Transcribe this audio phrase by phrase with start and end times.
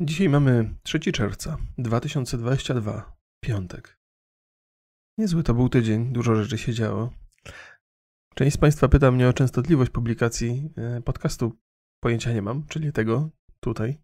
[0.00, 3.98] Dzisiaj mamy 3 czerwca 2022, piątek.
[5.18, 7.12] Niezły to był tydzień, dużo rzeczy się działo.
[8.34, 11.58] Część z Państwa pyta mnie o częstotliwość publikacji e, podcastu.
[12.02, 13.30] Pojęcia nie mam, czyli tego
[13.60, 13.98] tutaj.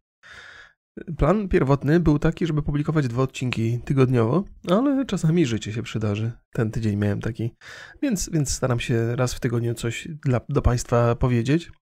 [1.19, 6.33] Plan pierwotny był taki, żeby publikować dwa odcinki tygodniowo, ale czasami życie się przydarzy.
[6.53, 7.55] Ten tydzień miałem taki,
[8.03, 11.73] więc, więc staram się raz w tygodniu coś dla, do Państwa powiedzieć.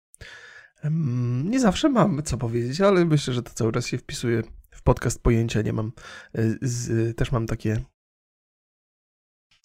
[1.44, 5.22] Nie zawsze mam co powiedzieć, ale myślę, że to cały czas się wpisuje w podcast
[5.22, 5.62] pojęcia.
[5.62, 5.92] Nie mam.
[6.38, 7.84] Y, z, też mam takie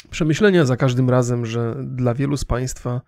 [0.09, 3.01] przemyślenia za każdym razem, że dla wielu z Państwa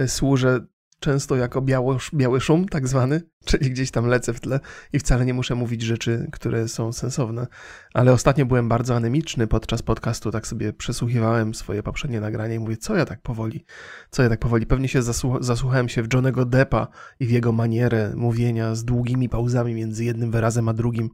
[0.00, 0.66] y, służę
[1.00, 4.60] często jako biało, biały szum, tak zwany, czyli gdzieś tam lecę w tle
[4.92, 7.46] i wcale nie muszę mówić rzeczy, które są sensowne.
[7.94, 12.76] Ale ostatnio byłem bardzo anemiczny podczas podcastu, tak sobie przesłuchiwałem swoje poprzednie nagranie i mówię,
[12.76, 13.64] co ja tak powoli,
[14.10, 14.66] co ja tak powoli.
[14.66, 16.88] Pewnie się zasłuch zasłuchałem się w Johnego Deppa
[17.20, 21.10] i w jego manierę mówienia z długimi pauzami między jednym wyrazem a drugim.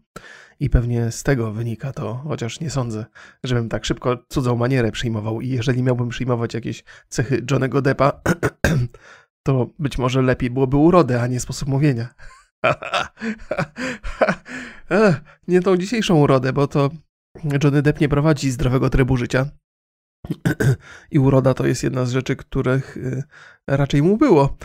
[0.61, 3.05] I pewnie z tego wynika to, chociaż nie sądzę,
[3.45, 5.41] żebym tak szybko cudzą manierę przyjmował.
[5.41, 8.13] I jeżeli miałbym przyjmować jakieś cechy Johnego Deppa,
[9.47, 12.15] to być może lepiej byłoby urodę, a nie sposób mówienia.
[15.49, 16.91] nie tą dzisiejszą urodę, bo to
[17.65, 19.47] Johnny Depp nie prowadzi zdrowego trybu życia.
[21.11, 23.23] I uroda to jest jedna z rzeczy, których y,
[23.67, 24.57] raczej mu było.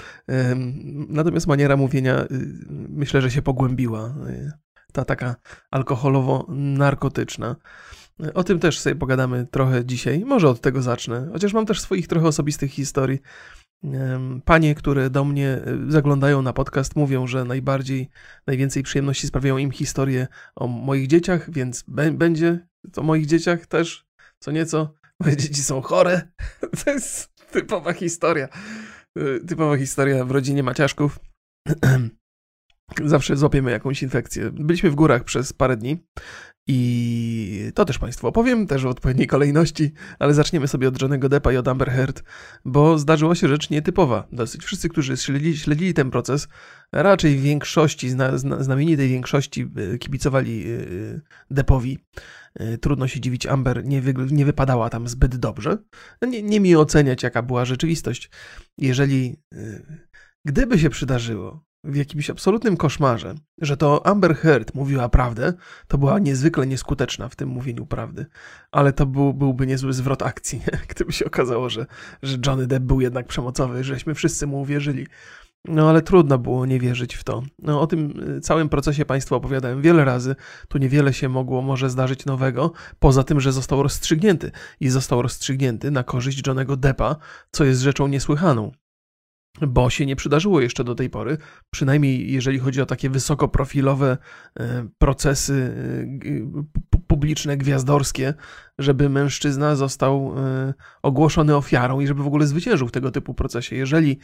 [1.10, 2.28] Natomiast maniera mówienia y,
[2.90, 4.14] myślę, że się pogłębiła.
[4.30, 4.52] Y,
[4.94, 5.36] ta taka
[5.72, 7.56] alkoholowo-narkotyczna.
[8.34, 10.26] O tym też sobie pogadamy trochę dzisiaj.
[10.26, 13.20] Może od tego zacznę, chociaż mam też swoich trochę osobistych historii.
[14.46, 18.10] Panie, które do mnie e, zaglądają na podcast, mówią, że najbardziej,
[18.48, 24.06] najwięcej przyjemności sprawiają im historie o moich dzieciach, więc będzie o moich dzieciach też
[24.40, 24.94] co nieco.
[25.20, 26.22] Moje dzieci są chore.
[26.86, 28.48] To jest typowa historia.
[29.18, 31.20] E, typowa historia w rodzinie Maciaszków.
[33.06, 34.52] Zawsze złapiemy jakąś infekcję.
[34.52, 36.04] Byliśmy w górach przez parę dni
[36.68, 41.54] i to też Państwu opowiem, też w odpowiedniej kolejności, ale zaczniemy sobie od Johnego Deppa
[41.54, 42.24] i od Amber Heard,
[42.66, 44.28] bo zdarzyła się rzecz nietypowa.
[44.32, 46.48] Dosyć wszyscy, którzy śledzili, śledzili ten proces,
[46.92, 50.78] raczej w większości, zna, zna, znamienitej większości e, kibicowali e,
[51.50, 52.00] Deppowi.
[52.56, 55.78] E, trudno się dziwić, Amber nie, wy, nie wypadała tam zbyt dobrze.
[56.22, 58.30] Nie, nie mi oceniać, jaka była rzeczywistość.
[58.78, 59.36] Jeżeli,
[60.46, 65.54] gdyby się przydarzyło, w jakimś absolutnym koszmarze, że to Amber Heard mówiła prawdę,
[65.88, 68.26] to była niezwykle nieskuteczna w tym mówieniu prawdy.
[68.72, 70.62] Ale to był, byłby niezły zwrot akcji,
[70.96, 71.86] gdyby się okazało, że,
[72.24, 75.08] że Johnny Depp był jednak przemocowy, żeśmy wszyscy mu uwierzyli.
[75.66, 77.44] No ale trudno było nie wierzyć w to.
[77.60, 80.36] No, o tym y, całym procesie Państwu opowiadałem wiele razy.
[80.68, 84.52] Tu niewiele się mogło może zdarzyć nowego, poza tym, że został rozstrzygnięty.
[84.80, 87.16] I został rozstrzygnięty na korzyść Johnego Deppa,
[87.52, 88.72] co jest rzeczą niesłychaną
[89.60, 91.38] bo się nie przydarzyło jeszcze do tej pory,
[91.72, 94.18] przynajmniej jeżeli chodzi o takie wysokoprofilowe
[94.60, 95.76] e, procesy
[96.26, 98.34] e, publiczne, gwiazdorskie,
[98.78, 103.76] żeby mężczyzna został e, ogłoszony ofiarą i żeby w ogóle zwyciężył w tego typu procesie.
[103.76, 104.20] Jeżeli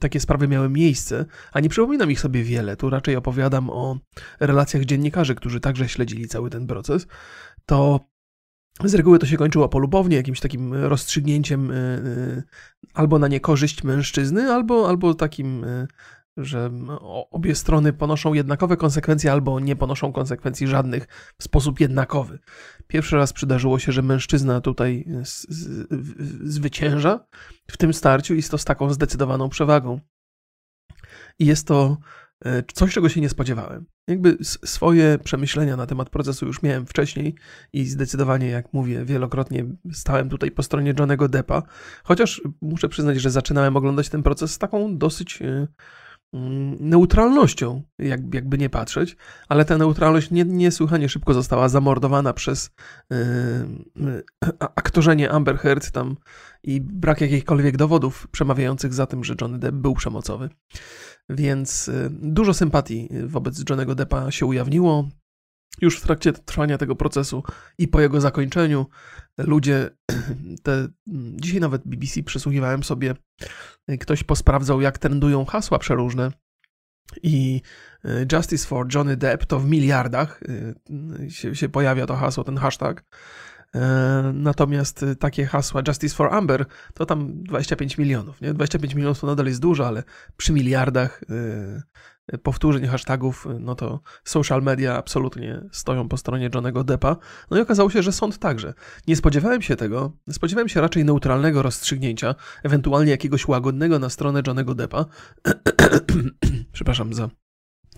[0.00, 3.98] takie sprawy miały miejsce, a nie przypominam ich sobie wiele, tu raczej opowiadam o
[4.40, 7.06] relacjach dziennikarzy, którzy także śledzili cały ten proces,
[7.66, 8.10] to
[8.88, 12.42] z reguły to się kończyło polubownie, jakimś takim rozstrzygnięciem y, y,
[12.94, 15.86] albo na niekorzyść mężczyzny, albo, albo takim, y,
[16.36, 16.70] że
[17.30, 21.08] obie strony ponoszą jednakowe konsekwencje, albo nie ponoszą konsekwencji żadnych
[21.38, 22.38] w sposób jednakowy.
[22.86, 25.06] Pierwszy raz przydarzyło się, że mężczyzna tutaj
[26.42, 27.26] zwycięża
[27.70, 30.00] w tym starciu i to z taką zdecydowaną przewagą.
[31.38, 32.19] I jest to E,
[32.74, 33.86] coś, czego się nie spodziewałem.
[34.08, 37.34] Jakby swoje przemyślenia na temat procesu już miałem wcześniej
[37.72, 41.62] i zdecydowanie, jak mówię, wielokrotnie stałem tutaj po stronie Johnego Deppa,
[42.04, 45.66] chociaż muszę przyznać, że zaczynałem oglądać ten proces z taką dosyć e,
[46.32, 49.16] mm, neutralnością, jak, jakby nie patrzeć,
[49.48, 52.70] ale ta neutralność nie, niesłychanie szybko została zamordowana przez
[53.10, 54.22] yy,
[54.58, 56.16] aktorzenie Amber Heard tam
[56.62, 60.48] i brak jakichkolwiek dowodów przemawiających za tym, że Johnny Depp był przemocowy.
[61.30, 65.08] Więc y, dużo sympatii wobec Johnego Deppa się ujawniło.
[65.80, 67.42] Już w trakcie trwania tego procesu
[67.78, 68.86] i po jego zakończeniu
[69.38, 69.90] ludzie,
[70.62, 70.88] te,
[71.36, 73.14] dzisiaj nawet BBC przesłuchiwałem sobie,
[74.00, 76.32] ktoś posprawdzał, jak trendują hasła przeróżne.
[77.22, 77.62] I
[78.04, 82.56] y, Justice for Johnny Depp to w miliardach y, się, się pojawia to hasło, ten
[82.56, 83.04] hashtag.
[83.74, 88.40] E, natomiast y, takie hasła Justice for Amber to tam 25 milionów.
[88.40, 88.54] Nie?
[88.54, 90.02] 25 milionów to nadal jest dużo, ale
[90.36, 91.22] przy miliardach
[92.32, 97.16] y, powtórzeń hashtagów, y, no to social media absolutnie stoją po stronie Johnego Deppa.
[97.50, 98.74] No i okazało się, że sąd także.
[99.06, 100.12] Nie spodziewałem się tego.
[100.30, 105.04] Spodziewałem się raczej neutralnego rozstrzygnięcia, ewentualnie jakiegoś łagodnego na stronę Johnego Deppa.
[106.72, 107.28] Przepraszam za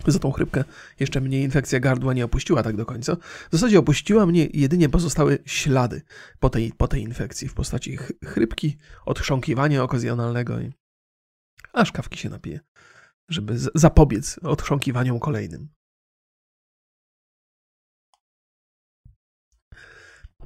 [0.07, 0.63] za tą chrypkę
[0.99, 3.15] jeszcze mnie infekcja gardła nie opuściła tak do końca.
[3.51, 6.01] W zasadzie opuściła mnie jedynie pozostały ślady
[6.39, 10.73] po tej, po tej infekcji w postaci chrypki, odchrząkiwania okazjonalnego i
[11.73, 12.59] aż kawki się napije,
[13.29, 15.69] żeby zapobiec odchrząkiwaniom kolejnym.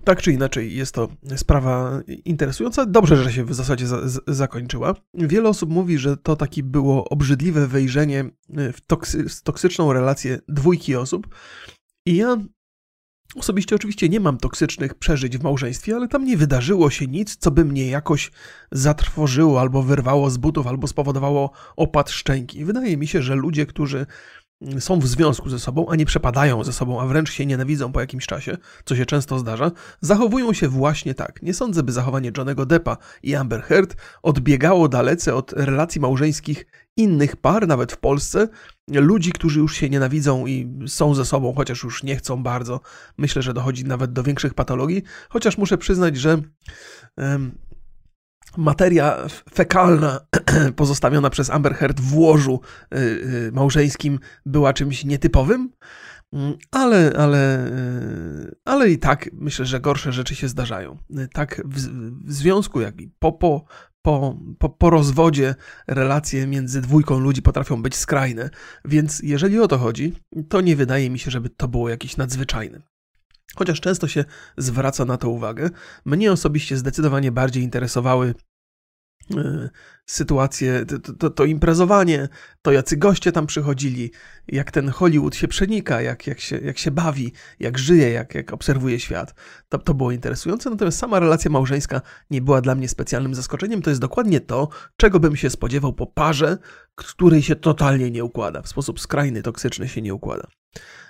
[0.08, 2.86] Tak czy inaczej, jest to sprawa interesująca.
[2.86, 4.96] Dobrze, że się w zasadzie za, z, zakończyła.
[5.14, 8.26] Wiele osób mówi, że to taki było obrzydliwe wejrzenie
[8.58, 11.36] e, w toksy, toksyczną relację dwójki osób.
[12.06, 12.38] I ja
[13.36, 17.52] osobiście oczywiście nie mam toksycznych przeżyć w małżeństwie, ale tam nie wydarzyło się nic, co
[17.52, 18.32] by mnie jakoś
[18.72, 22.66] zatrwożyło, albo wyrwało z butów, albo spowodowało opad szczęki.
[22.66, 24.06] Wydaje mi się, że ludzie, którzy
[24.80, 28.00] są w związku ze sobą, a nie przepadają ze sobą, a wręcz się nienawidzą po
[28.00, 29.72] jakimś czasie, co się często zdarza,
[30.02, 31.42] zachowują się właśnie tak.
[31.42, 36.66] Nie sądzę, by zachowanie Johnego Deppa i Amber Heard odbiegało dalece od relacji małżeńskich
[36.98, 38.48] innych par, nawet w Polsce,
[38.88, 42.80] ludzi, którzy już się nienawidzą i są ze sobą, chociaż już nie chcą bardzo.
[43.18, 46.42] Myślę, że dochodzi nawet do większych patologii, chociaż muszę przyznać, że
[48.58, 50.20] materia fekalna
[50.76, 52.62] pozostawiona przez Amber Heard w łożu
[52.94, 55.72] y, y, małżeńskim była czymś nietypowym,
[56.34, 60.98] mm, ale, ale, y, ale i tak myślę, że gorsze rzeczy się zdarzają.
[61.34, 61.78] Tak w,
[62.28, 63.66] w związku, jak i po, po,
[64.02, 65.56] po, po, po rozwodzie
[65.88, 68.50] relacje między dwójką ludzi potrafią być skrajne,
[68.86, 70.14] więc jeżeli o to chodzi,
[70.50, 72.82] to nie wydaje mi się, żeby to było jakieś nadzwyczajne.
[73.58, 74.26] Chociaż często się
[74.58, 75.70] zwraca na to uwagę,
[76.06, 78.34] mnie osobiście zdecydowanie bardziej interesowały
[79.38, 79.70] e,
[80.06, 82.30] sytuacje, to, to, to, imprezowanie,
[82.62, 84.12] to jacy goście tam przychodzili,
[84.48, 88.54] jak ten Hollywood się przenika, jak, jak, się, jak się bawi, jak żyje, jak, jak
[88.54, 89.36] obserwuje świat.
[89.70, 93.82] To, to było interesujące, natomiast sama relacja małżeńska nie była dla mnie specjalnym zaskoczeniem.
[93.82, 96.58] To jest dokładnie to, czego bym się spodziewał po parze,
[96.96, 100.48] której się totalnie nie układa, w sposób skrajny, toksyczny się nie układa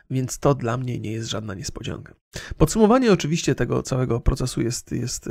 [0.10, 2.14] więc to dla mnie nie jest żadna niespodzianka.
[2.58, 5.30] Podsumowanie oczywiście tego całego procesu jest, jest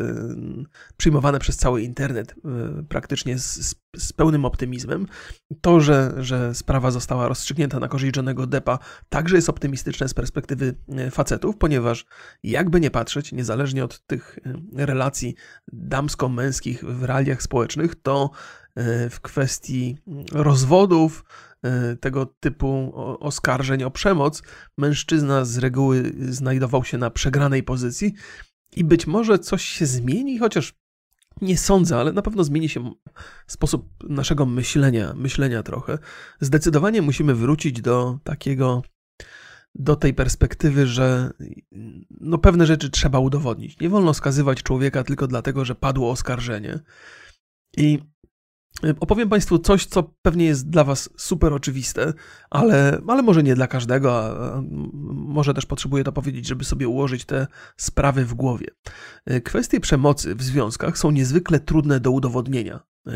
[0.96, 5.06] przyjmowane przez cały internet e, praktycznie z, z, pełnym optymizmem.
[5.60, 8.78] To, że, że sprawa została rozstrzygnięta na korzyść Johnego Deppa,
[9.08, 12.06] także jest optymistyczne z perspektywy e, facetów, ponieważ
[12.42, 14.38] jakby nie patrzeć, niezależnie od tych
[14.72, 15.34] relacji
[15.72, 18.30] damsko-męskich w realiach społecznych, to
[19.10, 19.96] w kwestii
[20.32, 21.24] rozwodów,
[21.66, 24.42] E, tego typu oskarżeń o przemoc,
[24.78, 28.14] mężczyzna z reguły znajdował się na przegranej pozycji
[28.76, 30.74] i być może coś się zmieni, chociaż
[31.40, 32.90] nie sądzę, ale na pewno zmieni się
[33.46, 35.98] sposób naszego myślenia, myślenia trochę.
[36.40, 38.82] Zdecydowanie musimy wrócić do takiego,
[39.74, 41.30] do tej perspektywy, że
[42.20, 43.80] no pewne rzeczy trzeba udowodnić.
[43.80, 46.80] Nie wolno skazywać człowieka tylko dlatego, że padło oskarżenie.
[47.76, 47.98] I
[49.00, 52.12] opowiem Państwu coś, co pewnie jest dla Was super oczywiste,
[52.50, 54.62] ale, ale może nie dla każdego, a
[55.12, 57.46] może też potrzebuję to powiedzieć, żeby sobie ułożyć te
[57.76, 58.66] sprawy w głowie.
[59.30, 62.80] Y, kwestie przemocy w związkach są niezwykle trudne do udowodnienia.
[63.08, 63.12] Y,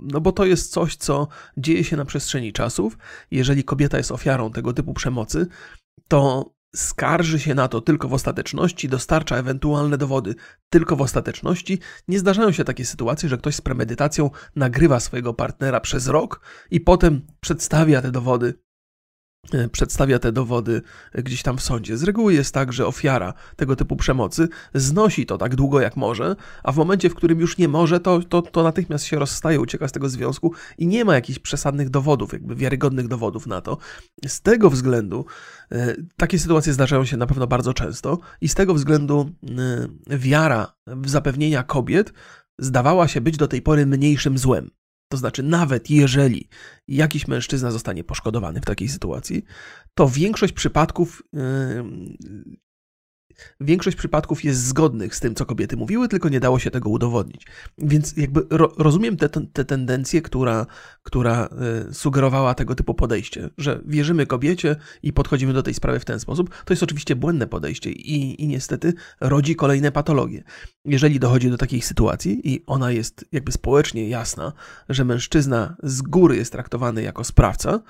[0.00, 2.98] no bo to jest coś, co dzieje się na przestrzeni czasów.
[3.30, 5.46] Jeżeli kobieta jest ofiarą tego typu przemocy,
[6.08, 10.34] to skarży się na to tylko w ostateczności, dostarcza ewentualne dowody
[10.70, 11.78] tylko w ostateczności.
[12.08, 16.40] Nie zdarzają się takie sytuacje, że ktoś z premedytacją nagrywa swojego partnera przez rok
[16.70, 18.54] i potem przedstawia te dowody
[19.72, 20.82] przedstawia te dowody
[21.14, 21.96] gdzieś tam w sądzie.
[21.96, 26.36] Z reguły jest tak, że ofiara tego typu przemocy znosi to tak długo jak może,
[26.62, 29.88] a w momencie, w którym już nie może, to, to, to natychmiast się rozstaje, ucieka
[29.88, 33.78] z tego związku i nie ma jakichś przesadnych dowodów, jakby wiarygodnych dowodów na to.
[34.26, 35.26] Z tego względu
[35.72, 39.30] e, takie sytuacje zdarzają się na pewno bardzo często i z tego względu
[40.08, 42.12] e, wiara w zapewnienia kobiet
[42.58, 44.70] zdawała się być do tej pory mniejszym złem.
[45.08, 46.48] To znaczy, nawet jeżeli
[46.88, 49.44] jakiś mężczyzna zostanie poszkodowany w takiej sytuacji,
[49.94, 51.84] to większość przypadków yy,
[53.60, 57.46] Większość przypadków jest zgodnych z tym, co kobiety mówiły, tylko nie dało się tego udowodnić.
[57.78, 60.66] Więc jakby ro, rozumiem tę te, te tendencję, która,
[61.02, 61.48] która
[61.90, 66.20] y, sugerowała tego typu podejście, że wierzymy kobiecie i podchodzimy do tej sprawy w ten
[66.20, 66.50] sposób.
[66.64, 70.42] To jest oczywiście błędne podejście i, i niestety rodzi kolejne patologie.
[70.84, 74.52] Jeżeli dochodzi do takiej sytuacji i ona jest jakby społecznie jasna,
[74.88, 77.80] że mężczyzna z góry jest traktowany jako sprawca,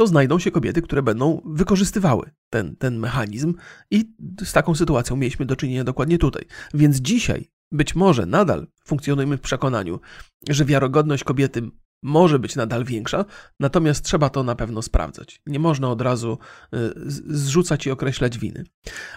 [0.00, 3.54] to znajdą się kobiety, które będą wykorzystywały ten, ten mechanizm,
[3.90, 4.14] i
[4.44, 6.44] z taką sytuacją mieliśmy do czynienia dokładnie tutaj.
[6.74, 10.00] Więc dzisiaj być może nadal funkcjonujemy w przekonaniu,
[10.48, 11.70] że wiarygodność kobiety
[12.02, 13.24] może być nadal większa,
[13.60, 15.42] natomiast trzeba to na pewno sprawdzać.
[15.46, 16.38] Nie można od razu
[16.74, 16.78] y,
[17.26, 18.64] zrzucać i określać winy.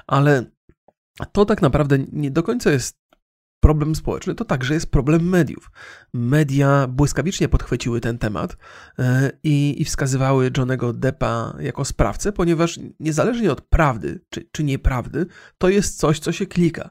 [0.08, 0.46] Ale
[1.32, 3.03] to tak naprawdę nie do końca jest
[3.64, 5.72] problem społeczny, to także jest problem mediów.
[6.14, 8.58] Media błyskawicznie podchwyciły ten temat
[9.00, 15.26] e, i, i wskazywały Johnego Deppa jako sprawcę, ponieważ niezależnie od prawdy czy, czy nieprawdy,
[15.58, 16.90] to jest coś, co się klika.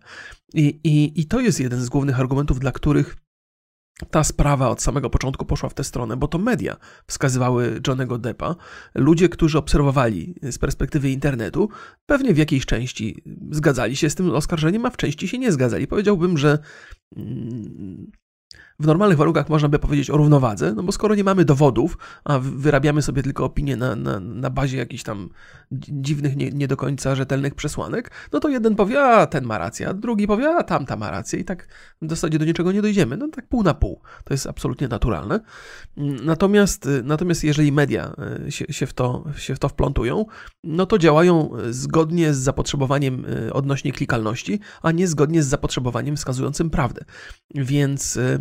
[0.54, 3.16] I, i, I to jest jeden z głównych argumentów, dla których
[4.10, 8.56] ta sprawa od samego początku poszła w tę stronę, bo to media wskazywały Johnego Deppa.
[8.94, 11.68] Ludzie, którzy obserwowali z perspektywy internetu,
[12.06, 15.86] pewnie w jakiejś części zgadzali się z tym oskarżeniem, a w części się nie zgadzali.
[15.86, 16.58] Powiedziałbym, że
[17.16, 18.10] mm,
[18.82, 22.38] w normalnych warunkach można by powiedzieć o równowadze, no bo skoro nie mamy dowodów, a
[22.38, 25.28] wyrabiamy sobie tylko opinie na, na, na bazie jakichś tam
[25.72, 29.88] dziwnych, nie, nie, do końca rzetelnych przesłanek, no to jeden powie, a ten ma rację,
[29.88, 31.68] a drugi powie, a tamta ma rację i tak
[32.02, 33.16] w zasadzie do niczego nie dojdziemy.
[33.16, 34.00] No tak pół na pół.
[34.24, 35.40] To jest absolutnie naturalne.
[36.24, 38.12] Natomiast, natomiast jeżeli media
[38.46, 40.24] e, się, się, w to, się w to wplątują,
[40.64, 46.70] no to działają zgodnie z zapotrzebowaniem e, odnośnie klikalności, a nie zgodnie z zapotrzebowaniem wskazującym
[46.70, 47.04] prawdę.
[47.54, 48.38] Więc e,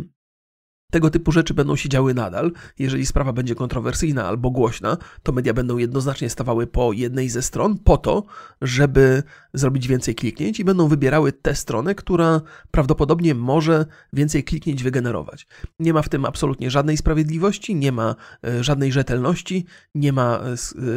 [0.92, 2.52] tego typu rzeczy będą się działy nadal.
[2.78, 7.78] Jeżeli sprawa będzie kontrowersyjna albo głośna, to media będą jednoznacznie stawały po jednej ze stron
[7.78, 8.24] po to,
[8.62, 9.22] żeby
[9.54, 15.46] zrobić więcej kliknięć i będą wybierały tę stronę, która prawdopodobnie może więcej kliknięć wygenerować.
[15.78, 20.52] Nie ma w tym absolutnie żadnej sprawiedliwości, nie ma e, żadnej rzetelności, nie ma e,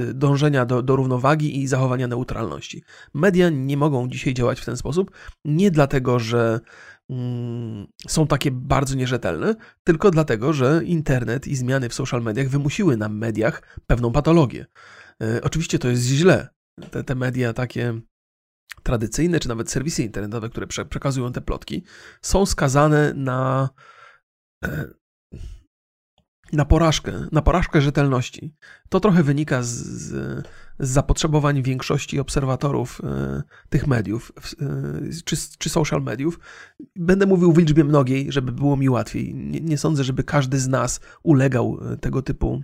[0.09, 2.83] e, dążenia do, do równowagi i zachowania neutralności.
[3.13, 5.11] Media nie mogą dzisiaj działać w ten sposób,
[5.45, 6.59] nie dlatego, że
[8.07, 13.09] są takie bardzo nierzetelne, tylko dlatego, że internet i zmiany w social mediach wymusiły na
[13.09, 14.65] mediach pewną patologię.
[15.23, 16.49] E, oczywiście to jest źle.
[16.91, 18.01] Te, te media takie
[18.83, 21.83] tradycyjne, czy nawet serwisy internetowe, które przekazują te plotki,
[22.21, 23.69] są skazane na
[24.65, 24.85] e,
[26.55, 28.53] na porażkę, na porażkę rzetelności.
[28.89, 30.47] To trochę wynika z, z,
[30.79, 34.31] z zapotrzebowań większości obserwatorów y, tych mediów,
[34.61, 36.39] y, czy, czy social mediów.
[36.95, 39.35] Będę mówił w liczbie mnogiej, żeby było mi łatwiej.
[39.35, 42.63] Nie, nie sądzę, żeby każdy z nas ulegał e, tego typu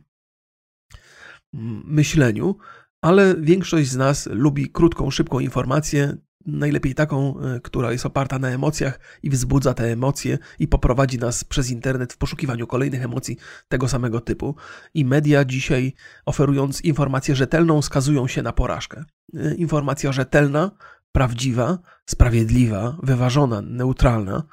[1.54, 2.56] mm, myśleniu,
[3.02, 8.50] ale większość z nas lubi krótką, szybką informację, najlepiej taką, e, która jest oparta na
[8.50, 13.88] emocjach i wzbudza te emocje i poprowadzi nas przez internet w poszukiwaniu kolejnych emocji tego
[13.88, 14.56] samego typu.
[14.94, 15.94] I media dzisiaj,
[16.26, 19.04] oferując informację rzetelną, skazują się na porażkę.
[19.36, 20.72] E, informacja rzetelna,
[21.12, 24.44] prawdziwa, sprawiedliwa, wyważona, neutralna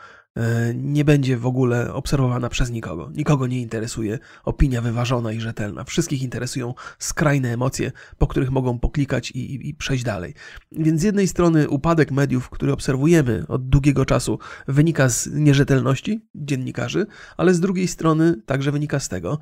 [0.75, 3.11] nie będzie w ogóle obserwowana przez nikogo.
[3.14, 5.85] Nikogo nie interesuje opinia wyważona i rzetelna.
[5.85, 10.35] Wszystkich interesują skrajne emocje, po których mogą poklikać i, i, i, przejść dalej.
[10.73, 17.06] Więc z jednej strony upadek mediów, który obserwujemy od długiego czasu, wynika z nierzetelności dziennikarzy,
[17.37, 19.38] ale z drugiej strony także wynika z tego,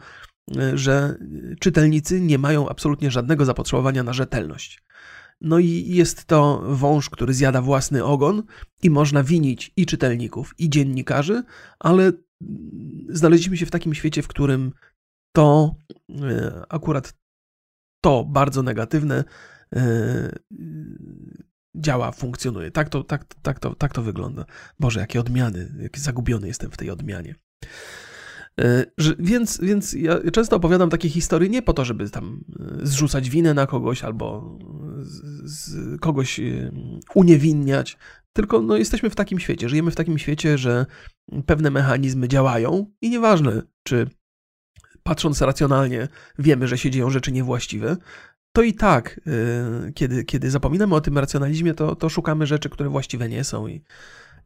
[0.57, 1.17] e, że
[1.61, 4.83] czytelnicy nie mają absolutnie żadnego zapotrzebowania na rzetelność.
[5.41, 8.43] No i jest to wąż, który zjada własny ogon
[8.83, 11.43] i można winić i czytelników, i dziennikarzy,
[11.79, 12.13] ale
[13.09, 14.73] znaleźliśmy się w takim świecie, w którym
[15.37, 15.75] to
[16.11, 17.15] e, akurat
[18.05, 19.25] to bardzo negatywne
[19.77, 20.33] e,
[21.77, 22.71] działa, funkcjonuje.
[22.71, 24.45] Tak to, tak, tak, to, tak to wygląda.
[24.81, 27.35] Boże, jakie odmiany, jaki zagubiony jestem w tej odmianie.
[28.61, 28.85] E,
[29.19, 33.55] więc, więc ja często opowiadam takie historie nie po to, żeby tam e, zrzucać winę
[33.55, 34.59] na kogoś albo
[35.43, 36.73] z kogoś e,
[37.15, 37.99] uniewinniać,
[38.33, 40.87] tylko no, jesteśmy w takim świecie, żyjemy w takim świecie, że
[41.47, 44.07] pewne mechanizmy działają i nieważne, czy
[45.03, 46.09] patrząc racjonalnie
[46.39, 47.97] wiemy, że się dzieją rzeczy niewłaściwe,
[48.53, 49.21] to i tak,
[49.95, 53.83] kiedy, kiedy zapominamy o tym racjonalizmie, to, to szukamy rzeczy, które właściwe nie są i,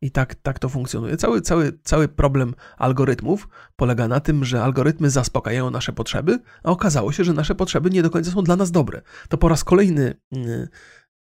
[0.02, 1.16] i tak, tak to funkcjonuje.
[1.16, 7.12] Cały, cały, cały problem algorytmów polega na tym, że algorytmy zaspokajają nasze potrzeby, a okazało
[7.12, 9.02] się, że nasze potrzeby nie do końca są dla nas dobre.
[9.28, 10.14] To po raz kolejny.
[10.32, 10.68] Mm,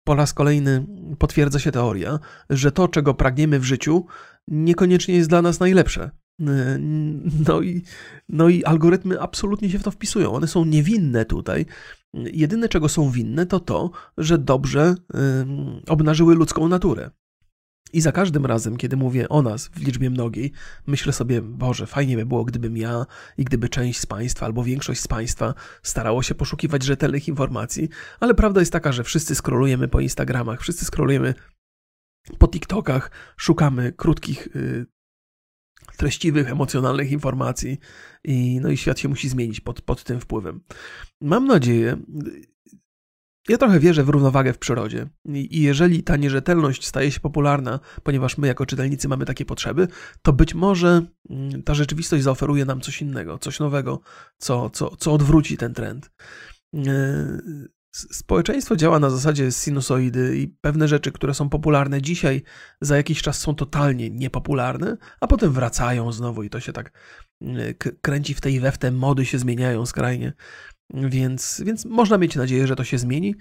[0.05, 0.87] po raz kolejny
[1.19, 2.19] potwierdza się teoria,
[2.51, 4.07] że to, czego pragniemy w życiu,
[4.49, 6.11] niekoniecznie jest dla nas najlepsze.
[6.41, 7.83] Mm, no i,
[8.29, 10.33] no i algorytmy absolutnie się w to wpisują.
[10.33, 11.67] One są niewinne tutaj.
[12.15, 14.95] Jedyne, czego są winne, to to, że dobrze
[15.89, 17.11] obnażyły ludzką naturę.
[17.93, 20.53] I za każdym razem, kiedy mówię o nas w liczbie mnogiej,
[20.87, 23.07] myślę sobie, Boże, fajnie by było, gdybym ja
[23.39, 27.89] i gdyby część z Państwa albo większość z Państwa starało się poszukiwać rzetelnych informacji,
[28.21, 31.35] ale prawda jest taka, że wszyscy skrolujemy po Instagramach, wszyscy skrolujemy
[32.39, 34.87] po TikTokach, szukamy krótkich, yy,
[35.97, 37.79] treściwych, emocjonalnych informacji
[38.25, 40.61] i, no i świat się musi zmienić pod, pod tym wpływem.
[41.21, 41.97] Mam nadzieję,
[43.49, 48.39] ja trochę wierzę w równowagę w przyrodzie i jeżeli ta nierzetelność staje się popularna, ponieważ
[48.39, 49.89] my jako czytelnicy mamy takie potrzeby,
[50.23, 54.01] to być może mm, ta rzeczywistość zaoferuje nam coś innego, coś nowego,
[54.39, 56.11] co, co, co odwróci ten trend.
[56.75, 57.39] E,
[57.93, 62.43] społeczeństwo działa na zasadzie sinusoidy i pewne rzeczy, które są popularne dzisiaj,
[62.81, 66.93] za jakiś czas są totalnie niepopularne, a potem wracają znowu i to się tak
[67.41, 70.33] mm, kręci w tej we w te mody się zmieniają skrajnie.
[70.95, 73.35] Więc, więc można mieć nadzieję, że to się zmieni.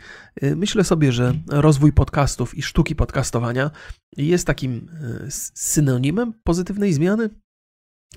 [0.43, 3.72] Y, myślę sobie, że rozwój podcastów i sztuki podcastowania
[4.17, 7.29] jest takim y, synonimem pozytywnej zmiany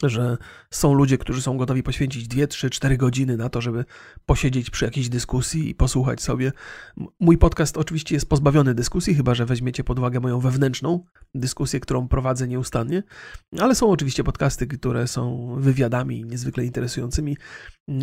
[0.02, 0.36] że
[0.70, 3.84] są ludzie, którzy są gotowi poświęcić 2, 3, 4 godziny na to, żeby
[4.26, 6.52] posiedzieć przy jakiejś dyskusji i posłuchać sobie.
[7.20, 12.08] Mój podcast oczywiście jest pozbawiony dyskusji, chyba że weźmiecie pod uwagę moją wewnętrzną dyskusję, którą
[12.08, 13.02] prowadzę nieustannie,
[13.58, 17.36] ale są oczywiście podcasty, które są wywiadami niezwykle interesującymi.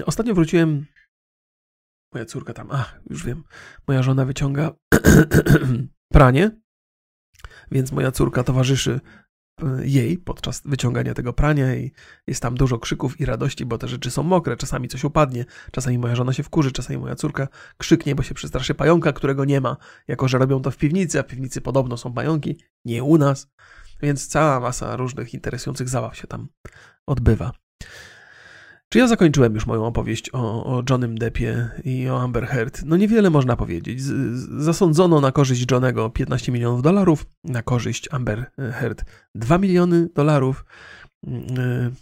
[0.06, 0.86] Ostatnio wróciłem.
[2.14, 3.44] Moja córka tam, ach, już wiem,
[3.88, 4.72] moja żona wyciąga
[6.14, 6.52] pranie,
[7.72, 9.00] więc moja córka towarzyszy
[9.84, 11.92] jej podczas wyciągania tego prania i
[12.28, 15.98] jest tam dużo krzyków i radości, bo te rzeczy są mokre, czasami coś upadnie, czasami
[15.98, 19.78] moja żona się wkurzy, czasami moja córka krzyknie, bo się przestraszy pająka, którego nie ma,
[20.08, 23.52] jako że robią to w piwnicy, a w piwnicy podobno są pająki, nie u nas,
[24.02, 26.48] więc cała masa różnych interesujących zabaw się tam
[27.08, 27.52] odbywa.
[28.92, 32.82] Czy ja zakończyłem już moją opowieść o, o Johnem Deppie i o Amber Heard?
[32.86, 34.02] No niewiele można powiedzieć.
[34.58, 39.04] Zasądzono na korzyść Johnego 15 milionów dolarów, na korzyść Amber Heard
[39.36, 40.66] 2 miliony dolarów.
[41.28, 41.96] Mm,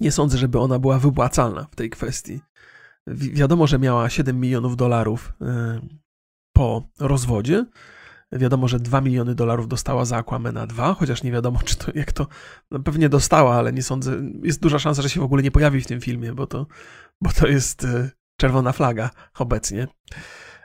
[0.00, 2.40] nie sądzę, żeby ona była wypłacalna w tej kwestii.
[3.06, 5.44] Wi wiadomo, że miała 7 milionów dolarów y,
[6.52, 7.66] po rozwodzie,
[8.34, 12.12] Wiadomo, że 2 miliony dolarów dostała za Aquamena 2, chociaż nie wiadomo, czy to, jak
[12.12, 12.26] to,
[12.70, 15.80] no pewnie dostała, ale nie sądzę, jest duża szansa, że się w ogóle nie pojawi
[15.80, 16.66] w tym filmie, bo to,
[17.20, 19.88] bo to jest e, czerwona flaga obecnie.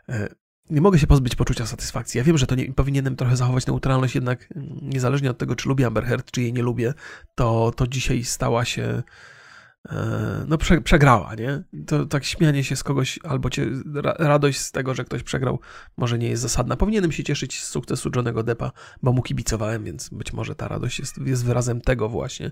[0.10, 0.30] E,
[0.70, 2.18] nie mogę się pozbyć poczucia satysfakcji.
[2.18, 5.70] Ja wiem, że to nie, powinienem trochę zachować neutralność, jednak mm, niezależnie od tego, czy
[5.70, 6.94] lubię Amber Heard, czy jej nie lubię,
[7.36, 9.04] to, to dzisiaj stała się
[10.48, 11.64] no prze, przegrała, nie?
[11.88, 13.68] To tak śmianie się z kogoś, albo cię,
[14.20, 15.60] radość z tego, że ktoś przegrał,
[15.98, 16.78] może nie jest zasadna.
[16.78, 18.72] Powinienem się cieszyć z sukcesu Johnego Deppa,
[19.04, 22.52] bo mu kibicowałem, więc być może ta radość jest, jest wyrazem tego właśnie.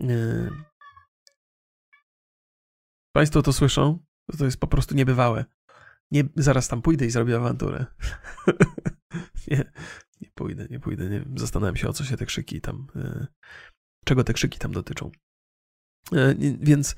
[0.00, 0.50] E,
[3.12, 3.98] państwo to słyszą?
[4.38, 5.44] To jest po prostu niebywałe.
[6.10, 7.86] Nie, zaraz tam pójdę i zrobię awanturę.
[9.48, 9.72] nie,
[10.20, 11.10] nie pójdę, nie pójdę.
[11.10, 13.26] Nie Zastanawiam się, o co się te krzyki tam, e,
[14.04, 15.10] czego te krzyki tam dotyczą.
[16.12, 16.96] E, więc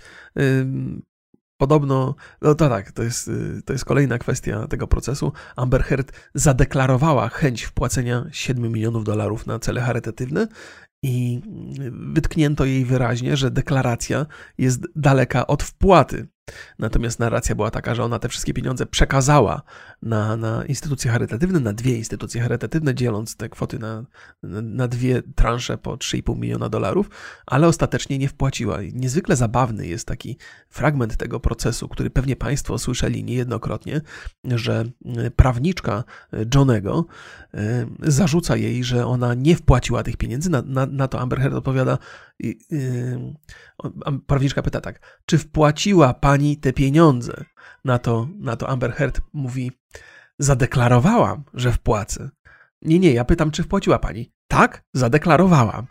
[1.62, 5.33] Podobno, no to tak, to jest, y, to jest kolejna kwestia tego procesu.
[5.57, 10.46] Amber Heard zadeklarowała chęć wpłacenia 7 milionów dolarów na cele charytatywne
[11.03, 11.40] i
[11.92, 14.27] wytknięto jej wyraźnie, że deklaracja
[14.59, 16.29] jest daleka od wpłaty.
[16.79, 19.62] Natomiast narracja była taka, że ona te wszystkie pieniądze przekazała
[20.03, 24.05] na, na instytucje charytatywne, na dwie instytucje charytatywne, dzieląc te kwoty na,
[24.62, 27.11] na dwie transze po 3,5 miliona dolarów,
[27.47, 28.79] ale ostatecznie nie wpłaciła.
[28.93, 30.37] Niezwykle zabawny jest taki
[30.69, 34.01] fragment tego procesu, który pewnie Państwo słyszeli niejednokrotnie,
[34.45, 34.85] że
[35.37, 36.05] prawniczka
[36.55, 37.07] Johnego
[37.55, 40.51] e, zarzuca jej, że ona nie wpłaciła tych pieniędzy.
[40.51, 41.99] Na, na, na to Amber Heard odpowiada,
[44.27, 47.44] prawniczka pyta tak, czy wpłaciła pani te pieniądze?
[47.85, 49.72] Na to, na to Amber Heard mówi,
[50.38, 52.31] zadeklarowałam, że wpłacę.
[52.83, 54.33] Nie, nie, ja pytam, czy wpłaciła pani?
[54.48, 55.87] Tak, zadeklarowałam.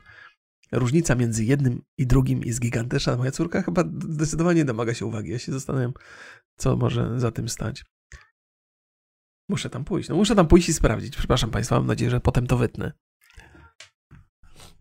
[0.71, 3.17] Różnica między jednym i drugim jest gigantyczna.
[3.17, 5.31] Moja córka chyba zdecydowanie domaga się uwagi.
[5.31, 5.93] Ja się zastanawiam,
[6.57, 7.85] co może za tym stać.
[9.49, 10.09] Muszę tam pójść.
[10.09, 11.17] No muszę tam pójść i sprawdzić.
[11.17, 12.91] Przepraszam Państwa, mam nadzieję, że potem to wytnę.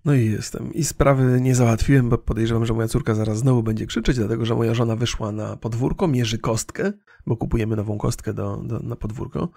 [0.04, 0.74] No i jestem.
[0.74, 4.54] I sprawy nie załatwiłem, bo podejrzewam, że moja córka zaraz znowu będzie krzyczeć, dlatego że
[4.54, 6.92] moja żona wyszła na podwórko, mierzy kostkę,
[7.26, 9.48] bo kupujemy nową kostkę do, do, na podwórko.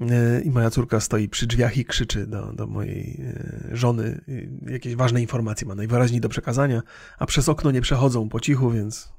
[0.00, 4.20] E, I moja córka stoi przy drzwiach i krzyczy do, do mojej e, żony
[4.66, 6.82] e, jakieś ważne informacje ma najwyraźniej do przekazania,
[7.18, 9.12] a przez okno nie przechodzą po cichu, więc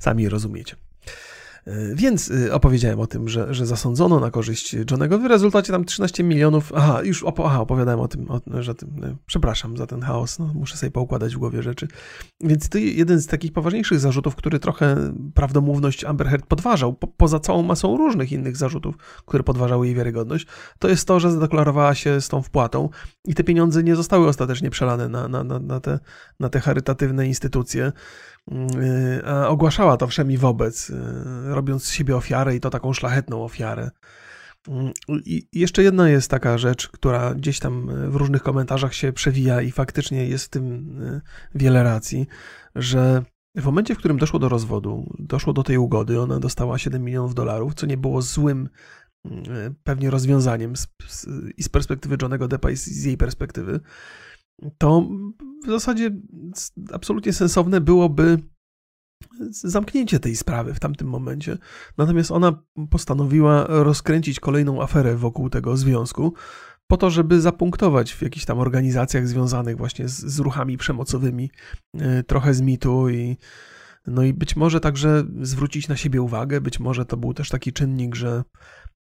[0.00, 0.76] sami rozumiecie.
[1.66, 5.18] E, więc e, opowiedziałem o tym, że, że zasądzono na korzyść Johnego.
[5.18, 6.72] W rezultacie tam 13 milionów.
[6.74, 10.38] Aha, już aha, opowiadałem o tym, o, że tym, e, przepraszam za ten chaos.
[10.38, 11.88] No, muszę sobie poukładać w głowie rzeczy.
[12.40, 17.40] Więc to jeden z takich poważniejszych zarzutów, który trochę prawdomówność Amber Heard podważał, po, poza
[17.40, 18.96] całą masą różnych innych zarzutów,
[19.26, 20.46] które podważały jej wiarygodność,
[20.78, 22.88] to jest to, że zadeklarowała się z tą wpłatą
[23.24, 25.98] i te pieniądze nie zostały ostatecznie przelane na, na, na, na, te,
[26.40, 27.92] na te charytatywne instytucje.
[28.52, 30.94] Y, ogłaszała to wszemi wobec, y,
[31.44, 33.90] robiąc z siebie ofiarę i to taką szlachetną ofiarę.
[34.68, 34.92] Mm,
[35.24, 39.70] I jeszcze jedna jest taka rzecz, która gdzieś tam w różnych komentarzach się przewija i
[39.70, 41.20] faktycznie jest w tym y,
[41.54, 42.26] wiele racji,
[42.74, 43.22] że
[43.56, 47.34] w momencie, w którym doszło do rozwodu, doszło do tej ugody, ona dostała 7 milionów
[47.34, 48.68] dolarów, co nie było złym
[49.84, 51.26] pewnie rozwiązaniem z, z,
[51.56, 53.80] i z perspektywy Johnego Deppa i z, z jej perspektywy,
[54.78, 55.08] to
[55.64, 56.10] w zasadzie
[56.92, 58.38] absolutnie sensowne byłoby
[59.50, 61.58] zamknięcie tej sprawy w tamtym momencie.
[61.98, 66.34] Natomiast ona postanowiła rozkręcić kolejną aferę wokół tego związku,
[66.86, 71.50] po to, żeby zapunktować w jakichś tam organizacjach związanych właśnie z, z ruchami przemocowymi
[71.94, 73.36] e, trochę z mitu i
[74.06, 77.72] no i być może także zwrócić na siebie uwagę, być może to był też taki
[77.72, 78.44] czynnik, że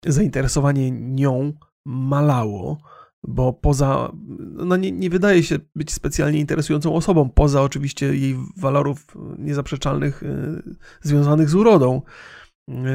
[0.07, 1.53] zainteresowanie nią
[1.87, 2.79] malało,
[3.23, 9.07] bo poza, no nie, nie wydaje się być specjalnie interesującą osobą, poza oczywiście jej walorów
[9.39, 10.63] niezaprzeczalnych e,
[11.03, 12.03] związanych z urodą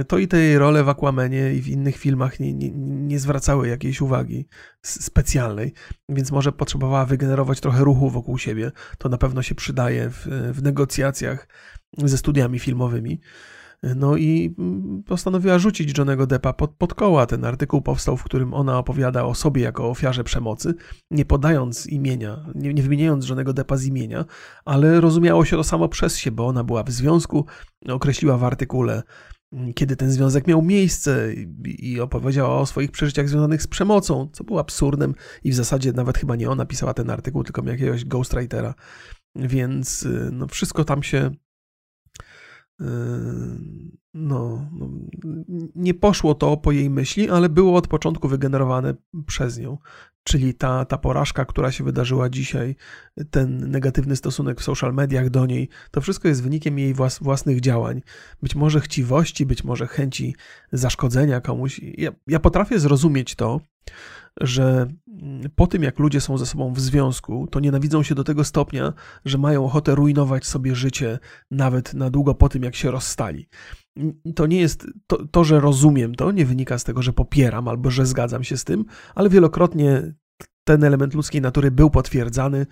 [0.07, 3.67] to i te jej role w Aquamenie i w innych filmach nie, nie, nie zwracały
[3.67, 4.47] jakiejś uwagi
[4.81, 5.73] specjalnej,
[6.09, 8.71] więc może potrzebowała wygenerować trochę ruchu wokół siebie.
[8.97, 11.47] To na pewno się przydaje w, w negocjacjach
[11.97, 13.21] ze studiami filmowymi.
[13.95, 14.55] No i
[15.05, 17.25] postanowiła rzucić Johnego Deppa pod, pod koła.
[17.25, 20.73] Ten artykuł powstał, w którym ona opowiada o sobie jako ofiarze przemocy,
[21.11, 24.25] nie podając imienia, nie, nie wymieniając Johnego Deppa z imienia,
[24.65, 27.45] ale rozumiało się to samo przez się, bo ona była w związku,
[27.87, 29.03] określiła w artykule
[29.75, 31.33] kiedy ten związek miał miejsce
[31.65, 36.17] i opowiedziała o swoich przeżyciach związanych z przemocą, co było absurdem i w zasadzie nawet
[36.17, 38.73] chyba nie ona pisała ten artykuł, tylko jakiegoś ghostwritera.
[39.35, 41.31] Więc y, no, wszystko tam się
[44.13, 44.89] no, no,
[45.75, 48.93] nie poszło to po jej myśli, ale było od początku wygenerowane
[49.27, 49.77] przez nią.
[50.23, 52.75] Czyli ta, ta porażka, która się wydarzyła dzisiaj,
[53.31, 57.61] ten negatywny stosunek w social mediach do niej, to wszystko jest wynikiem jej włas, własnych
[57.61, 58.01] działań.
[58.41, 60.35] Być może chciwości, być może chęci
[60.71, 61.81] zaszkodzenia komuś.
[61.97, 63.61] Ja, ja potrafię zrozumieć to,
[64.41, 64.87] że
[65.55, 68.93] po tym, jak ludzie są ze sobą w związku, to nienawidzą się do tego stopnia,
[69.25, 71.19] że mają ochotę rujnować sobie życie
[71.51, 73.49] nawet na długo po tym, jak się rozstali.
[74.35, 77.91] To nie jest to, to, że rozumiem to, nie wynika z tego, że popieram albo
[77.91, 80.13] że zgadzam się z tym, ale wielokrotnie
[80.63, 82.65] ten element ludzkiej natury był potwierdzany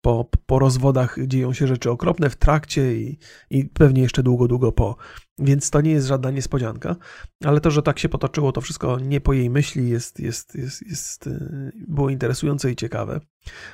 [0.00, 3.18] po, po rozwodach dzieją się rzeczy okropne w trakcie i,
[3.50, 4.96] i pewnie jeszcze długo, długo po.
[5.38, 6.96] Więc to nie jest żadna niespodzianka,
[7.44, 10.86] ale to, że tak się potoczyło, to wszystko nie po jej myśli jest, jest, jest,
[10.86, 13.20] jest, y, było interesujące i ciekawe.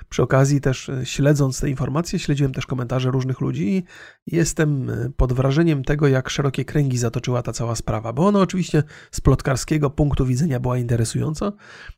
[0.09, 3.85] Przy okazji też y, śledząc te informacje, śledziłem też komentarze różnych ludzi
[4.27, 8.41] i jestem y, pod wrażeniem tego, jak szerokie kręgi zatoczyła ta cała sprawa, bo ona
[8.41, 11.53] oczywiście z plotkarskiego punktu widzenia była interesująca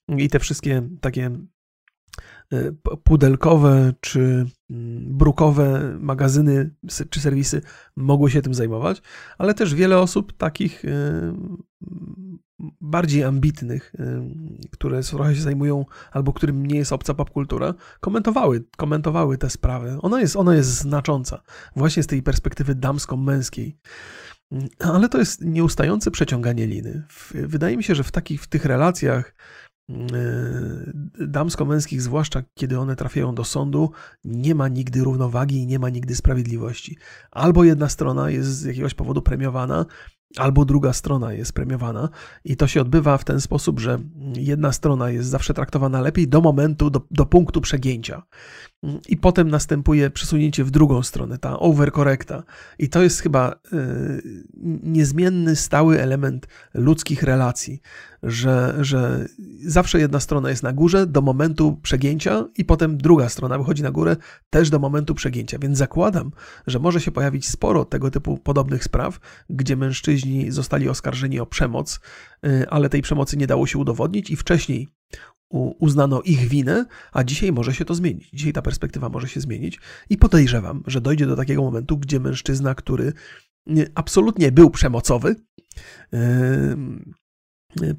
[0.08, 1.30] i te wszystkie takie
[3.04, 6.70] pudelkowe czy mm, brukowe magazyny
[7.10, 7.62] czy serwisy
[7.96, 9.02] mogły się tym zajmować,
[9.38, 10.88] ale też wiele osób takich e,
[12.80, 14.30] bardziej ambitnych, e,
[14.70, 19.98] które trochę się zajmują albo którym nie jest obca popkultura, komentowały, komentowały te sprawy.
[20.02, 21.42] Ona jest, ona jest znacząca
[21.76, 23.78] właśnie z tej perspektywy damsko-męskiej.
[24.78, 27.02] Ale to jest nieustające przeciąganie liny.
[27.34, 29.63] Wydaje mi się, że w takich w tych relacjach Y,
[31.28, 33.90] damsko-męskich, zwłaszcza kiedy one trafiają do sądu,
[34.24, 36.98] nie ma nigdy równowagi i nie ma nigdy sprawiedliwości.
[37.30, 39.86] Albo jedna strona jest z jakiegoś powodu premiowana,
[40.36, 42.08] albo druga strona jest premiowana,
[42.44, 43.98] i to się odbywa w ten sposób, że
[44.36, 48.22] jedna strona jest zawsze traktowana lepiej do momentu, do, do punktu przegięcia.
[49.08, 52.42] I potem następuje przesunięcie w drugą stronę, ta overcorrecta.
[52.78, 54.22] I to jest chyba y,
[54.82, 57.80] niezmienny, stały element ludzkich relacji,
[58.22, 59.26] że, że
[59.66, 63.90] zawsze jedna strona jest na górze do momentu przegięcia, i potem druga strona wychodzi na
[63.90, 64.16] górę
[64.50, 65.58] też do momentu przegięcia.
[65.58, 66.30] Więc zakładam,
[66.66, 69.20] że może się pojawić sporo tego typu podobnych spraw,
[69.50, 72.00] gdzie mężczyźni zostali oskarżeni o przemoc,
[72.46, 74.88] y, ale tej przemocy nie dało się udowodnić, i wcześniej
[75.50, 78.30] uznano ich winę, a dzisiaj może się to zmienić.
[78.30, 79.80] Dzisiaj ta perspektywa może się zmienić
[80.10, 83.12] i podejrzewam, że dojdzie do takiego momentu, gdzie mężczyzna, który
[83.94, 85.36] absolutnie był przemocowy,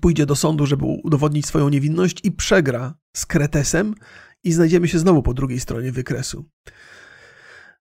[0.02, 3.96] pójdzie do sądu, żeby udowodnić swoją niewinność i przegra z kretesem
[4.44, 6.46] i znajdziemy się znowu po drugiej stronie wykresu.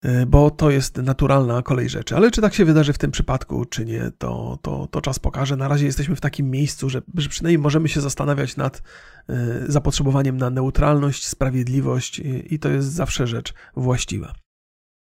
[0.04, 2.16] E, bo to jest naturalna kolej rzeczy.
[2.16, 5.56] Ale czy tak się wydarzy w tym przypadku, czy nie, to, to, to czas pokaże.
[5.56, 8.82] Na razie jesteśmy w takim miejscu, że, że przynajmniej możemy się zastanawiać nad
[9.30, 14.34] e, zapotrzebowaniem na neutralność, sprawiedliwość i, to jest zawsze rzecz właściwa.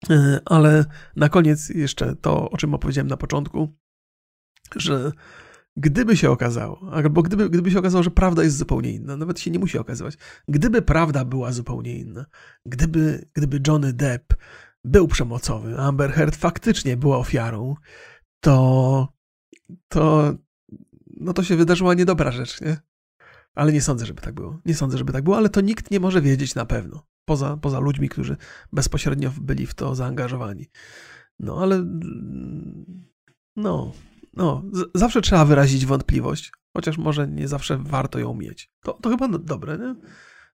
[0.09, 3.73] E, ale na koniec jeszcze to, o czym opowiedziałem na początku,
[4.75, 5.11] że
[5.77, 9.51] gdyby się okazało, albo gdyby, gdyby się okazało, że prawda jest zupełnie inna, nawet się
[9.51, 12.25] nie musi okazywać, gdyby prawda była zupełnie inna,
[12.65, 14.35] gdyby, gdyby Johnny Depp
[14.85, 17.75] był przemocowy, Amber Heard faktycznie była ofiarą,
[18.39, 19.07] to,
[19.87, 20.33] to,
[21.17, 22.77] no to się wydarzyła niedobra rzecz, nie?
[23.55, 24.59] Ale nie sądzę, żeby tak było.
[24.65, 27.05] Nie sądzę, żeby tak było, ale to nikt nie może wiedzieć na pewno.
[27.25, 28.37] Poza, poza ludźmi, którzy
[28.73, 30.69] bezpośrednio byli w to zaangażowani.
[31.39, 31.85] No ale.
[33.55, 33.91] No,
[34.33, 34.63] no.
[34.95, 38.71] zawsze trzeba wyrazić wątpliwość, chociaż może nie zawsze warto ją mieć.
[38.83, 39.95] To, to chyba dobre, nie?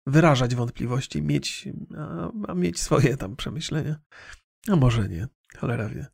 [0.08, 3.96] Wyrażać wątpliwości, mieć, a, a mieć swoje tam przemyślenia.
[4.68, 6.08] A może nie, cholera wie.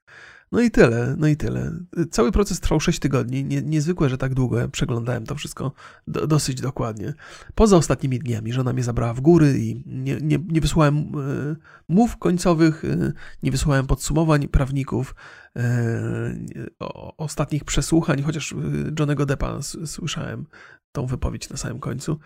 [0.51, 1.71] No i tyle, no i tyle.
[2.11, 3.45] Cały proces trwał 6 tygodni.
[3.45, 5.71] Nie, niezwykłe, że tak długo ja przeglądałem to wszystko
[6.07, 7.13] do, dosyć dokładnie.
[7.55, 11.55] Poza ostatnimi dniami żona mnie zabrała w góry i nie, nie, nie wysłałem e,
[11.89, 15.15] mów końcowych, e, nie wysłałem podsumowań prawników,
[15.55, 16.35] e,
[16.79, 18.55] o, ostatnich przesłuchań, chociaż
[18.99, 20.45] Johnego Deppa słyszałem
[20.91, 22.19] tą wypowiedź na samym końcu.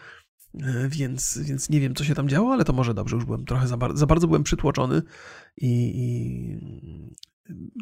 [0.59, 3.45] E, więc, więc nie wiem, co się tam działo, ale to może dobrze, już byłem
[3.45, 5.01] trochę za, bar za bardzo byłem przytłoczony
[5.57, 6.59] i, i,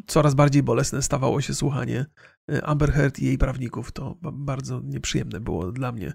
[0.06, 2.06] coraz bardziej bolesne stawało się słuchanie
[2.52, 3.92] e, Amber Heard i jej prawników.
[3.92, 6.12] To bardzo nieprzyjemne było dla mnie.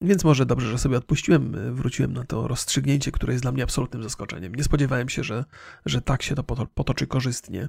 [0.00, 3.62] Więc może dobrze, że sobie odpuściłem, e, wróciłem na to rozstrzygnięcie, które jest dla mnie
[3.62, 4.54] absolutnym zaskoczeniem.
[4.54, 5.44] Nie spodziewałem się, że,
[5.86, 7.68] że tak się to potoczy korzystnie.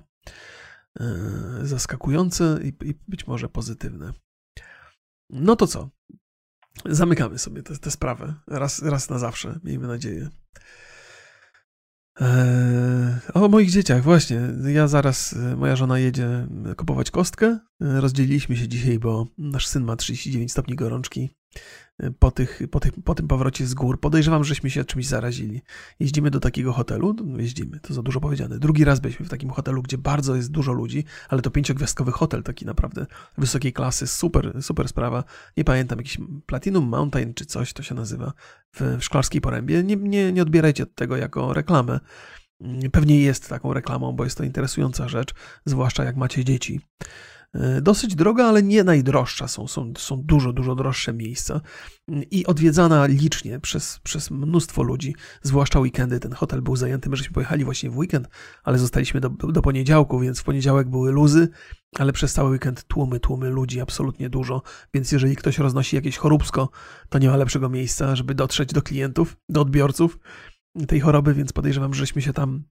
[1.61, 4.13] Zaskakujące i, i być może pozytywne.
[5.29, 5.89] No to co?
[6.85, 10.29] Zamykamy sobie tę sprawę raz, raz na zawsze, miejmy nadzieję.
[12.21, 14.41] Eee, o moich dzieciach, właśnie.
[14.73, 17.47] Ja zaraz, e, moja żona jedzie kupować kostkę.
[17.81, 21.36] E, rozdzieliliśmy się dzisiaj, bo nasz syn ma 39 stopni gorączki
[22.19, 23.99] po, tych, po, tych, po tym powrocie z gór.
[23.99, 25.61] Podejrzewam, żeśmy się czymś zarazili.
[25.99, 28.59] Jeździmy do takiego hotelu, no jeździmy, to za dużo powiedziane.
[28.59, 32.43] Drugi raz byliśmy w takim hotelu, gdzie bardzo jest dużo ludzi, ale to pięciogwiazdkowy hotel,
[32.43, 33.05] taki naprawdę
[33.37, 35.23] wysokiej klasy, super, super sprawa.
[35.57, 38.33] Nie pamiętam, jakiś Platinum Mountain czy coś to się nazywa
[38.75, 39.83] w, w Szklarskiej Porębie.
[39.83, 41.99] Nie, nie, nie odbierajcie tego jako reklamę.
[42.91, 45.33] Pewnie jest taką reklamą, bo jest to interesująca rzecz,
[45.65, 46.81] zwłaszcza jak macie dzieci.
[47.57, 49.47] E, dosyć droga, ale nie najdroższa.
[49.47, 51.61] Są, są, są dużo, dużo droższe miejsca
[52.31, 56.19] i odwiedzana licznie przez, przez mnóstwo ludzi, zwłaszcza weekendy.
[56.19, 58.27] Ten hotel był zajęty, my żeśmy pojechali właśnie w weekend,
[58.63, 61.49] ale zostaliśmy do, do poniedziałku, więc w poniedziałek były luzy,
[61.95, 64.61] ale przez cały weekend tłumy, tłumy ludzi, absolutnie dużo.
[64.93, 66.69] Więc jeżeli ktoś roznosi jakieś choróbsko,
[67.09, 70.19] to nie ma lepszego miejsca, żeby dotrzeć do klientów, do odbiorców
[70.87, 72.63] tej choroby, więc podejrzewam, żeśmy się tam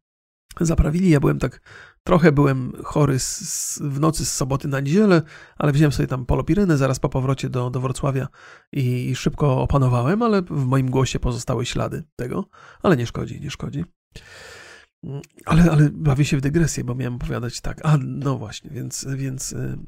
[0.60, 1.10] zaprawili.
[1.10, 1.60] Ja byłem tak,
[2.04, 5.22] trochę byłem chory z, z, w nocy z soboty na niedzielę,
[5.56, 8.28] ale wziąłem sobie tam polopirynę zaraz po powrocie do, do Wrocławia
[8.72, 12.48] i, i szybko opanowałem, ale w moim głosie pozostały ślady tego,
[12.82, 13.84] ale nie szkodzi, nie szkodzi.
[15.44, 17.80] Ale, ale bawię się w dygresję, bo miałem opowiadać tak.
[17.82, 19.78] A, no właśnie, więc, więc y,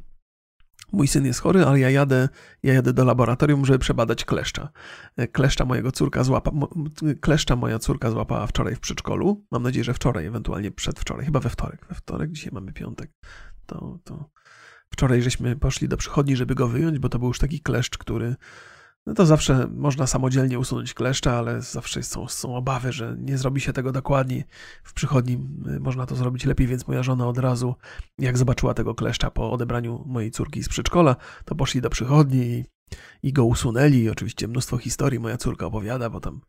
[0.92, 2.28] Mój syn jest chory, ale ja jadę,
[2.62, 4.68] ja jadę do laboratorium, żeby przebadać kleszcza.
[5.16, 6.50] E, kleszcza mojego córka złapa,
[7.20, 9.44] kleszcza moja córka złapała wczoraj w przedszkolu.
[9.50, 11.86] Mam nadzieję, że wczoraj, ewentualnie przedwczoraj, chyba we wtorek.
[11.88, 13.10] We wtorek, dzisiaj mamy piątek.
[13.66, 14.30] To, to
[14.90, 18.36] wczoraj żeśmy poszli do przychodni, żeby go wyjąć, bo to był już taki kleszcz, który
[19.06, 23.60] no to zawsze można samodzielnie usunąć kleszcza, ale zawsze są, są obawy, że nie zrobi
[23.60, 24.44] się tego dokładnie.
[24.84, 25.34] W przychodni
[25.76, 27.74] y, można to zrobić lepiej, więc moja żona od razu,
[28.18, 32.64] jak zobaczyła tego kleszcza po odebraniu mojej córki z przedszkola, to poszli do przychodni i,
[33.22, 33.98] i go usunęli.
[33.98, 36.40] I oczywiście mnóstwo historii moja córka opowiada, bo tam,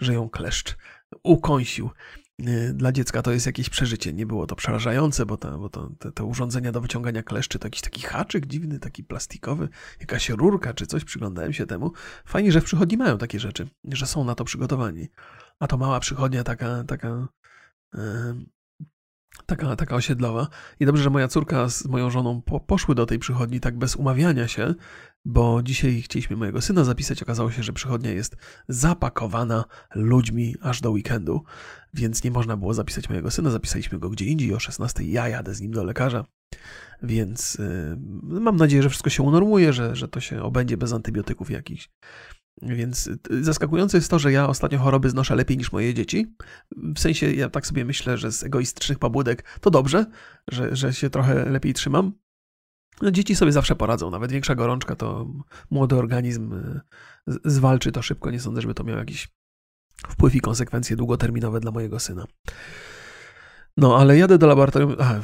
[0.00, 0.76] że ją kleszcz
[1.22, 1.90] ukąsił.
[2.40, 4.12] Y, dla dziecka to jest jakieś przeżycie.
[4.12, 7.66] Nie było to przerażające, bo, to, bo to, te, te, urządzenia do wyciągania kleszczy to
[7.66, 9.68] jakiś taki haczyk dziwny, taki plastikowy,
[10.00, 11.04] jakaś rurka czy coś.
[11.04, 11.92] Przyglądałem się temu.
[12.24, 15.08] Fajnie, że w przychodni mają takie rzeczy, że są na to przygotowani.
[15.58, 17.28] A to mała przychodnia taka, taka
[17.94, 18.00] yy,
[19.56, 20.48] taka, taka osiedlowa.
[20.80, 23.96] I dobrze, że moja córka z moją żoną po, poszły do tej przychodni tak bez
[23.96, 24.74] umawiania się,
[25.24, 27.22] bo dzisiaj chcieliśmy mojego syna zapisać.
[27.22, 28.36] Okazało się, że przychodnia jest
[28.68, 31.42] zapakowana ludźmi aż do weekendu,
[31.94, 33.50] więc nie można było zapisać mojego syna.
[33.50, 35.04] Zapisaliśmy go gdzie indziej o 16.
[35.04, 36.24] Ja jadę z nim do lekarza,
[37.02, 41.50] więc yy, mam nadzieję, że wszystko się unormuje, że, że to się obędzie bez antybiotyków
[41.50, 41.90] jakichś.
[42.62, 46.36] Więc y, zaskakujące jest to, że ja ostatnio choroby znoszę lepiej niż moje dzieci.
[46.76, 50.06] W sensie, ja tak sobie myślę, że z egoistycznych pobudek to dobrze,
[50.50, 52.12] że, że się trochę lepiej trzymam.
[53.02, 55.26] No, dzieci sobie zawsze poradzą, nawet większa gorączka to
[55.70, 56.80] młody organizm y,
[57.44, 58.30] zwalczy to szybko.
[58.30, 59.28] Nie sądzę, żeby to miało jakiś
[60.08, 62.26] wpływ i konsekwencje długoterminowe dla mojego syna.
[63.76, 64.96] No, ale jadę do laboratorium.
[64.98, 65.20] Aha,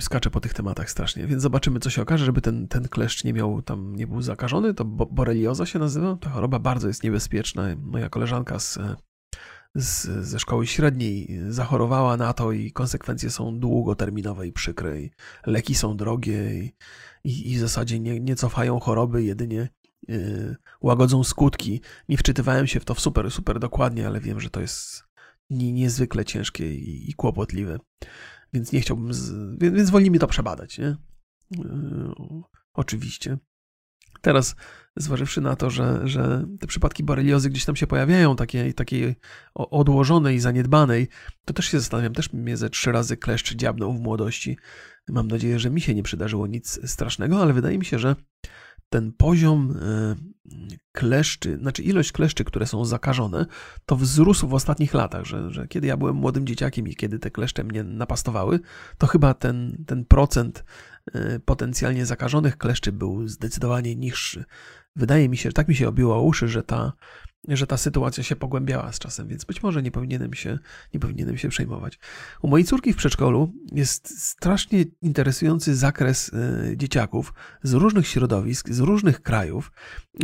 [0.00, 3.32] skaczę po tych tematach strasznie, więc zobaczymy, co się okaże, żeby ten, ten kleszcz nie
[3.32, 4.74] miał tam, nie był zakażony.
[4.74, 6.16] To borelioza się nazywa.
[6.16, 7.68] Ta choroba bardzo jest niebezpieczna.
[7.76, 8.78] Moja koleżanka z,
[9.74, 15.00] z, ze szkoły średniej zachorowała na to i konsekwencje są długoterminowe i przykre.
[15.00, 15.10] I
[15.46, 16.72] leki są drogie i,
[17.24, 19.68] i, i w zasadzie nie, nie cofają choroby, jedynie
[20.08, 21.80] yy, łagodzą skutki.
[22.08, 25.07] Nie wczytywałem się w to super, super dokładnie, ale wiem, że to jest
[25.50, 27.78] niezwykle ciężkie i, i kłopotliwe.
[28.52, 29.30] Więc nie chciałbym, z,
[29.60, 30.96] więc, więc woli mi to przebadać, nie?
[31.50, 32.14] Yy,
[32.74, 33.38] oczywiście.
[34.20, 34.56] Teraz,
[34.96, 39.14] zważywszy na to, że, że te przypadki boreliozy gdzieś tam się pojawiają, takiej, takiej
[39.54, 41.08] odłożonej zaniedbanej,
[41.44, 44.56] to też się zastanawiam, też mnie ze trzy razy kleszcz dziabnął w młodości.
[45.08, 48.16] Mam nadzieję, że mi się nie przydarzyło nic strasznego, ale wydaje mi się, że
[48.88, 50.14] ten poziom e,
[50.92, 53.46] kleszczy, znaczy ilość kleszczy, które są zakażone,
[53.86, 57.30] to wzrósł w ostatnich latach, że, że kiedy ja byłem młodym dzieciakiem i kiedy te
[57.30, 58.60] kleszcze mnie napastowały,
[58.98, 60.64] to chyba ten, ten procent
[61.12, 64.44] e, potencjalnie zakażonych kleszczy był zdecydowanie niższy.
[64.96, 66.92] Wydaje mi się, tak mi się obiło uszy, że ta
[67.48, 70.58] że ta sytuacja się pogłębiała z czasem, więc być może nie powinienem się,
[70.94, 71.98] nie powinienem się przejmować.
[72.42, 78.80] U mojej córki w przedszkolu jest strasznie interesujący zakres e, dzieciaków z różnych środowisk, z
[78.80, 79.72] różnych krajów.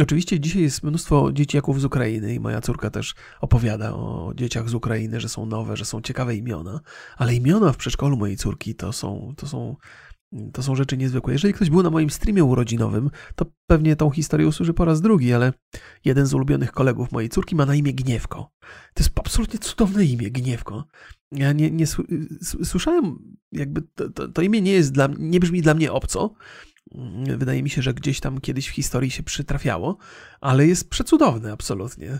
[0.00, 4.74] Oczywiście dzisiaj jest mnóstwo dzieciaków z Ukrainy i moja córka też opowiada o dzieciach z
[4.74, 6.81] Ukrainy, że są nowe, że są ciekawe imiona,
[7.16, 9.77] ale imiona w przedszkolu mojej córki to są, to są
[10.53, 11.33] to są rzeczy niezwykłe.
[11.33, 15.33] Jeżeli ktoś był na moim streamie urodzinowym, to pewnie tą historię usłyszy po raz drugi,
[15.33, 15.53] ale
[16.05, 18.51] jeden z ulubionych kolegów mojej córki ma na imię Gniewko.
[18.94, 20.85] To jest absolutnie cudowne imię, Gniewko.
[21.33, 21.87] Ja nie, nie
[22.64, 23.18] słyszałem,
[23.53, 26.35] jakby to, to, to, imię nie jest dla nie brzmi dla mnie obco.
[27.38, 29.97] Wydaje mi się, że gdzieś tam kiedyś w historii się przytrafiało,
[30.40, 32.18] ale jest przecudowne absolutnie.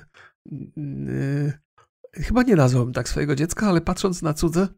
[2.13, 4.69] Chyba nie nazwałbym tak swojego dziecka, ale patrząc na cudze,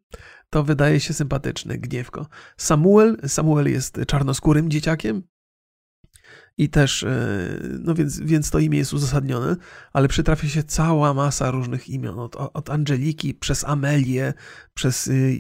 [0.57, 2.27] to wydaje się sympatyczny, Gniewko.
[2.57, 5.23] Samuel, Samuel jest czarnoskórym dzieciakiem,
[6.59, 9.57] i też, e, no więc, więc to imię jest uzasadnione,
[9.93, 14.35] ale przytrafia się cała masa różnych imion, od, od Angeliki przez Amelię,
[14.75, 15.39] przez y,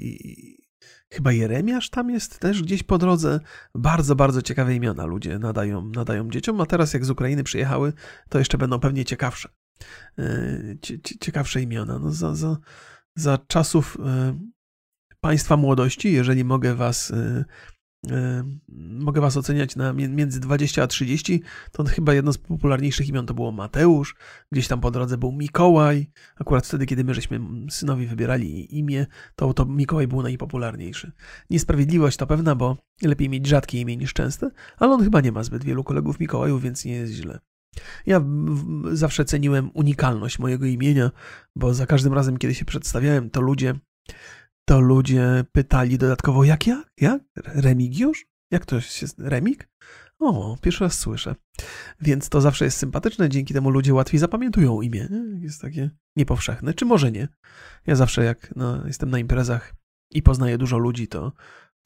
[1.12, 3.40] chyba Jeremiasz tam jest też gdzieś po drodze.
[3.74, 7.92] Bardzo, bardzo ciekawe imiona ludzie nadają, nadają dzieciom, a teraz jak z Ukrainy przyjechały,
[8.28, 9.48] to jeszcze będą pewnie ciekawsze.
[10.18, 10.24] E,
[11.20, 11.98] ciekawsze imiona.
[11.98, 12.56] No za, za,
[13.14, 14.55] za czasów e,
[15.26, 17.12] państwa młodości, jeżeli mogę was
[18.78, 23.34] mogę was oceniać na między 20 a 30, to chyba jedno z popularniejszych imion to
[23.34, 24.14] było Mateusz,
[24.52, 29.54] gdzieś tam po drodze był Mikołaj, akurat wtedy, kiedy my żeśmy synowi wybierali imię, to,
[29.54, 31.12] to Mikołaj był najpopularniejszy.
[31.50, 35.42] Niesprawiedliwość to pewna, bo lepiej mieć rzadkie imię niż częste, ale on chyba nie ma
[35.42, 37.38] zbyt wielu kolegów Mikołajów, więc nie jest źle.
[38.06, 38.24] Ja
[38.92, 41.10] zawsze ceniłem unikalność mojego imienia,
[41.56, 43.74] bo za każdym razem, kiedy się przedstawiałem, to ludzie
[44.68, 46.84] to ludzie pytali dodatkowo, jak ja?
[47.00, 47.22] Jak?
[47.36, 48.26] Remigiusz?
[48.50, 49.06] Jak to się...
[49.18, 49.68] Remik?
[50.18, 51.34] O, pierwszy raz słyszę.
[52.00, 55.08] Więc to zawsze jest sympatyczne, dzięki temu ludzie łatwiej zapamiętują imię.
[55.40, 57.28] Jest takie niepowszechne, czy może nie.
[57.86, 59.74] Ja zawsze jak no, jestem na imprezach
[60.10, 61.32] i poznaję dużo ludzi, to,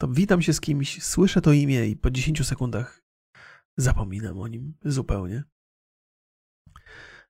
[0.00, 3.02] to witam się z kimś, słyszę to imię i po 10 sekundach
[3.76, 5.44] zapominam o nim zupełnie.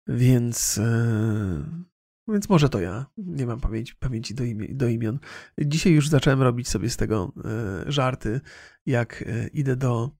[0.06, 1.89] Więc yy,
[2.32, 3.06] więc może to ja.
[3.16, 5.18] Nie mam pamięci, pamięci do, do imion.
[5.58, 8.40] Dzisiaj już zacząłem robić sobie z tego e, żarty,
[8.86, 10.10] jak e, idę do.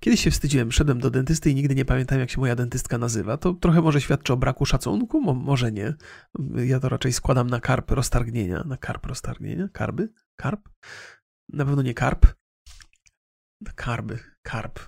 [0.00, 3.36] Kiedyś się wstydziłem, szedłem do dentysty i nigdy nie pamiętam, jak się moja dentystka nazywa.
[3.36, 5.94] To trochę może świadczy o braku szacunku, Mo, może nie.
[6.56, 8.64] Ja to raczej składam na karp roztargnienia.
[8.66, 9.68] Na karp roztargnienia?
[9.72, 10.12] Karby?
[10.36, 10.68] Karp?
[11.48, 12.26] Na pewno nie karp.
[13.74, 14.80] Karby, karp.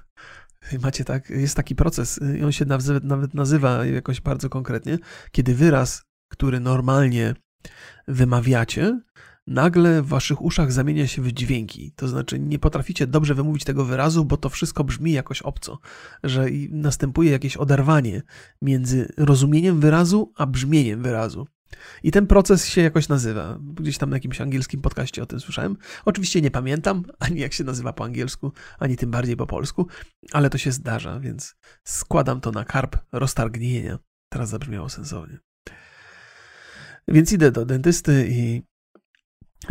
[0.83, 2.65] Macie tak, jest taki proces, on się
[3.03, 4.99] nawet nazywa jakoś bardzo konkretnie,
[5.31, 7.35] kiedy wyraz który normalnie
[8.09, 9.01] wymawiacie,
[9.47, 11.93] nagle w waszych uszach zamienia się w dźwięki.
[11.97, 15.79] To znaczy, nie potraficie dobrze wymówić tego wyrazu, bo to wszystko brzmi jakoś obco,
[16.25, 18.23] że następuje jakieś oderwanie
[18.62, 21.47] między rozumieniem wyrazu a brzmieniem wyrazu.
[22.03, 23.59] I ten proces się jakoś nazywa.
[23.61, 25.77] Gdzieś tam na jakimś angielskim podcaście o tym słyszałem.
[26.05, 29.87] Oczywiście nie pamiętam ani jak się nazywa po angielsku, ani tym bardziej po polsku,
[30.33, 33.99] ale to się zdarza, więc składam to na karp roztargnienia.
[34.29, 35.39] Teraz zabrzmiało sensownie.
[37.09, 38.62] Więc idę do dentysty i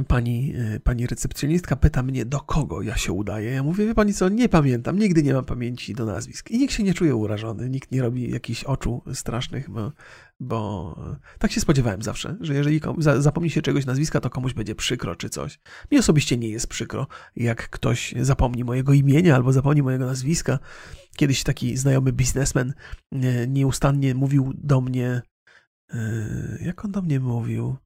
[0.08, 3.52] pani, e, pani recepcjonistka pyta mnie, do kogo ja się udaję.
[3.52, 6.52] Ja mówię, wie pani co, nie pamiętam, nigdy nie mam pamięci do nazwisk.
[6.52, 9.92] I nikt się nie czuje urażony, nikt nie robi jakichś oczu strasznych, bo,
[10.40, 10.96] bo
[11.40, 12.82] tak się spodziewałem zawsze, że jeżeli
[13.18, 15.60] zapomni się czegoś nazwiska, to komuś będzie przykro czy coś.
[15.92, 20.60] Mi osobiście nie jest przykro, jak ktoś zapomni mojego imienia albo zapomni mojego nazwiska.
[21.16, 22.74] Kiedyś taki znajomy biznesmen
[23.12, 25.35] e, nieustannie mówił do mnie, E,
[26.62, 27.78] jak on do mnie mówił?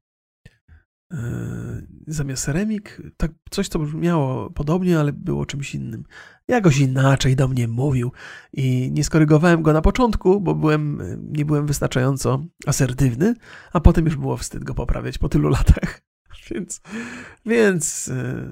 [1.13, 6.03] E, zamiast remik, tak coś, co brzmiało podobnie, ale było czymś innym.
[6.47, 8.11] Jakoś inaczej do mnie mówił
[8.53, 11.01] i nie skorygowałem go na początku, bo byłem,
[11.37, 13.33] nie byłem wystarczająco asertywny,
[13.73, 16.01] a potem już było wstyd go poprawiać po tylu latach.
[16.51, 16.81] Więc,
[17.45, 18.47] więc, e,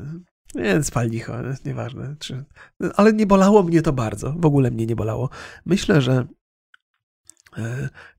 [0.55, 1.33] więc pal licho,
[1.65, 2.15] nieważne.
[2.95, 5.29] Ale nie bolało mnie to bardzo, w ogóle mnie nie bolało.
[5.65, 6.27] Myślę, że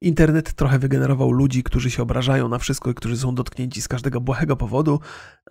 [0.01, 4.21] internet trochę wygenerował ludzi, którzy się obrażają na wszystko i którzy są dotknięci z każdego
[4.21, 5.01] błahego powodu,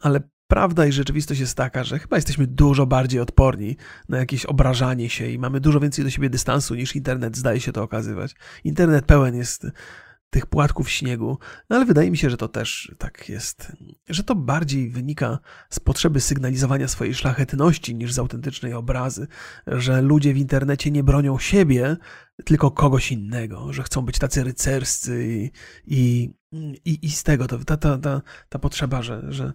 [0.02, 3.78] ale prawda i rzeczywistość jest taka, że chyba jesteśmy dużo bardziej odporni
[4.10, 7.72] na jakieś obrażanie się i mamy dużo więcej do siebie dystansu niż internet zdaje się
[7.72, 8.36] to okazywać.
[8.64, 9.68] Internet pełen jest
[10.30, 11.38] tych płatków śniegu,
[11.70, 13.72] no ale wydaje mi się, że to też tak jest,
[14.10, 19.28] że to bardziej wynika z potrzeby sygnalizowania swojej szlachetności niż z autentycznej obrazy,
[19.68, 21.98] że ludzie w internecie nie bronią siebie,
[22.46, 25.52] tylko kogoś innego, że chcą być tacy rycerscy i,
[25.88, 26.34] i,
[26.86, 29.54] i, i z tego to, ta, ta, ta, ta potrzeba, że, że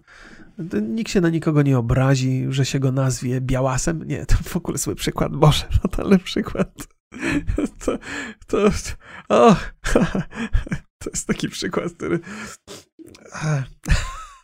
[0.81, 4.03] nikt się na nikogo nie obrazi, że się go nazwie białasem.
[4.03, 6.87] Nie, to w ogóle zły przykład, Boże, fatalny przykład.
[7.79, 7.97] To,
[8.47, 8.69] to,
[9.29, 9.55] o,
[10.99, 12.19] to jest taki przykład, który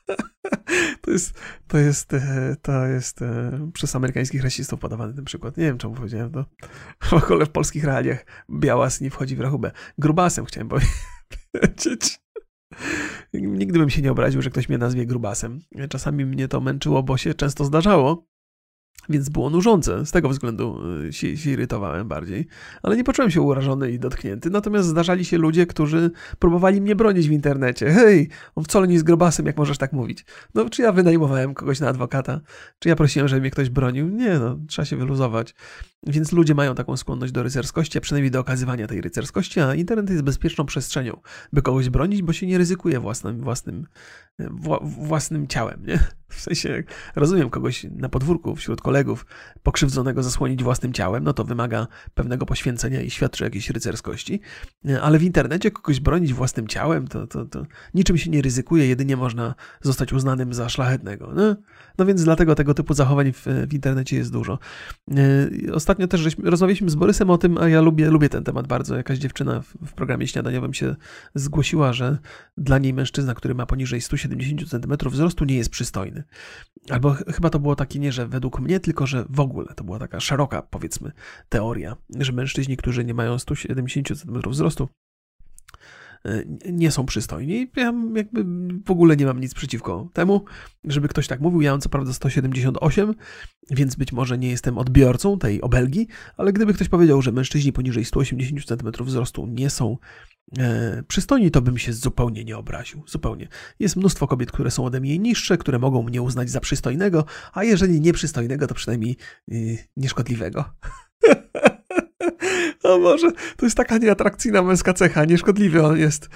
[1.02, 5.58] to jest, to jest, e, to jest e, przez amerykańskich rasistów podawany ten przykład.
[5.58, 6.46] Nie wiem, czemu powiedziałem to.
[7.10, 9.72] W ogóle w polskich realiach białas nie wchodzi w rachubę.
[9.98, 12.20] Grubasem chciałem powiedzieć.
[13.34, 15.60] Nigdy bym się nie obraził, że ktoś mnie nazwie grubasem.
[15.90, 18.28] Czasami mnie to męczyło, bo się często zdarzało,
[19.10, 20.06] więc było nużące.
[20.06, 22.48] Z tego względu y, się, się, irytowałem bardziej.
[22.84, 24.50] Ale nie poczułem się urażony i dotknięty.
[24.50, 27.92] Natomiast zdarzali się ludzie, którzy próbowali mnie bronić w internecie.
[27.92, 30.26] Hej, on wcale nie jest grobasem, jak możesz tak mówić.
[30.56, 32.42] No, czy ja wynajmowałem kogoś na adwokata?
[32.80, 34.10] Czy ja prosiłem, żeby mnie ktoś bronił?
[34.10, 35.56] Nie, no, trzeba się wyluzować.
[36.08, 40.10] Więc ludzie mają taką skłonność do rycerskości, a przynajmniej do okazywania tej rycerskości, a internet
[40.10, 41.22] jest bezpieczną przestrzenią,
[41.54, 43.88] by kogoś bronić, bo się nie ryzykuje własnym, własnym,
[44.82, 46.00] własnym ciałem, nie?
[46.30, 46.84] W sensie,
[47.16, 49.26] rozumiem kogoś na podwórku wśród kolegów
[49.64, 54.42] pokrzywdzonego zasłonić własnym ciałem, no to wymaga pewnego poświęcenia i świadczy jakiejś rycerskości,
[55.02, 59.18] ale w internecie kogoś bronić własnym ciałem, to, to, to niczym się nie ryzykuje, jedynie
[59.18, 61.32] można zostać uznanym za szlachetnego.
[61.36, 61.56] No,
[61.98, 64.60] no więc dlatego tego typu zachowań w, w internecie jest dużo.
[65.74, 68.96] Ostatnio też żeśmy, rozmawialiśmy z Borysem o tym, a ja lubię, lubię ten temat bardzo.
[68.96, 70.96] Jakaś dziewczyna w, w programie śniadaniowym się
[71.36, 72.18] zgłosiła, że
[72.58, 76.24] dla niej mężczyzna, który ma poniżej 170 cm wzrostu nie jest przystojny.
[76.90, 80.00] Albo chyba to było takie nie, że według mnie, tylko że w ogóle to była
[80.00, 81.12] taka szeroka, powiedzmy,
[81.50, 84.90] teoria, że mężczyźni, którzy nie mają 170 cm wzrostu,
[86.72, 87.72] nie są przystojni.
[87.76, 88.46] Ja jakby
[88.86, 90.46] w ogóle nie mam nic przeciwko temu,
[90.84, 91.62] żeby ktoś tak mówił.
[91.62, 93.16] Ja mam co prawda 178,
[93.72, 96.08] więc być może nie jestem odbiorcą tej obelgi,
[96.38, 99.98] ale gdyby ktoś powiedział, że mężczyźni poniżej 180 cm wzrostu nie są
[100.60, 103.04] e, przystojni, to bym się zupełnie nie obraził.
[103.08, 103.48] Zupełnie.
[103.80, 107.64] Jest mnóstwo kobiet, które są ode mnie niższe, które mogą mnie uznać za przystojnego, a
[107.64, 109.18] jeżeli nie przystojnego, to przynajmniej
[109.52, 109.56] e,
[109.98, 110.66] nieszkodliwego.
[112.84, 116.30] o Boże, to jest taka nieatrakcyjna męska cecha, nieszkodliwy on jest.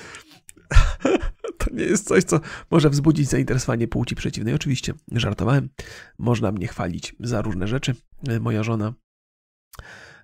[1.58, 2.40] to nie jest coś, co
[2.72, 4.54] może wzbudzić zainteresowanie płci przeciwnej.
[4.54, 5.70] Oczywiście, żartowałem.
[6.20, 7.96] Można mnie chwalić za różne rzeczy.
[8.28, 8.94] E, moja żona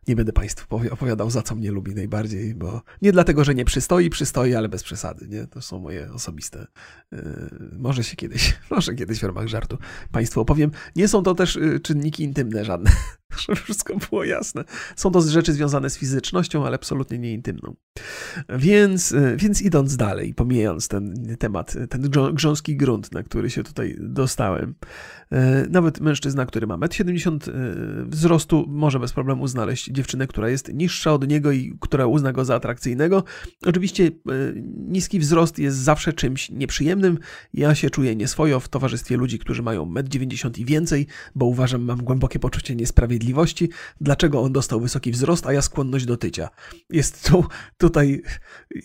[0.07, 4.09] nie będę Państwu opowiadał, za co mnie lubi najbardziej, bo nie dlatego, że nie przystoi,
[4.09, 5.47] przystoi, ale bez przesady, nie?
[5.47, 6.67] To są moje osobiste.
[7.11, 7.19] Yy,
[7.77, 9.77] może się kiedyś, może kiedyś w ramach żartu
[10.11, 10.71] Państwu opowiem.
[10.95, 12.91] Nie są to też yy, czynniki intymne żadne,
[13.47, 14.63] żeby wszystko było jasne.
[14.95, 17.75] Są to rzeczy związane z fizycznością, ale absolutnie nie intymną.
[18.49, 22.01] Więc, yy, więc idąc dalej, pomijając ten temat, ten
[22.33, 24.75] grząski grunt, na który się tutaj dostałem,
[25.31, 30.73] yy, nawet mężczyzna, który ma 1,70 m wzrostu, może bez problemu znaleźć dziewczynę, która jest
[30.73, 33.23] niższa od niego i która uzna go za atrakcyjnego.
[33.65, 34.11] Oczywiście e,
[34.75, 37.17] niski wzrost jest zawsze czymś nieprzyjemnym.
[37.53, 41.81] Ja się czuję nieswojo w towarzystwie ludzi, którzy mają 1,90 m i więcej, bo uważam,
[41.81, 43.18] mam głębokie poczucie niesprawiedliwości.
[44.01, 46.49] Dlaczego on dostał wysoki wzrost, a ja skłonność do tycia?
[46.89, 47.45] Jest tu,
[47.77, 48.21] tutaj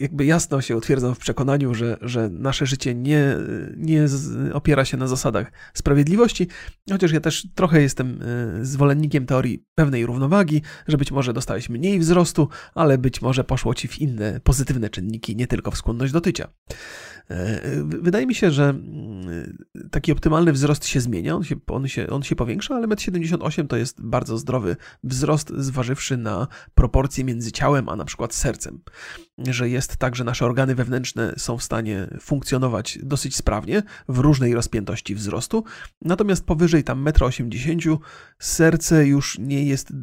[0.00, 3.36] jakby jasno się utwierdzam w przekonaniu, że, że nasze życie nie,
[3.76, 4.06] nie
[4.52, 6.48] opiera się na zasadach sprawiedliwości,
[6.90, 11.98] chociaż ja też trochę jestem e, zwolennikiem teorii pewnej równowagi, żeby być może dostałeś mniej
[11.98, 16.20] wzrostu, ale być może poszło ci w inne pozytywne czynniki, nie tylko w skłonność do
[16.20, 16.48] tycia.
[17.30, 19.58] E, wydaje mi się, że mm,
[19.90, 23.68] taki optymalny wzrost się zmienia, on się, on się, on się powiększa, ale 1,78 m
[23.68, 28.80] to jest bardzo zdrowy wzrost, zważywszy na proporcje między ciałem a na przykład sercem.
[29.38, 34.54] Że jest tak, że nasze organy wewnętrzne są w stanie funkcjonować dosyć sprawnie w różnej
[34.54, 35.64] rozpiętości wzrostu,
[36.02, 37.98] natomiast powyżej tam 1,80 m
[38.38, 39.94] serce już nie jest e,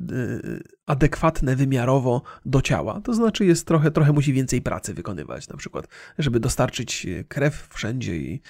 [0.86, 3.02] adekwatne wymiarowo do ciała.
[3.02, 8.18] To znaczy jest trochę, trochę musi więcej pracy wykonywać, na przykład, żeby dostarczyć krew wszędzie
[8.18, 8.42] i,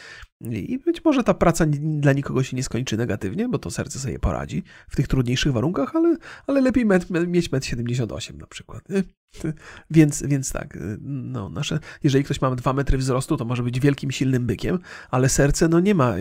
[0.49, 4.19] i być może ta praca dla nikogo się nie skończy negatywnie, bo to serce sobie
[4.19, 6.17] poradzi w tych trudniejszych warunkach, ale,
[6.47, 8.83] ale lepiej met, mieć 1,78 m na przykład.
[9.91, 14.11] Więc, więc tak, no, nasze, jeżeli ktoś ma 2 metry wzrostu, to może być wielkim,
[14.11, 14.79] silnym bykiem,
[15.11, 16.15] ale serce no nie ma,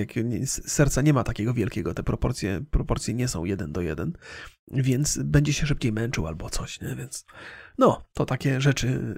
[0.46, 4.12] serca nie ma takiego wielkiego, te proporcje, proporcje nie są jeden do jeden,
[4.70, 6.96] więc będzie się szybciej męczył albo coś, nie?
[6.96, 7.24] Więc
[7.80, 9.14] no, to takie rzeczy,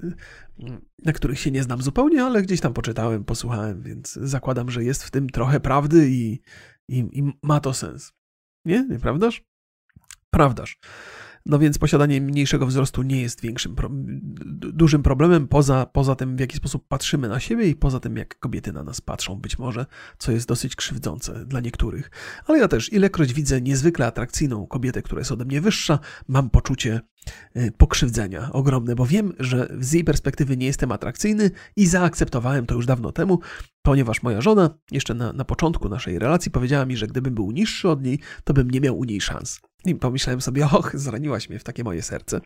[1.05, 5.05] na których się nie znam zupełnie, ale gdzieś tam poczytałem, posłuchałem, więc zakładam, że jest
[5.05, 6.41] w tym trochę prawdy i,
[6.89, 8.13] i, i ma to sens.
[8.65, 8.87] Nie?
[8.91, 9.45] Nieprawdaż?
[10.31, 10.79] Prawdaż.
[11.47, 13.77] No więc posiadanie mniejszego wzrostu nie jest większym,
[14.53, 18.39] dużym problemem, poza, poza tym, w jaki sposób patrzymy na siebie i poza tym, jak
[18.39, 19.87] kobiety na nas patrzą, być może,
[20.19, 22.11] co jest dosyć krzywdzące dla niektórych.
[22.47, 27.01] Ale ja też, ilekroć widzę niezwykle atrakcyjną kobietę, która jest ode mnie wyższa, mam poczucie
[27.57, 32.75] y, pokrzywdzenia ogromne, bo wiem, że z jej perspektywy nie jestem atrakcyjny i zaakceptowałem to
[32.75, 33.41] już dawno temu,
[33.83, 37.89] ponieważ moja żona jeszcze na, na początku naszej relacji powiedziała mi, że gdybym był niższy
[37.89, 39.61] od niej, to bym nie miał u niej szans.
[39.85, 42.41] I pomyślałem sobie, och, zraniłaś mnie w takie moje serce.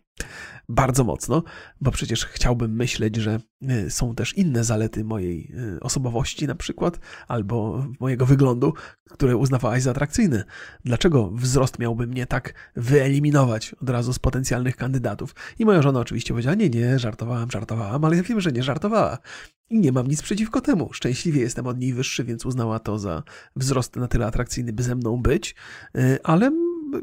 [0.68, 1.42] Bardzo mocno,
[1.80, 7.00] bo przecież chciałbym myśleć, że y, są też inne zalety mojej y, osobowości na przykład,
[7.28, 8.74] albo mojego wyglądu,
[9.10, 10.44] które uznawałaś za atrakcyjne.
[10.84, 15.34] Dlaczego wzrost miałby mnie tak wyeliminować od razu z potencjalnych kandydatów?
[15.58, 19.18] I moja żona oczywiście powiedziała, nie, nie, żartowałam, żartowałam, ale ja wiem, że nie żartowała.
[19.70, 20.92] I nie mam nic przeciwko temu.
[20.92, 23.22] Szczęśliwie jestem od niej wyższy, więc uznała to za
[23.56, 25.54] wzrost na tyle atrakcyjny, by ze mną być,
[25.96, 26.50] y, ale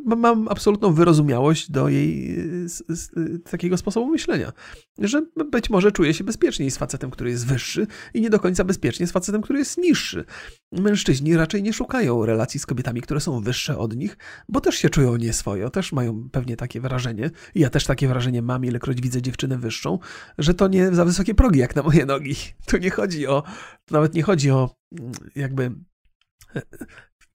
[0.05, 2.35] mam absolutną wyrozumiałość do jej
[2.69, 3.11] z, z,
[3.43, 4.51] takiego sposobu myślenia,
[4.97, 8.63] że być może czuje się bezpieczniej z facetem, który jest wyższy i nie do końca
[8.63, 10.25] bezpiecznie z facetem, który jest niższy.
[10.71, 14.17] Mężczyźni raczej nie szukają relacji z kobietami, które są wyższe od nich,
[14.49, 18.65] bo też się czują nieswojo, też mają pewnie takie wrażenie, ja też takie wrażenie mam,
[18.65, 19.99] ilekroć widzę dziewczynę wyższą,
[20.37, 22.35] że to nie za wysokie progi jak na moje nogi.
[22.67, 23.43] Tu nie chodzi o,
[23.91, 25.71] nawet nie chodzi o mm, jakby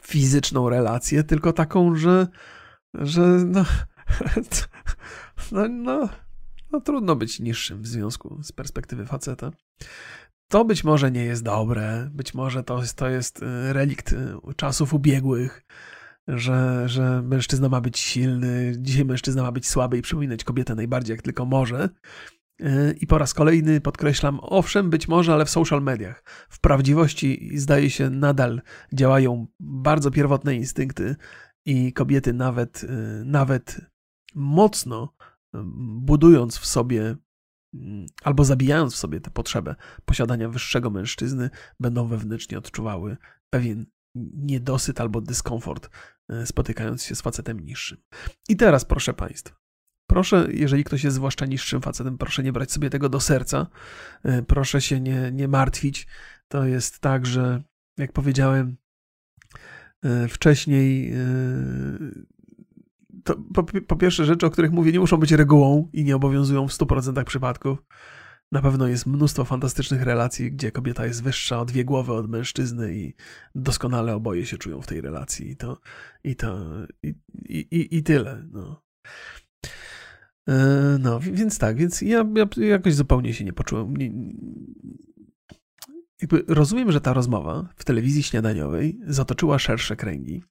[0.08, 2.26] fizyczną relację, tylko taką, że,
[2.94, 3.64] że no,
[5.52, 6.08] no, no,
[6.72, 9.50] no trudno być niższym w związku z perspektywy faceta.
[10.50, 14.54] To być może nie jest dobre, być może to jest, to jest y, relikt y,
[14.56, 15.64] czasów ubiegłych,
[16.28, 21.14] że, że mężczyzna ma być silny, dzisiaj mężczyzna ma być słaby i przypominać kobietę najbardziej
[21.14, 21.88] jak tylko może.
[23.00, 26.24] I po raz kolejny podkreślam, owszem, być może, ale w social mediach.
[26.50, 31.16] W prawdziwości zdaje się nadal działają bardzo pierwotne instynkty
[31.66, 32.88] i kobiety nawet, y,
[33.24, 33.80] nawet
[34.34, 35.14] mocno
[35.54, 35.58] y,
[36.00, 37.16] budując w sobie
[37.74, 41.50] mm, albo zabijając w sobie tę potrzebę posiadania wyższego mężczyzny,
[41.80, 43.16] będą wewnętrznie odczuwały
[43.50, 43.86] pewien
[44.34, 45.90] niedosyt albo dyskomfort,
[46.32, 47.98] y, spotykając się z facetem niższym.
[48.48, 49.67] I teraz, proszę Państwa,
[50.08, 53.66] Proszę, jeżeli ktoś jest zwłaszcza niższym facetem, proszę nie brać sobie tego do serca.
[54.22, 56.06] E, proszę się nie, nie martwić.
[56.48, 57.62] To jest tak, że
[57.98, 58.76] jak powiedziałem
[60.02, 61.16] e, wcześniej, e,
[63.24, 66.68] to po, po, pierwsze rzeczy, o których mówię, nie muszą być regułą i nie obowiązują
[66.68, 67.78] w 100% przypadków.
[68.52, 72.94] Na pewno jest mnóstwo fantastycznych relacji, gdzie kobieta jest wyższa o dwie głowy od mężczyzny
[72.94, 73.14] i
[73.54, 75.50] doskonale oboje się czują w tej relacji.
[75.50, 75.80] I to,
[76.24, 76.66] i to,
[77.02, 77.14] i,
[77.48, 78.44] i, i tyle.
[78.52, 78.82] No.
[80.48, 83.96] E, no, więc tak, więc ja, ja jakoś zupełnie się nie poczułem.
[83.96, 84.12] Nie,
[86.20, 90.42] jakby rozumiem, że ta rozmowa w telewizji śniadaniowej zatoczyła szersze kręgi.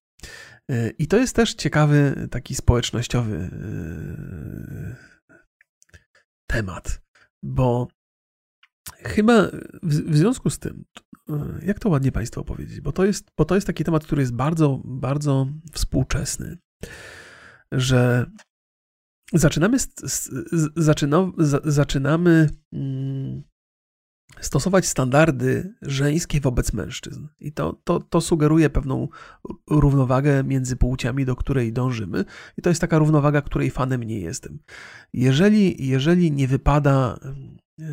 [0.70, 4.96] E, I to jest też ciekawy, taki społecznościowy e,
[6.48, 7.02] temat,
[7.44, 7.88] bo
[9.04, 9.48] chyba
[9.84, 10.86] w, w związku z tym,
[11.62, 14.34] jak to ładnie Państwu powiedzieć, bo to, jest, bo to jest taki temat, który jest
[14.34, 16.58] bardzo, bardzo współczesny,
[17.72, 18.26] że
[19.34, 19.78] zaczynamy,
[20.76, 21.32] zaczyna,
[21.64, 23.44] zaczynamy mm,
[24.42, 27.28] stosować standardy żeńskie wobec mężczyzn.
[27.40, 29.08] I to, to, to sugeruje pewną
[29.70, 32.26] równowagę między płciami, do której dążymy.
[32.58, 34.60] I to jest taka równowaga, której fanem nie jestem.
[35.14, 37.20] Jeżeli, jeżeli nie wypada
[37.80, 37.84] y,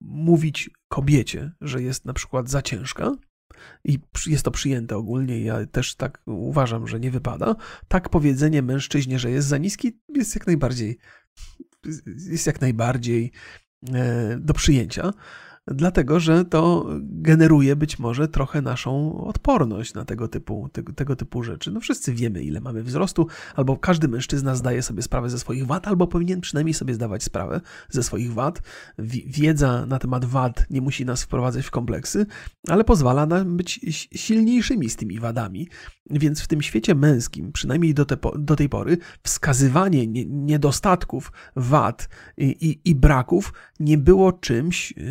[0.00, 3.12] mówić kobiecie, że jest na przykład za ciężka,
[3.84, 7.56] i jest to przyjęte ogólnie, ja też tak uważam, że nie wypada.
[7.88, 10.98] Tak powiedzenie mężczyźnie, że jest za niski, jest jak najbardziej,
[12.30, 13.32] jest jak najbardziej
[13.92, 15.12] e, do przyjęcia
[15.66, 21.70] dlatego że to generuje być może trochę naszą odporność na tego typu, tego, typu rzeczy.
[21.70, 25.88] No wszyscy wiemy, ile mamy wzrostu, albo każdy mężczyzna zdaje sobie sprawę ze swoich wad,
[25.88, 27.60] albo powinien przynajmniej sobie zdawać sprawę
[27.90, 28.62] ze swoich wad.
[29.26, 32.26] Wiedza na temat wad nie musi nas wprowadzać w kompleksy,
[32.68, 33.80] ale pozwala nam być
[34.12, 35.68] silniejszymi z tymi wadami.
[36.10, 42.44] Więc w tym świecie męskim, przynajmniej do, te, do tej pory, wskazywanie niedostatków, wad i,
[42.44, 43.52] i, i braków
[43.82, 45.04] nie było czymś yy,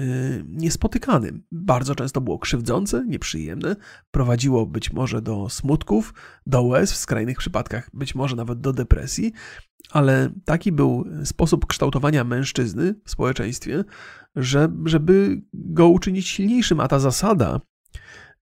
[0.48, 1.44] niespotykanym.
[1.52, 3.76] Bardzo często było krzywdzące, nieprzyjemne,
[4.12, 6.14] prowadziło być może do smutków,
[6.46, 9.34] do łez, w skrajnych przypadkach być może nawet do depresji,
[9.92, 13.84] ale taki był sposób kształtowania mężczyzny w społeczeństwie,
[14.36, 17.60] że, żeby go uczynić silniejszym, a ta zasada,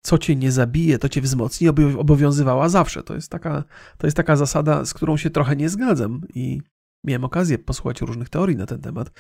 [0.01, 1.67] co cię nie zabije, to cię wzmocni,
[1.97, 3.03] obowiązywała zawsze.
[3.03, 3.63] To jest taka,
[3.97, 6.61] to jest taka zasada, z którą się trochę nie zgadzam i
[7.06, 9.12] miałem okazję posłuchać różnych teorii na ten temat,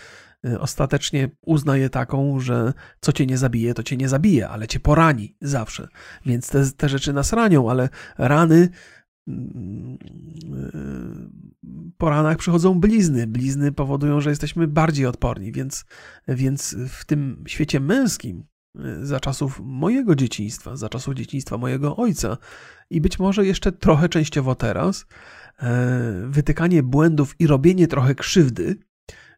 [0.45, 4.79] y, ostatecznie uznaję taką, że co cię nie zabije, to cię nie zabije, ale cię
[4.79, 5.87] porani zawsze.
[6.25, 8.69] Więc te, te rzeczy nas ranią, ale rany
[9.27, 9.97] mm,
[11.97, 13.27] po ranach przychodzą blizny.
[13.27, 15.85] Blizny powodują, że jesteśmy bardziej odporni, więc,
[16.27, 18.43] więc w tym świecie męskim,
[19.01, 22.37] za czasów mojego dzieciństwa, za czasów dzieciństwa mojego ojca
[22.89, 25.05] i być może jeszcze trochę częściowo teraz,
[26.27, 28.77] wytykanie błędów i robienie trochę krzywdy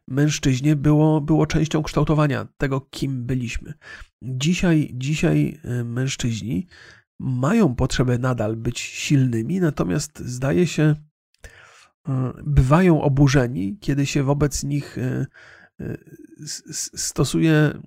[0.08, 3.74] mężczyźnie było, było częścią kształtowania tego, kim byliśmy.
[4.22, 6.66] Dzisiaj, dzisiaj e, mężczyźni
[7.18, 10.94] mają potrzebę nadal być silnymi, natomiast zdaje się,
[12.08, 15.26] e, bywają oburzeni, kiedy się wobec nich e,
[16.96, 17.80] stosuje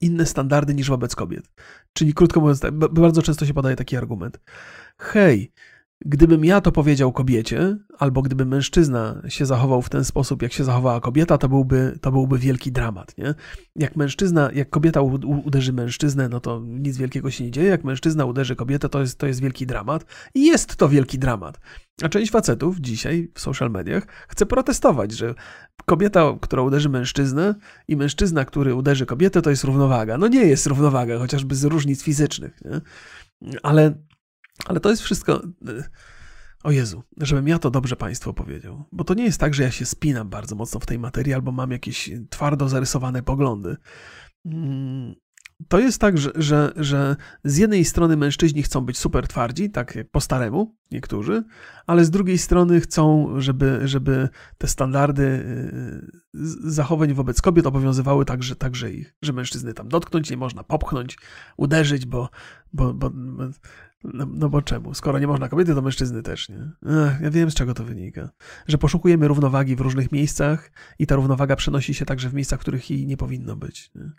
[0.00, 1.50] inne standardy niż wobec kobiet.
[1.92, 4.40] Czyli krótko mówiąc, tak, bardzo często się podaje taki argument.
[4.98, 5.52] Hej,
[6.00, 10.64] Gdybym ja to powiedział kobiecie, albo gdyby mężczyzna się zachował w ten sposób, jak się
[10.64, 13.34] zachowała kobieta, to byłby, to byłby wielki dramat, nie?
[13.76, 15.00] Jak mężczyzna, jak kobieta
[15.44, 17.68] uderzy mężczyznę, no to nic wielkiego się nie dzieje.
[17.68, 20.04] Jak mężczyzna uderzy kobietę, to jest, to jest wielki dramat.
[20.34, 21.60] I jest to wielki dramat.
[22.02, 25.34] A część facetów dzisiaj w social mediach chce protestować, że
[25.84, 27.54] kobieta, która uderzy mężczyznę
[27.88, 30.18] i mężczyzna, który uderzy kobietę, to jest równowaga.
[30.18, 32.80] No nie jest równowaga, chociażby z różnic fizycznych, nie?
[33.62, 33.94] Ale
[34.66, 35.42] ale to jest wszystko.
[35.68, 35.84] Y,
[36.64, 38.84] o Jezu, żebym ja to dobrze Państwu powiedział.
[38.92, 41.52] Bo to nie jest tak, że ja się spinam bardzo mocno w tej materii albo
[41.52, 43.76] mam jakieś twardo zarysowane poglądy.
[44.46, 45.14] Mm,
[45.68, 49.94] to jest tak, że, że, że z jednej strony mężczyźni chcą być super twardzi, tak
[49.94, 51.44] jak po staremu niektórzy,
[51.86, 54.28] ale z drugiej strony chcą, żeby, żeby
[54.58, 60.36] te standardy y, zachowań wobec kobiet obowiązywały także, także ich, że mężczyzny tam dotknąć nie
[60.36, 61.18] można, popchnąć,
[61.56, 62.28] uderzyć, bo,
[62.72, 63.10] bo, bo
[64.04, 64.94] no, no, bo czemu?
[64.94, 66.70] Skoro nie można kobiety, to mężczyzny też, nie?
[66.86, 68.30] Ech, ja wiem, z czego to wynika.
[68.66, 72.62] Że poszukujemy równowagi w różnych miejscach i ta równowaga przenosi się także w miejscach, w
[72.62, 73.90] których jej nie powinno być.
[73.94, 74.12] Nie?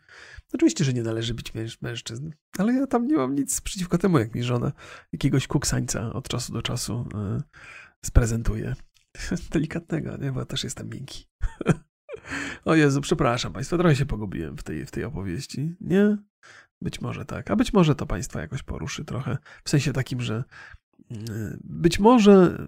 [0.53, 4.19] Oczywiście, że nie należy być męż mężczyzn, ale ja tam nie mam nic przeciwko temu,
[4.19, 4.71] jak mi żona
[5.13, 7.41] jakiegoś kuksańca od czasu do czasu yy,
[8.05, 8.75] sprezentuje.
[9.51, 10.31] Delikatnego, nie?
[10.31, 11.27] Bo ja też jestem miękki.
[12.65, 15.75] o Jezu, przepraszam Państwa, trochę się pogubiłem w tej, w tej opowieści.
[15.81, 16.17] Nie?
[16.81, 20.43] Być może tak, a być może to Państwa jakoś poruszy trochę, w sensie takim, że
[21.11, 22.67] mm, być może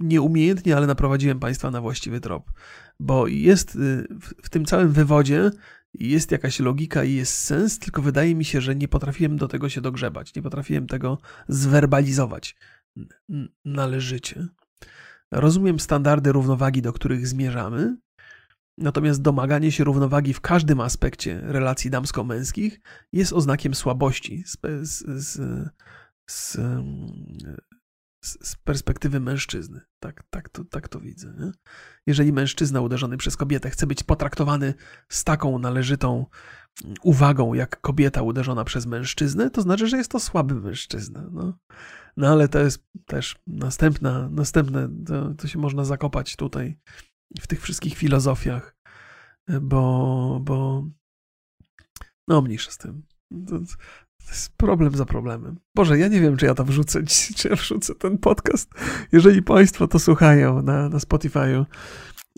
[0.00, 2.52] nieumiejętnie, ale naprowadziłem Państwa na właściwy trop,
[3.00, 4.06] bo jest y,
[4.42, 5.50] w tym całym wywodzie
[5.94, 9.68] jest jakaś logika i jest sens, tylko wydaje mi się, że nie potrafiłem do tego
[9.68, 11.18] się dogrzebać, nie potrafiłem tego
[11.48, 12.56] zwerbalizować
[13.64, 14.46] należycie.
[15.30, 17.96] Rozumiem standardy równowagi, do których zmierzamy,
[18.80, 22.80] Natomiast domaganie się równowagi w każdym aspekcie relacji damsko-męskich
[23.12, 25.04] jest oznakiem słabości z, z,
[26.26, 26.58] z,
[28.24, 29.80] z, perspektywy mężczyzny.
[30.00, 31.34] Tak, tak, to, tak to widzę.
[31.38, 31.50] Nie?
[32.06, 34.74] Jeżeli mężczyzna uderzony przez kobietę chce być potraktowany
[35.08, 36.26] z taką należytą
[37.02, 41.28] uwagą, jak kobieta uderzona przez mężczyznę, to znaczy, że jest to słaby mężczyzna.
[41.32, 41.58] No,
[42.16, 46.78] no ale to jest też następna, następne, to, to się można zakopać tutaj
[47.40, 48.76] w tych wszystkich filozofiach,
[49.60, 50.84] bo, bo
[52.28, 53.02] no mniejsza z tym.
[53.48, 53.58] To,
[54.28, 55.60] to jest problem za problemem.
[55.74, 57.02] Boże, ja nie wiem, czy ja to wrzucę,
[57.36, 58.70] czy ja wrzucę ten podcast.
[59.12, 61.64] Jeżeli Państwo to słuchają na, na Spotify'u,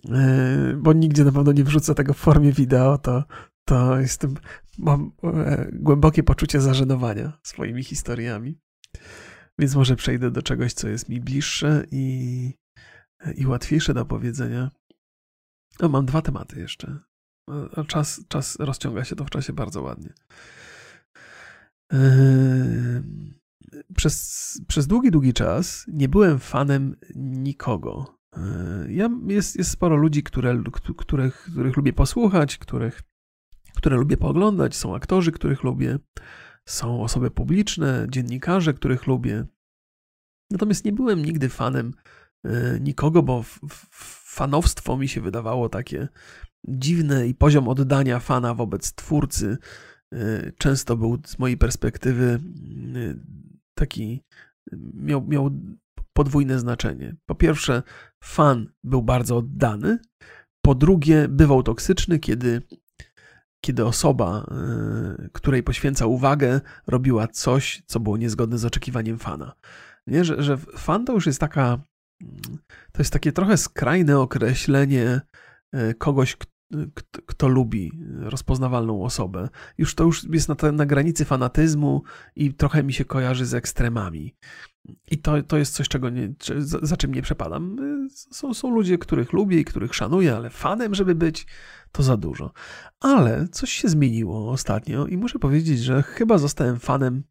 [0.09, 3.25] e, bo nigdzie na pewno nie wrzucę tego w formie wideo, to,
[3.65, 4.35] to jestem,
[4.79, 8.59] mam e, głębokie poczucie zażenowania swoimi historiami.
[9.59, 12.55] Więc może przejdę do czegoś, co jest mi bliższe i,
[13.37, 14.71] i łatwiejsze do powiedzenia.
[15.81, 16.99] No, mam dwa tematy jeszcze.
[17.87, 20.13] Czas, czas rozciąga się to w czasie bardzo ładnie.
[21.93, 23.03] Yy,
[23.97, 28.19] przez, przez długi, długi czas nie byłem fanem nikogo.
[28.37, 30.63] Yy, ja, jest, jest sporo ludzi, które,
[30.97, 33.03] których, których lubię posłuchać, których,
[33.77, 34.77] które lubię pooglądać.
[34.77, 35.99] Są aktorzy, których lubię,
[36.69, 39.47] są osoby publiczne, dziennikarze, których lubię.
[40.51, 41.95] Natomiast nie byłem nigdy fanem
[42.45, 43.91] yy, nikogo, bo w, w,
[44.41, 46.09] fanowstwo mi się wydawało takie
[46.69, 49.59] dziwne i poziom oddania fana wobec twórcy
[50.15, 52.41] y, często był z mojej perspektywy
[52.97, 53.19] y,
[53.75, 54.23] taki,
[54.95, 55.51] miał, miał
[56.13, 57.17] podwójne znaczenie.
[57.27, 57.83] Po pierwsze,
[58.25, 59.99] fan był bardzo oddany,
[60.63, 62.63] po drugie, bywał toksyczny, kiedy,
[63.65, 64.47] kiedy osoba,
[65.25, 69.53] y, której poświęca uwagę, robiła coś, co było niezgodne z oczekiwaniem fana.
[70.07, 70.25] Nie?
[70.25, 71.79] Że, że fan to już jest taka
[72.93, 75.21] to jest takie trochę skrajne określenie
[75.73, 76.51] e, kogoś, kto,
[77.27, 79.49] kto, lubi rozpoznawalną osobę.
[79.79, 82.03] Już to już jest na, na granicy fanatyzmu
[82.37, 84.37] i trochę mi się kojarzy z ekstremami.
[85.11, 87.77] I to, to jest coś, czego nie, za, za czym nie przepadam.
[87.79, 91.47] E, są, są ludzie, których lubię i których szanuję, ale fanem, żeby być,
[91.93, 92.53] to za dużo.
[93.01, 97.23] Ale coś się zmieniło ostatnio i muszę powiedzieć, że chyba zostałem fanem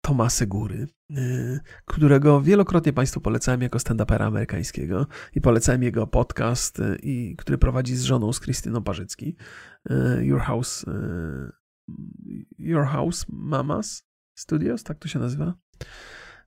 [0.00, 6.98] Toma Segury, y, którego wielokrotnie Państwu polecałem jako stand-upera amerykańskiego i polecałem jego podcast, y,
[7.02, 9.36] i, który prowadzi z żoną, z Krystyną Parzycki,
[9.90, 10.86] y, Your House,
[12.58, 15.54] Your House Mamas Studios, tak to się nazywa?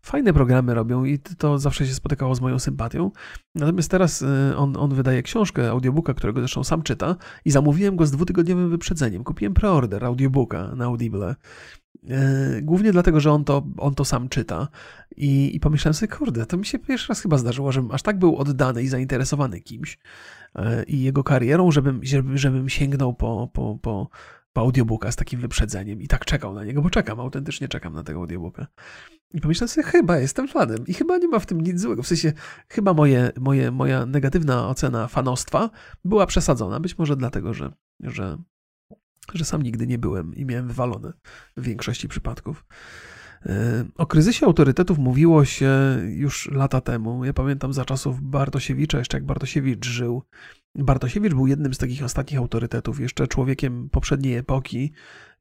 [0.02, 3.12] fajne programy robią i to zawsze się spotykało z moją sympatią.
[3.56, 4.26] Natomiast teraz
[4.56, 9.24] on, on wydaje książkę, audiobooka, którego zresztą sam czyta i zamówiłem go z dwutygodniowym wyprzedzeniem.
[9.24, 11.36] Kupiłem preorder audiobooka na Audible.
[12.04, 14.68] Y, głównie dlatego, że on to, on to sam czyta.
[15.18, 18.20] I, I pomyślałem sobie, kurde, to mi się pierwszy raz chyba zdarzyło, żebym aż tak
[18.20, 19.98] był oddany i zainteresowany kimś
[20.60, 22.02] y, i jego karierą, żebym,
[22.34, 24.10] żebym sięgnął po, po, po,
[24.54, 28.04] po audiobooka z takim wyprzedzeniem i tak czekał na niego, bo czekam, autentycznie czekam na
[28.04, 28.68] tego audiobooka.
[29.34, 32.04] I pomyślałem sobie, chyba jestem fanem i chyba nie ma w tym nic złego.
[32.04, 32.34] W sensie,
[32.70, 35.70] chyba moje, moje, moja negatywna ocena fanostwa
[36.06, 36.80] była przesadzona.
[36.80, 38.38] Być może dlatego, że, że,
[39.34, 41.13] że sam nigdy nie byłem i miałem wywalone
[41.57, 42.65] w większości przypadków.
[43.45, 45.71] E, o kryzysie autorytetów mówiło się
[46.09, 47.25] już lata temu.
[47.25, 50.23] Ja pamiętam za czasów Bartosiewicza, jeszcze jak Bartosiewicz żył.
[50.75, 54.91] Bartosiewicz był jednym z takich ostatnich autorytetów, jeszcze człowiekiem poprzedniej epoki,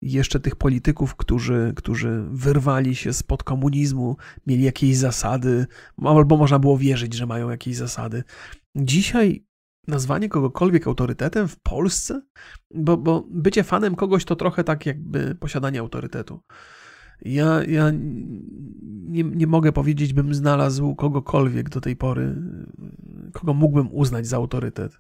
[0.03, 4.17] jeszcze tych polityków, którzy, którzy wyrwali się spod komunizmu,
[4.47, 5.67] mieli jakieś zasady,
[6.05, 8.25] albo można było wierzyć, że mają jakieś zasady.
[8.77, 9.45] Dzisiaj
[9.89, 12.23] nazwanie kogokolwiek autorytetem w Polsce,
[12.75, 16.41] bo, bo bycie fanem kogoś to trochę tak jakby posiadanie autorytetu.
[17.23, 17.91] Ja, ja
[19.11, 22.37] nie, nie mogę powiedzieć, bym znalazł kogokolwiek do tej pory,
[23.33, 24.99] kogo mógłbym uznać za autorytet.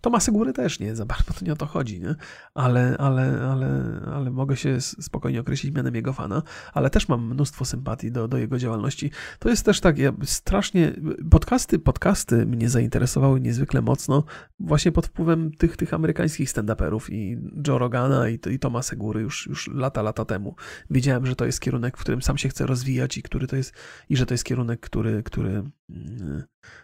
[0.00, 2.14] Tomasa Góry też nie za bardzo, to nie o to chodzi, nie?
[2.54, 6.42] Ale, ale, ale, ale mogę się spokojnie określić mianem jego fana,
[6.72, 9.10] ale też mam mnóstwo sympatii do, do jego działalności.
[9.38, 10.92] To jest też tak, ja strasznie,
[11.30, 14.24] podcasty, podcasty mnie zainteresowały niezwykle mocno
[14.60, 17.38] właśnie pod wpływem tych, tych amerykańskich stand-uperów i
[17.68, 20.54] Joe Rogana i, i Tomasa Góry już, już lata, lata temu.
[20.90, 23.74] Wiedziałem, że to jest kierunek, w którym sam się chcę rozwijać i który to jest,
[24.08, 26.42] i że to jest kierunek, który, który mm,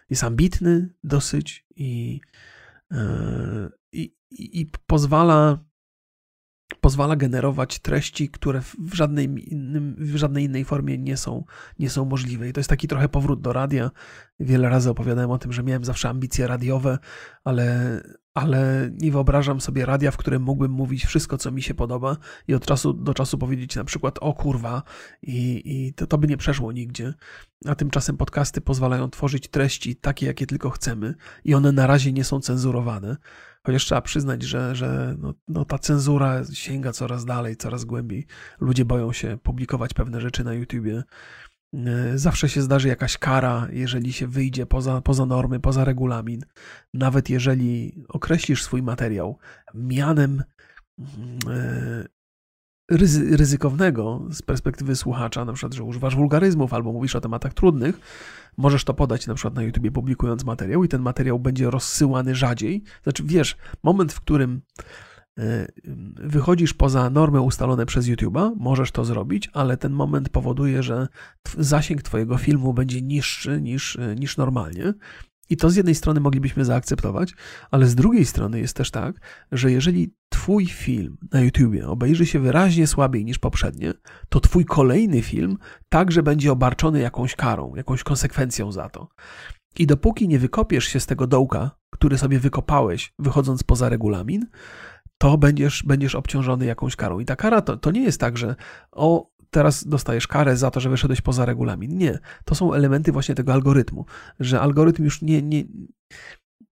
[0.09, 2.21] jest ambitny dosyć i
[3.91, 5.57] i, i, pozwala,
[6.81, 11.45] pozwala generować treści, które w żadnej, innym, w żadnej innej formie nie są,
[11.79, 12.49] nie są możliwe.
[12.49, 13.91] I to jest taki trochę powrót do radia.
[14.39, 16.97] Wiele razy opowiadałem o tym, że miałem zawsze ambicje radiowe,
[17.43, 18.01] ale,
[18.33, 22.17] ale nie wyobrażam sobie radia, w którym mógłbym mówić wszystko, co mi się podoba
[22.47, 24.83] i od czasu do czasu powiedzieć na przykład o kurwa
[25.21, 27.13] i, i to, to by nie przeszło nigdzie.
[27.65, 32.23] A tymczasem podcasty pozwalają tworzyć treści takie, jakie tylko chcemy i one na razie nie
[32.23, 33.17] są cenzurowane.
[33.65, 38.27] Chociaż trzeba przyznać, że, że no, no ta cenzura sięga coraz dalej, coraz głębiej.
[38.59, 41.03] Ludzie boją się publikować pewne rzeczy na YouTubie.
[41.73, 46.41] E, zawsze się zdarzy jakaś kara, jeżeli się wyjdzie poza, poza normy, poza regulamin.
[46.93, 49.37] Nawet jeżeli określisz swój materiał
[49.73, 50.43] mianem
[51.49, 52.05] e,
[53.37, 57.99] ryzykownego z perspektywy słuchacza, na przykład, że używasz wulgaryzmów albo mówisz o tematach trudnych,
[58.57, 62.83] możesz to podać na przykład na YouTubie publikując materiał i ten materiał będzie rozsyłany rzadziej.
[63.03, 64.61] Znaczy, wiesz, moment, w którym
[66.15, 71.07] wychodzisz poza normy ustalone przez YouTube'a, możesz to zrobić, ale ten moment powoduje, że
[71.57, 74.93] zasięg Twojego filmu będzie niższy niż, e, niż normalnie.
[75.49, 77.33] I to z jednej strony moglibyśmy zaakceptować,
[77.71, 79.15] ale z drugiej strony jest też tak,
[79.51, 83.93] że jeżeli Twój film na YouTubie obejrzy się wyraźnie słabiej niż poprzednie,
[84.29, 85.57] to Twój kolejny film
[85.89, 89.07] także będzie obarczony jakąś karą, jakąś konsekwencją za to.
[89.79, 94.45] I dopóki nie wykopiesz się z tego dołka, który sobie wykopałeś, wychodząc poza regulamin,
[95.17, 97.19] to będziesz, będziesz obciążony jakąś karą.
[97.19, 98.55] I ta kara to, to nie jest tak, że
[98.91, 101.97] o, teraz dostajesz karę za to, że wyszedłeś poza regulamin.
[101.97, 102.19] Nie.
[102.45, 104.05] To są elementy właśnie tego algorytmu,
[104.39, 105.63] że algorytm już nie, nie,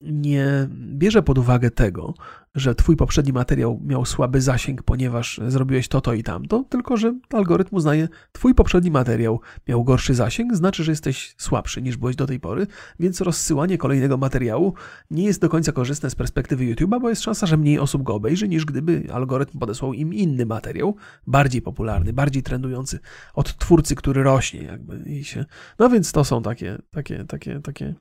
[0.00, 2.14] nie bierze pod uwagę tego,
[2.58, 7.14] że twój poprzedni materiał miał słaby zasięg, ponieważ zrobiłeś to, to i tamto, tylko że
[7.32, 12.26] algorytm uznaje, twój poprzedni materiał miał gorszy zasięg, znaczy, że jesteś słabszy niż byłeś do
[12.26, 12.66] tej pory,
[13.00, 14.74] więc rozsyłanie kolejnego materiału
[15.10, 18.14] nie jest do końca korzystne z perspektywy YouTube'a, bo jest szansa, że mniej osób go
[18.14, 20.96] obejrzy, niż gdyby algorytm podesłał im inny materiał,
[21.26, 22.98] bardziej popularny, bardziej trendujący
[23.34, 25.44] od twórcy, który rośnie jakby i się...
[25.78, 27.94] No więc to są takie, takie, takie, takie...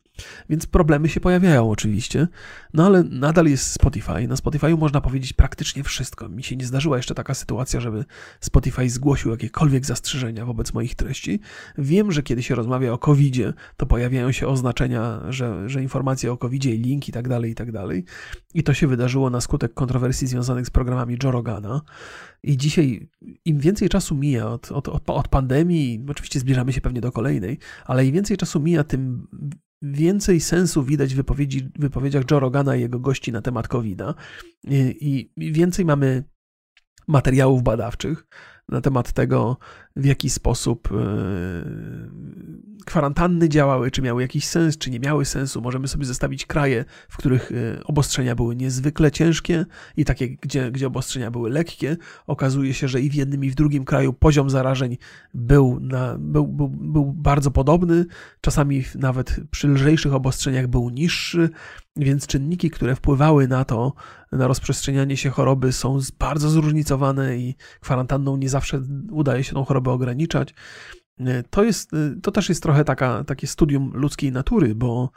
[0.49, 2.27] Więc problemy się pojawiają oczywiście,
[2.73, 6.29] no ale nadal jest Spotify, na Spotify Spotify'u można powiedzieć praktycznie wszystko.
[6.29, 8.05] Mi się nie zdarzyła jeszcze taka sytuacja, żeby
[8.39, 11.39] Spotify zgłosił jakiekolwiek zastrzeżenia wobec moich treści.
[11.77, 13.35] Wiem, że kiedy się rozmawia o covid
[13.77, 17.55] to pojawiają się oznaczenia, że, że informacje o covid i link i tak dalej, i
[17.55, 18.05] tak dalej.
[18.53, 21.81] I to się wydarzyło na skutek kontrowersji związanych z programami Joe Rogana.
[22.43, 23.09] I dzisiaj
[23.45, 27.59] im więcej czasu mija od, od, od, od pandemii, oczywiście zbliżamy się pewnie do kolejnej,
[27.85, 29.27] ale im więcej czasu mija, tym
[29.81, 34.13] więcej sensu widać w wypowiedzi, wypowiedziach Joe Rogana i jego gości na temat COVID-a.
[34.63, 36.23] I, i więcej mamy
[37.07, 38.27] materiałów badawczych
[38.69, 39.57] na temat tego,
[39.97, 40.89] w jaki sposób
[42.85, 45.61] kwarantanny działały, czy miały jakiś sens, czy nie miały sensu.
[45.61, 47.51] Możemy sobie zestawić kraje, w których
[47.85, 49.65] obostrzenia były niezwykle ciężkie
[49.97, 51.97] i takie, gdzie, gdzie obostrzenia były lekkie.
[52.27, 54.97] Okazuje się, że i w jednym, i w drugim kraju poziom zarażeń
[55.33, 58.05] był, na, był, był, był bardzo podobny.
[58.41, 61.49] Czasami nawet przy lżejszych obostrzeniach był niższy,
[61.97, 63.93] więc czynniki, które wpływały na to,
[64.31, 68.81] na rozprzestrzenianie się choroby, są bardzo zróżnicowane i kwarantanną nie zawsze
[69.11, 70.53] udaje się tą chorobę ograniczać.
[71.49, 71.91] To, jest,
[72.23, 75.09] to też jest trochę taka, takie studium ludzkiej natury, bo,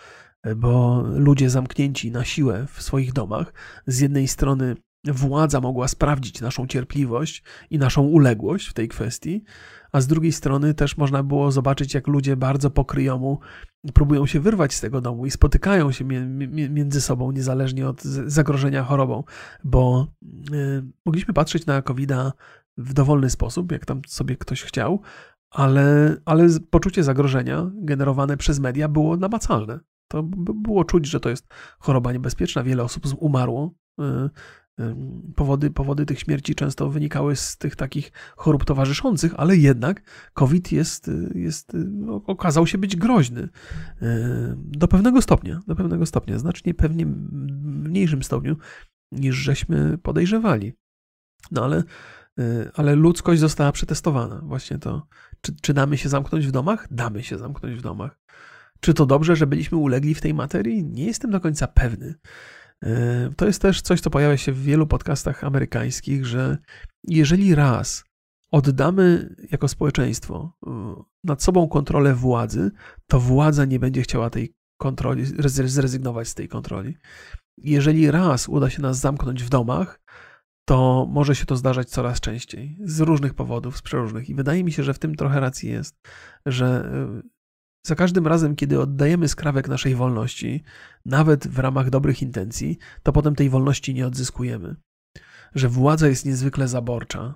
[0.57, 3.53] bo ludzie zamknięci na siłę w swoich domach,
[3.87, 9.45] z jednej strony władza mogła sprawdzić naszą cierpliwość i naszą uległość w tej kwestii,
[9.93, 13.39] a z drugiej strony też można było zobaczyć, jak ludzie bardzo pokryjomu
[13.95, 19.25] próbują się wyrwać z tego domu i spotykają się między sobą, niezależnie od zagrożenia chorobą,
[19.65, 20.07] bo
[21.05, 22.11] mogliśmy patrzeć na covid
[22.79, 25.01] w dowolny sposób, jak tam sobie ktoś chciał,
[25.51, 29.81] ale, ale poczucie zagrożenia generowane przez media było namacalne.
[30.09, 31.47] To było czuć, że to jest
[31.79, 32.63] choroba niebezpieczna.
[32.63, 34.05] Wiele osób umarło y,
[35.37, 40.03] Powody, powody tych śmierci często wynikały z tych takich chorób towarzyszących, ale jednak
[40.33, 43.49] COVID jest, jest, no, okazał się być groźny
[44.57, 48.57] do pewnego stopnia, do pewnego stopnia, znacznie pewnie mniejszym stopniu
[49.13, 50.73] niż żeśmy podejrzewali.
[51.51, 51.85] No ale,
[52.75, 54.41] ale ludzkość została przetestowana.
[54.45, 55.07] Właśnie to,
[55.41, 56.87] czy, czy damy się zamknąć w domach?
[56.91, 58.19] Damy się zamknąć w domach.
[58.81, 60.85] Czy to dobrze, że byliśmy ulegli w tej materii?
[60.85, 62.15] Nie jestem do końca pewny.
[62.85, 66.59] E, to jest też coś, co pojawia się w wielu podcastach amerykańskich, że
[67.05, 68.05] jeżeli raz
[68.51, 72.71] oddamy jako społeczeństwo e, nad sobą kontrolę władzy,
[73.07, 75.25] to władza nie będzie chciała tej kontroli,
[75.67, 76.97] zrezygnować z tej kontroli.
[77.59, 80.01] Jeżeli raz uda się nas zamknąć w domach,
[80.71, 84.29] to może się to zdarzać coraz częściej z różnych powodów, z przeróżnych.
[84.29, 86.01] I wydaje mi się, że w tym trochę racji jest,
[86.47, 87.23] że e,
[87.87, 90.63] za każdym razem, kiedy oddajemy skrawek naszej wolności,
[91.05, 94.77] nawet w ramach dobrych intencji, to potem tej wolności nie odzyskujemy.
[95.55, 97.35] Że władza jest niezwykle zaborcza,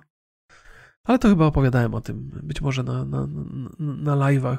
[1.05, 3.27] ale to chyba opowiadałem o tym, być może na, na,
[3.79, 4.57] na live'ach.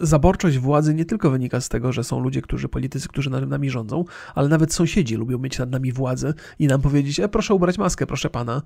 [0.00, 3.70] Zaborczość władzy nie tylko wynika z tego, że są ludzie, którzy, politycy, którzy nad nami
[3.70, 4.04] rządzą,
[4.34, 8.06] ale nawet sąsiedzi lubią mieć nad nami władzę i nam powiedzieć, e, proszę ubrać maskę,
[8.06, 8.62] proszę pana,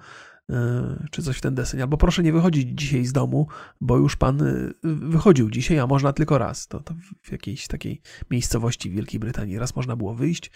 [1.11, 3.47] czy coś w ten deseń, albo proszę nie wychodzić dzisiaj z domu,
[3.81, 6.69] bo już pan e, wychodził dzisiaj, a można tylko raz.
[6.69, 10.51] To, to w jakiejś takiej miejscowości w Wielkiej Brytanii raz można było wyjść,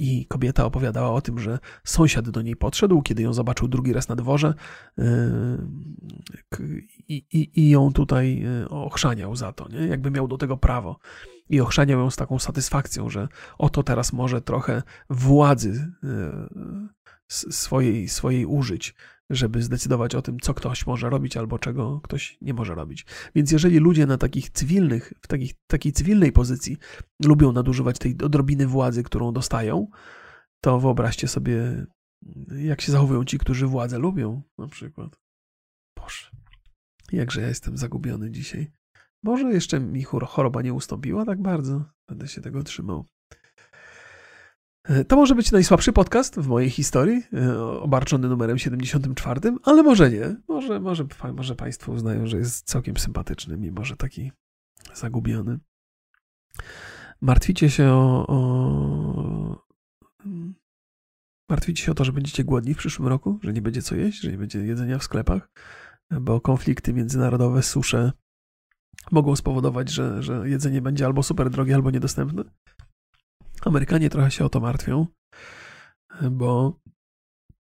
[0.00, 4.08] i kobieta opowiadała o tym, że sąsiad do niej podszedł, kiedy ją zobaczył drugi raz
[4.08, 4.54] na dworze
[4.98, 5.04] yy,
[7.08, 9.78] i, i, i ją tutaj ochrzaniał za to, nie?
[9.78, 10.98] jakby miał do tego prawo.
[11.48, 13.28] I ochrzaniał ją z taką satysfakcją, że
[13.58, 15.92] oto teraz może trochę władzy
[17.28, 18.94] swojej, swojej użyć
[19.30, 23.06] żeby zdecydować o tym, co ktoś może robić albo czego ktoś nie może robić.
[23.34, 26.76] Więc jeżeli ludzie na takich cywilnych, w takich, takiej cywilnej pozycji
[27.24, 29.86] lubią nadużywać tej odrobiny władzy, którą dostają,
[30.60, 31.86] to wyobraźcie sobie,
[32.58, 35.16] jak się zachowują ci, którzy władzę lubią, na przykład.
[35.96, 36.30] Boże,
[37.12, 38.72] jakże ja jestem zagubiony dzisiaj.
[39.22, 41.84] Może jeszcze mi choroba nie ustąpiła tak bardzo.
[42.08, 43.06] Będę się tego trzymał.
[45.08, 50.36] To może być najsłabszy podcast w mojej historii, e, obarczony numerem 74, ale może nie.
[50.48, 54.32] Może, może, może Państwo uznają, że jest całkiem sympatyczny, mimo że taki
[54.94, 55.58] zagubiony.
[57.20, 59.66] Martwicie się o, o,
[61.48, 64.20] Martwicie się o to, że będziecie głodni w przyszłym roku, że nie będzie co jeść,
[64.20, 65.50] że nie będzie jedzenia w sklepach,
[66.20, 68.12] bo konflikty międzynarodowe, susze
[69.10, 72.44] mogą spowodować, że, że jedzenie będzie albo super drogie, albo niedostępne.
[73.66, 75.06] Amerykanie trochę się o to martwią,
[76.30, 76.80] bo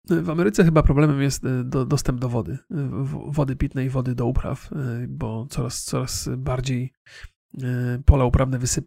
[0.09, 2.57] w Ameryce chyba problemem jest e, do, dostęp do wody,
[3.27, 6.93] wody pitnej, wody do upraw, e, bo coraz, coraz bardziej
[7.63, 8.85] e, pola uprawne wysyp,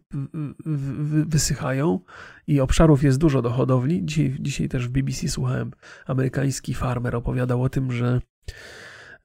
[1.25, 1.99] wysychają
[2.47, 4.05] i obszarów jest dużo do hodowli.
[4.05, 5.71] Dzisiaj, dzisiaj też w BBC słuchałem,
[6.05, 8.21] amerykański farmer opowiadał o tym, że,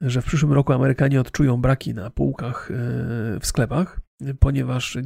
[0.01, 2.69] że w przyszłym roku Amerykanie odczują braki na półkach
[3.41, 4.01] w sklepach
[4.41, 4.99] ponieważ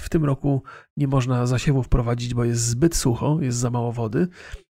[0.00, 0.62] w tym roku
[0.96, 4.28] nie można zasiewów prowadzić, bo jest zbyt sucho, jest za mało wody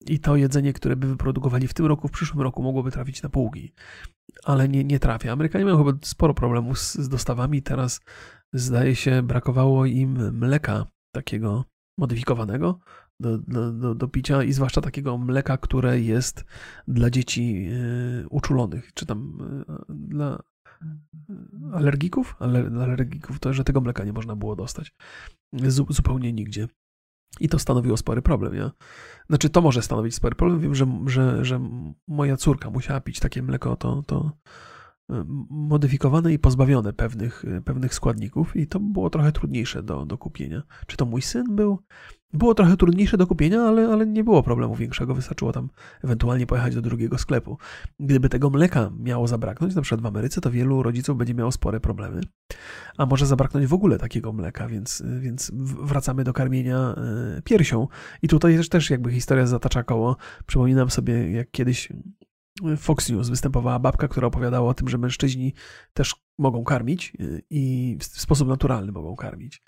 [0.07, 3.29] i to jedzenie, które by wyprodukowali w tym roku, w przyszłym roku mogłoby trafić na
[3.29, 3.73] półki,
[4.45, 5.33] ale nie, nie trafia.
[5.33, 8.01] Amerykanie mają chyba sporo problemów z, z dostawami, teraz
[8.53, 11.65] zdaje się brakowało im mleka takiego
[11.99, 12.79] modyfikowanego
[13.21, 16.45] do, do, do, do picia i zwłaszcza takiego mleka, które jest
[16.89, 17.69] dla dzieci
[18.25, 19.39] y, uczulonych, czy tam
[19.91, 20.39] y, dla
[21.73, 22.37] alergików,
[22.81, 24.93] alergików, to że tego mleka nie można było dostać.
[25.89, 26.69] zupełnie nigdzie.
[27.41, 28.55] I to stanowiło spory problem.
[28.55, 28.71] Ja?
[29.29, 30.61] Znaczy, to może stanowić spory problem.
[30.61, 31.61] Wiem, że, że, że
[32.09, 34.33] moja córka musiała pić takie mleko, to, to
[35.51, 40.63] modyfikowane i pozbawione pewnych, pewnych składników, i to było trochę trudniejsze do, do kupienia.
[40.87, 41.79] Czy to mój syn był?
[42.33, 45.15] Było trochę trudniejsze do kupienia, ale, ale nie było problemu większego.
[45.15, 45.69] Wystarczyło tam
[46.05, 47.59] ewentualnie pojechać do drugiego sklepu.
[48.01, 51.81] Gdyby tego mleka miało zabraknąć, na przykład w Ameryce, to wielu rodziców będzie miało spore
[51.81, 52.21] problemy.
[52.99, 55.53] A może zabraknąć w ogóle takiego mleka, więc, więc
[55.83, 57.89] wracamy do karmienia e, piersią.
[58.23, 60.17] I tutaj też, też jakby historia zatacza koło.
[60.47, 61.89] Przypominam sobie, jak kiedyś
[62.77, 65.55] Fox News występowała babka, która opowiadała o tym, że mężczyźni
[65.93, 69.63] też mogą karmić y, i w sposób naturalny mogą karmić.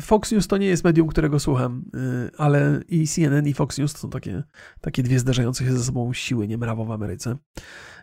[0.00, 3.92] Fox News to nie jest medium, którego słucham, y, ale i CNN i Fox News
[3.92, 4.42] to są takie,
[4.80, 7.36] takie dwie zderzające się ze sobą siły niemrawo w Ameryce,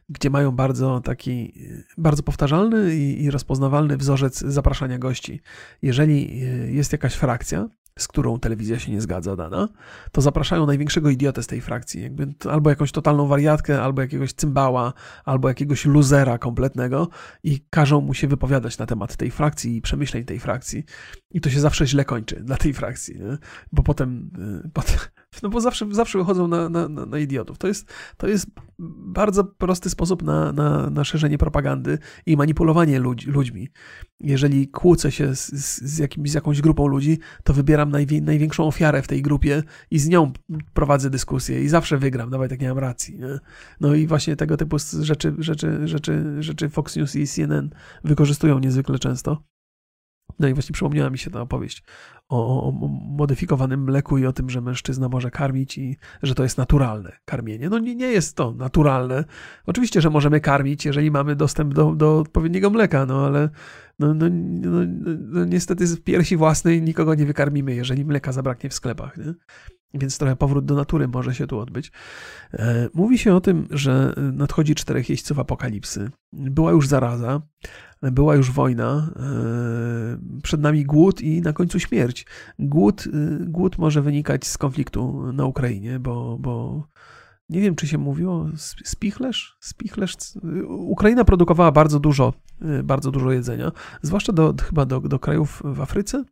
[0.09, 5.41] gdzie mają bardzo taki, y, bardzo powtarzalny i, i rozpoznawalny wzorzec zapraszania gości.
[5.81, 6.39] Jeżeli
[6.75, 9.67] jest jakaś frakcja, z którą telewizja się nie zgadza dana,
[10.11, 12.01] to zapraszają największego idiotę z tej frakcji.
[12.01, 14.93] Jakby albo jakąś totalną wariatkę, albo jakiegoś cymbała,
[15.25, 17.07] albo jakiegoś luzera kompletnego
[17.43, 20.83] i każą mu się wypowiadać na temat tej frakcji i przemyśleń tej frakcji.
[21.31, 23.37] I to się zawsze źle kończy dla tej frakcji, nie?
[23.71, 24.31] bo potem,
[24.65, 24.97] y, potem
[25.43, 27.57] no bo zawsze, zawsze wychodzą na, na, na idiotów.
[27.57, 28.47] To jest, to jest
[28.79, 33.69] bardzo prosty sposób na, na, na szerzenie propagandy i manipulowanie ludź, ludźmi.
[34.19, 35.49] Jeżeli kłócę się z,
[35.81, 39.99] z, jakimś, z jakąś grupą ludzi, to wybieram najwie, największą ofiarę w tej grupie i
[39.99, 40.31] z nią
[40.73, 43.19] prowadzę dyskusję i zawsze wygram, nawet jak nie mam racji.
[43.19, 43.39] Nie?
[43.79, 47.69] No i właśnie tego typu rzeczy, rzeczy, rzeczy, rzeczy Fox News i CNN
[48.03, 49.43] wykorzystują niezwykle często.
[50.39, 51.83] No i właśnie przypomniała mi się ta opowieść
[52.29, 56.57] o, o, modyfikowanym mleku i o tym, że mężczyzna może karmić i że to jest
[56.57, 57.69] naturalne karmienie.
[57.69, 59.23] No nie, nie jest to naturalne.
[59.65, 63.49] Oczywiście, że możemy karmić, jeżeli mamy dostęp do, do odpowiedniego mleka, no ale
[63.99, 64.25] no, no,
[64.61, 64.79] no,
[65.17, 69.17] no niestety z piersi własnej nikogo nie wykarmimy, jeżeli mleka zabraknie w sklepach.
[69.17, 69.33] Nie?
[69.93, 71.91] Więc trochę powrót do natury może się tu odbyć.
[72.53, 76.11] E, mówi się o tym, że nadchodzi czterech jeźdźców apokalipsy.
[76.33, 77.41] Była już zaraza,
[78.01, 82.25] była już wojna, e, przed nami głód i na końcu śmierć.
[82.59, 86.87] Głód, e, głód może wynikać z konfliktu na Ukrainie, bo, bo
[87.49, 88.49] nie wiem, czy się mówiło
[88.83, 89.57] spichlerz?
[89.59, 90.15] Spichlerz.
[90.67, 92.33] Ukraina produkowała bardzo dużo,
[92.83, 93.71] bardzo dużo jedzenia,
[94.01, 96.23] zwłaszcza do, chyba do, do krajów w Afryce.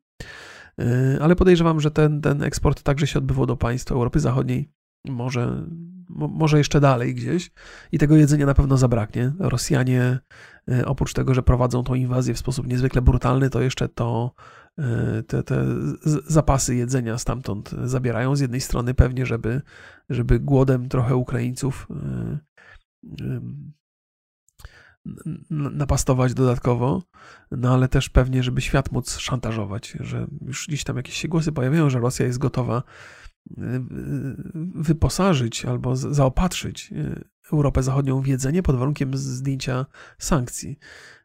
[1.22, 4.70] Ale podejrzewam, że ten, ten eksport także się odbywał do państw Europy Zachodniej,
[5.06, 5.66] może,
[6.10, 7.52] może jeszcze dalej gdzieś
[7.92, 9.34] i tego jedzenia na pewno zabraknie.
[9.40, 10.20] Rosjanie,
[10.68, 14.34] yy, oprócz tego, że prowadzą tą inwazję w sposób niezwykle brutalny, to jeszcze to
[14.78, 15.66] yy, te, te
[16.28, 18.36] zapasy jedzenia stamtąd zabierają.
[18.36, 19.62] Z jednej strony pewnie, żeby,
[20.10, 21.88] żeby głodem trochę Ukraińców
[25.50, 27.04] napastować dodatkowo,
[27.52, 31.52] no ale też pewnie, żeby świat móc szantażować, że już gdzieś tam jakieś się głosy
[31.52, 33.25] pojawiają, że Rosja jest gotowa y, y,
[34.76, 37.24] wyposażyć albo zaopatrzyć y,
[37.54, 39.86] Europę Zachodnią w jedzenie pod warunkiem zdjęcia
[40.20, 40.80] sankcji.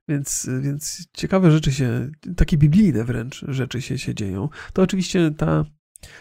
[0.09, 4.49] Więc, więc ciekawe rzeczy się, takie biblijne wręcz rzeczy się, się dzieją.
[4.73, 5.65] To oczywiście ta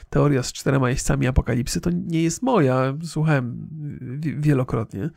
[0.09, 3.69] teoria z czterema jeźdźcami apokalipsy to nie jest moja, słuchałem
[4.39, 5.09] wielokrotnie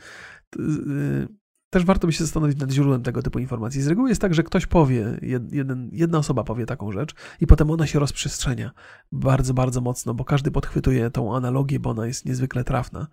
[1.72, 3.82] też warto by się zastanowić nad źródłem tego typu informacji.
[3.82, 5.18] Z reguły jest tak, że ktoś powie,
[5.52, 8.70] jeden, jedna osoba powie taką rzecz i potem ona się rozprzestrzenia
[9.12, 13.06] bardzo, bardzo mocno, bo każdy podchwytuje tą analogię, bo ona jest niezwykle trafna.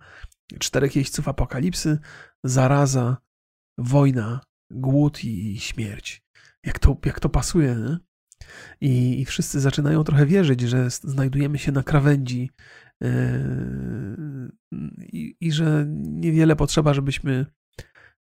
[0.58, 1.98] Czterech jeźdźców apokalipsy,
[2.44, 3.16] zaraza,
[3.78, 4.40] wojna,
[4.70, 6.22] głód i śmierć.
[6.66, 7.98] Jak to, jak to pasuje, nie?
[8.80, 12.50] I, I wszyscy zaczynają trochę wierzyć, że znajdujemy się na krawędzi
[13.00, 13.08] yy,
[15.12, 17.46] i, i że niewiele potrzeba, żebyśmy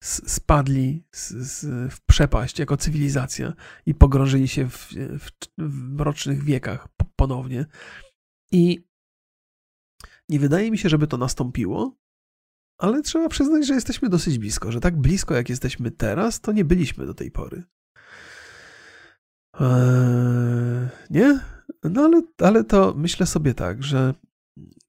[0.04, 3.54] spadli z, z, w przepaść jako cywilizacja
[3.86, 7.66] i pogrążyli się w, w, w wiekach ponownie.
[8.52, 8.88] I
[10.30, 11.98] nie wydaje mi się, żeby to nastąpiło,
[12.78, 16.66] ale trzeba przyznać, że jesteśmy dosyć blisko, że tak blisko jak jesteśmy teraz, to nie
[16.66, 17.64] byliśmy do tej pory.
[19.60, 21.40] Eee, nie?
[21.84, 24.14] No ale, ale to myślę sobie tak, że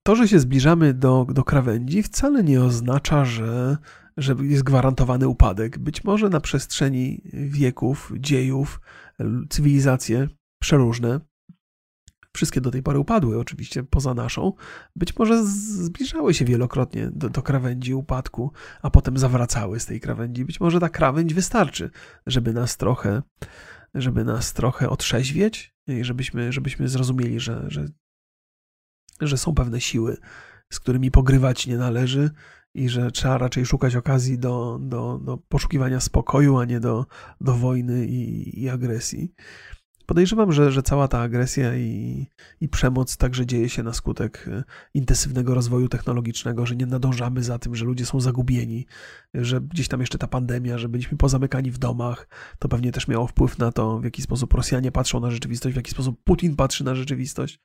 [0.03, 3.77] to, że się zbliżamy do, do krawędzi, wcale nie oznacza, że
[4.17, 5.77] że jest gwarantowany upadek.
[5.77, 8.81] Być może na przestrzeni wieków, dziejów,
[9.49, 10.27] cywilizacje
[10.61, 11.19] przeróżne,
[12.35, 14.53] wszystkie do tej pory upadły, oczywiście poza naszą,
[14.95, 18.51] być może zbliżały się wielokrotnie do, do krawędzi upadku,
[18.81, 20.45] a potem zawracały z tej krawędzi.
[20.45, 21.89] Być może ta krawędź wystarczy,
[22.27, 23.21] żeby nas trochę,
[23.93, 27.85] żeby nas trochę otrzeźwieć i żebyśmy, żebyśmy zrozumieli, że, że,
[29.21, 30.17] że są pewne siły,
[30.73, 32.31] z którymi pogrywać nie należy,
[32.79, 37.05] i że trzeba raczej szukać okazji do, do, do poszukiwania spokoju, a nie do,
[37.41, 39.33] do wojny i, i agresji.
[40.05, 42.27] Podejrzewam, że, że cała ta agresja i,
[42.61, 44.63] i przemoc także dzieje się na skutek e,
[44.93, 48.85] intensywnego rozwoju technologicznego, że nie nadążamy za tym, że ludzie są zagubieni,
[49.33, 52.27] że gdzieś tam jeszcze ta pandemia, że byliśmy pozamykani w domach.
[52.59, 55.77] To pewnie też miało wpływ na to, w jaki sposób Rosjanie patrzą na rzeczywistość, w
[55.77, 57.59] jaki sposób Putin patrzy na rzeczywistość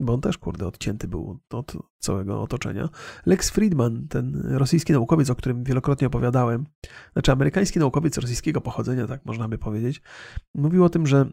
[0.00, 2.88] bo on też, kurde, odcięty był od całego otoczenia.
[3.26, 6.66] Lex Friedman, ten rosyjski naukowiec, o którym wielokrotnie opowiadałem,
[7.12, 10.02] znaczy amerykański naukowiec rosyjskiego pochodzenia, tak można by powiedzieć,
[10.54, 11.30] mówił o tym, że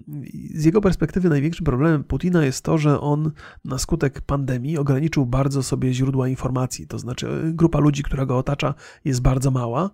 [0.54, 3.32] z jego perspektywy największym problemem Putina jest to, że on
[3.66, 8.74] na skutek pandemii ograniczył bardzo sobie źródła informacji, to znaczy grupa ludzi, która go otacza
[9.06, 9.90] jest bardzo mała,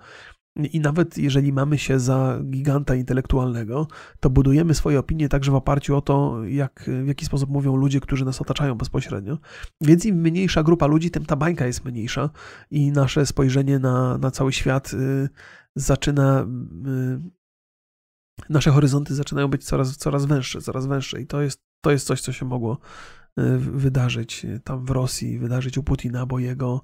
[0.56, 3.88] i nawet jeżeli mamy się za giganta intelektualnego,
[4.20, 7.99] to budujemy swoje opinie także w oparciu o to, jak, w jaki sposób mówią ludzie,
[7.99, 9.38] którzy nas otaczają bezpośrednio.
[9.82, 12.30] Więc im mniejsza grupa ludzi, tym ta bańka jest mniejsza
[12.72, 15.30] i nasze spojrzenie na, na cały świat y,
[15.76, 16.47] zaczyna.
[16.88, 17.41] Y,
[18.49, 22.22] nasze horyzonty zaczynają być coraz, coraz węższe, coraz węższe, i to jest, to jest coś,
[22.22, 22.78] co się mogło
[23.39, 26.84] y, wydarzyć tam w Rosji, wydarzyć u Putina, bo jego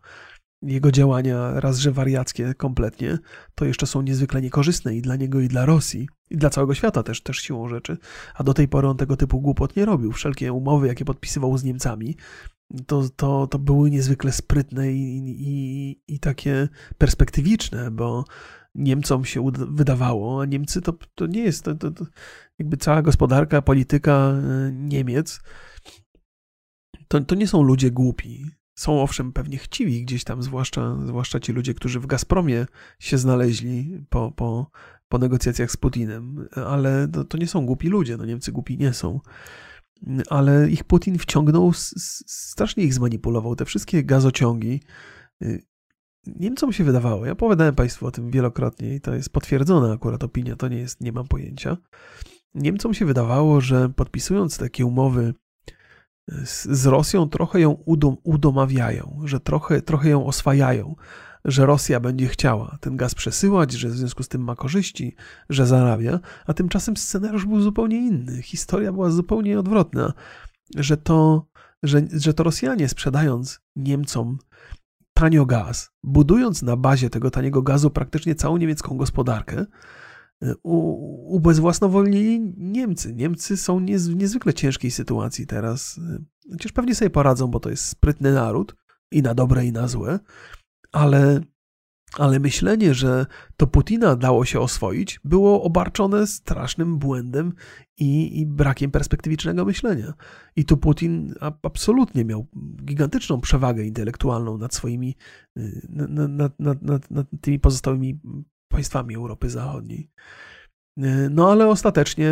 [0.62, 3.18] jego działania, raz że wariackie kompletnie,
[3.56, 7.04] to jeszcze są niezwykle niekorzystne i dla niego, i dla Rosji, i dla całego świata
[7.04, 7.98] też, też siłą rzeczy.
[8.36, 10.12] A do tej pory on tego typu głupot nie robił.
[10.12, 12.16] Wszelkie umowy, jakie podpisywał z Niemcami,
[12.88, 18.26] to, to, to były niezwykle sprytne i, i, i takie perspektywiczne, bo
[18.76, 22.06] Niemcom się wydawało, a Niemcy to, to nie jest, to, to, to
[22.60, 25.40] jakby cała gospodarka, polityka e, Niemiec,
[27.08, 28.57] to, to nie są ludzie głupi.
[28.78, 32.66] Są owszem pewnie chciwi gdzieś tam, zwłaszcza, zwłaszcza ci ludzie, którzy w Gazpromie
[33.00, 34.72] się znaleźli po, po,
[35.10, 38.94] po negocjacjach z Putinem, ale to, to nie są głupi ludzie, no Niemcy głupi nie
[38.94, 39.20] są.
[40.30, 41.72] Ale ich Putin wciągnął,
[42.28, 43.56] strasznie ich zmanipulował.
[43.56, 44.82] Te wszystkie gazociągi.
[46.28, 50.56] Niemcom się wydawało, ja opowiadałem Państwu o tym wielokrotnie i to jest potwierdzona akurat opinia,
[50.56, 51.78] to nie jest, nie mam pojęcia.
[52.56, 55.34] Niemcom się wydawało, że podpisując takie umowy
[56.28, 60.96] z Rosją trochę ją udom, udomawiają, że trochę, trochę ją oswajają,
[61.46, 65.16] że Rosja będzie chciała ten gaz przesyłać, że w związku z tym ma korzyści,
[65.50, 68.42] że zarabia, a tymczasem scenariusz był zupełnie inny.
[68.42, 70.14] Historia była zupełnie odwrotna,
[70.76, 71.48] że to,
[71.84, 74.38] że, że to Rosjanie sprzedając Niemcom
[75.14, 79.66] tanio gaz, budując na bazie tego taniego gazu praktycznie całą niemiecką gospodarkę,
[80.64, 83.14] ubezwłasnowolnili Niemcy.
[83.14, 86.00] Niemcy są w niezwykle ciężkiej sytuacji teraz.
[86.52, 88.76] Chociaż pewnie sobie poradzą, bo to jest sprytny naród
[89.12, 90.20] i na dobre, i na złe,
[90.92, 91.42] ale,
[92.18, 93.26] ale myślenie, że
[93.58, 97.54] to Putina dało się oswoić, było obarczone strasznym błędem
[97.98, 100.14] i, i brakiem perspektywicznego myślenia.
[100.56, 102.48] I tu Putin absolutnie miał
[102.86, 105.16] gigantyczną przewagę intelektualną nad swoimi,
[105.90, 106.10] nad,
[106.60, 108.20] nad, nad, nad tymi pozostałymi
[108.68, 110.12] państwami Europy Zachodniej.
[110.98, 112.30] E, no ale ostatecznie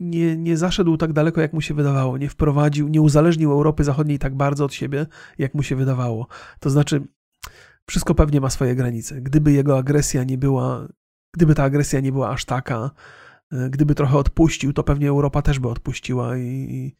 [0.00, 4.18] nie, nie zaszedł tak daleko, jak mu się wydawało, nie wprowadził, nie uzależnił Europy Zachodniej
[4.18, 5.06] tak bardzo od siebie,
[5.38, 6.26] jak mu się wydawało.
[6.60, 7.06] To znaczy,
[7.88, 9.20] wszystko pewnie ma swoje granice.
[9.22, 10.88] Gdyby jego agresja nie była,
[11.34, 12.90] gdyby ta agresja nie była aż taka,
[13.52, 16.96] e, gdyby trochę odpuścił, to pewnie Europa też by odpuściła i, i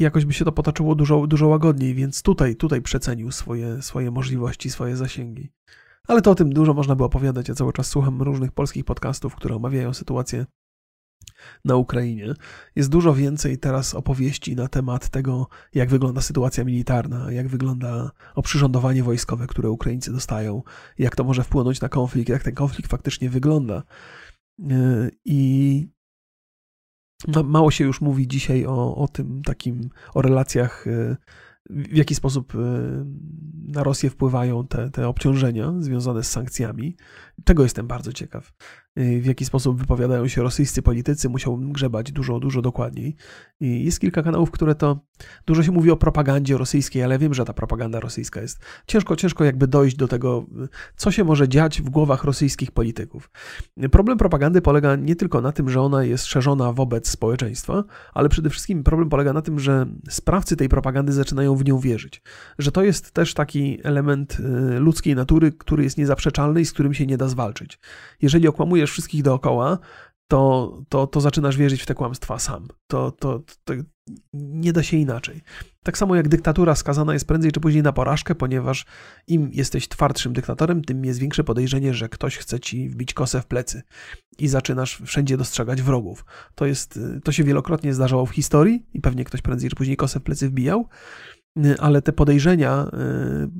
[0.00, 4.70] jakoś by się to potoczyło dużo, dużo łagodniej, więc tutaj, tutaj przecenił swoje, swoje możliwości,
[4.70, 5.52] swoje zasięgi.
[6.08, 7.48] Ale to o tym dużo można by opowiadać.
[7.48, 10.46] Ja cały czas słucham różnych polskich podcastów, które omawiają sytuację
[11.64, 12.34] na Ukrainie.
[12.76, 19.02] Jest dużo więcej teraz opowieści na temat tego, jak wygląda sytuacja militarna, jak wygląda oprzyrządowanie
[19.02, 20.62] wojskowe, które Ukraińcy dostają,
[20.98, 23.82] jak to może wpłynąć na konflikt, jak ten konflikt faktycznie wygląda.
[24.58, 25.88] Yy, I
[27.44, 31.16] mało się już mówi dzisiaj o, o tym takim, o relacjach, y,
[31.70, 32.58] w jaki sposób y,
[33.66, 36.96] na Rosję wpływają te, te obciążenia związane z sankcjami.
[37.44, 38.52] Tego jestem bardzo ciekaw.
[38.98, 43.16] Y, w jaki sposób wypowiadają się rosyjscy politycy, musiałbym grzebać dużo, dużo dokładniej.
[43.60, 45.00] I jest kilka kanałów, które to.
[45.46, 48.58] Dużo się mówi o propagandzie rosyjskiej, ale wiem, że ta propaganda rosyjska jest.
[48.86, 50.46] Ciężko, ciężko jakby dojść do tego,
[50.96, 53.30] co się może dziać w głowach rosyjskich polityków.
[53.90, 58.50] Problem propagandy polega nie tylko na tym, że ona jest szerzona wobec społeczeństwa, ale przede
[58.50, 62.22] wszystkim problem polega na tym, że sprawcy tej propagandy zaczynają w nią wierzyć.
[62.58, 66.94] Że to jest też taki element y, ludzkiej natury, który jest niezaprzeczalny i z którym
[66.94, 67.78] się nie da zwalczyć.
[68.22, 69.78] Jeżeli okłamujesz wszystkich dookoła,
[70.28, 72.68] to, to, to zaczynasz wierzyć w te kłamstwa sam.
[72.86, 73.74] To, to, to,
[74.32, 75.40] nie da się inaczej.
[75.82, 78.86] Tak samo jak dyktatura skazana jest prędzej czy później na porażkę, ponieważ
[79.26, 83.46] im jesteś twardszym dyktatorem, tym jest większe podejrzenie, że ktoś chce ci wbić kosę w
[83.46, 83.82] plecy
[84.38, 86.24] i zaczynasz wszędzie dostrzegać wrogów.
[86.54, 90.20] To, jest, to się wielokrotnie zdarzało w historii i pewnie ktoś prędzej czy później kosę
[90.20, 90.88] w plecy wbijał.
[91.78, 92.86] Ale te podejrzenia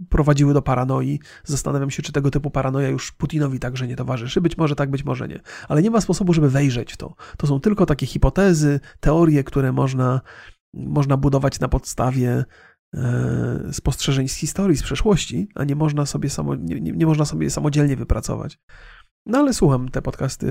[0.08, 1.20] prowadziły do paranoi.
[1.44, 4.40] Zastanawiam się, czy tego typu paranoja już Putinowi także nie towarzyszy.
[4.40, 5.40] Być może tak, być może nie.
[5.68, 7.14] Ale nie ma sposobu, żeby wejrzeć w to.
[7.36, 10.20] To są tylko takie hipotezy, teorie, które można,
[10.74, 12.44] można budować na podstawie
[13.72, 17.96] spostrzeżeń z historii, z przeszłości, a nie można sobie, samo, nie, nie można sobie samodzielnie
[17.96, 18.58] wypracować.
[19.26, 20.46] No ale słucham te podcasty,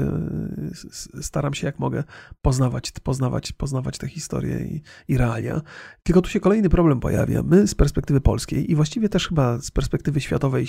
[1.18, 2.04] y, staram się jak mogę
[2.42, 5.62] poznawać, poznawać, poznawać te historie i, i realia.
[6.04, 7.44] Tylko tu się kolejny problem pojawia.
[7.44, 10.68] My z perspektywy polskiej i właściwie też chyba z perspektywy światowej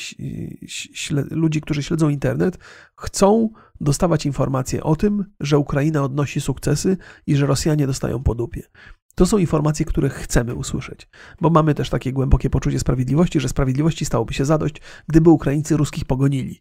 [1.31, 2.59] ludzi, którzy śledzą internet,
[2.97, 3.51] chcą
[3.81, 8.63] dostawać informacje o tym, że Ukraina odnosi sukcesy i że Rosjanie dostają po dupie.
[9.15, 11.09] To są informacje, które chcemy usłyszeć,
[11.41, 14.75] bo mamy też takie głębokie poczucie sprawiedliwości, że sprawiedliwości stałoby się zadość,
[15.09, 16.61] gdyby Ukraińcy ruskich pogonili.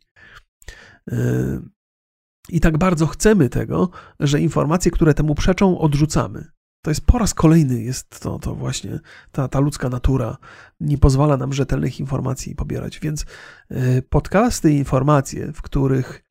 [2.50, 3.90] I tak bardzo chcemy tego,
[4.20, 6.52] że informacje, które temu przeczą, odrzucamy.
[6.84, 9.00] To jest po raz kolejny, jest to, to właśnie
[9.32, 10.38] ta, ta ludzka natura
[10.80, 13.00] nie pozwala nam rzetelnych informacji pobierać.
[13.00, 13.26] Więc
[13.72, 16.24] y, podcasty i informacje, w których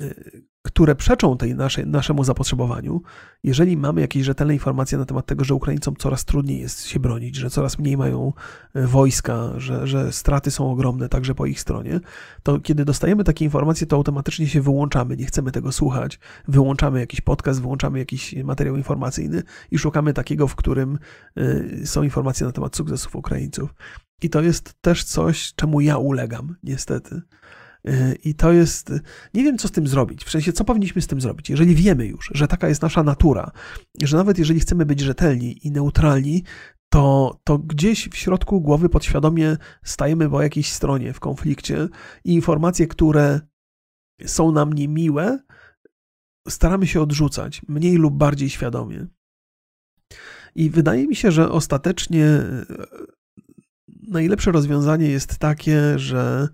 [0.00, 3.02] y, które przeczą tej naszej, naszemu zapotrzebowaniu,
[3.42, 7.36] jeżeli mamy jakieś rzetelne informacje na temat tego, że Ukraińcom coraz trudniej jest się bronić,
[7.36, 8.32] że coraz mniej mają
[8.74, 12.00] e, wojska, że, że straty są ogromne także po ich stronie,
[12.42, 16.18] to kiedy dostajemy takie informacje, to automatycznie się wyłączamy, nie chcemy tego słuchać,
[16.48, 20.98] wyłączamy jakiś podcast, wyłączamy jakiś materiał informacyjny i szukamy takiego, w którym
[21.36, 23.74] e, są informacje na temat sukcesów Ukraińców.
[24.22, 27.22] I to jest też coś, czemu ja ulegam, niestety.
[28.24, 28.92] I to jest,
[29.34, 32.06] nie wiem co z tym zrobić, w sensie co powinniśmy z tym zrobić, jeżeli wiemy
[32.06, 33.50] już, że taka jest nasza natura,
[34.02, 36.44] że nawet jeżeli chcemy być rzetelni i neutralni,
[36.92, 41.88] to, to gdzieś w środku głowy podświadomie stajemy po jakiejś stronie w konflikcie
[42.24, 43.40] i informacje, które
[44.26, 45.38] są nam niemiłe,
[46.48, 49.06] staramy się odrzucać, mniej lub bardziej świadomie.
[50.54, 52.66] I wydaje mi się, że ostatecznie e,
[53.88, 56.48] najlepsze rozwiązanie jest takie, że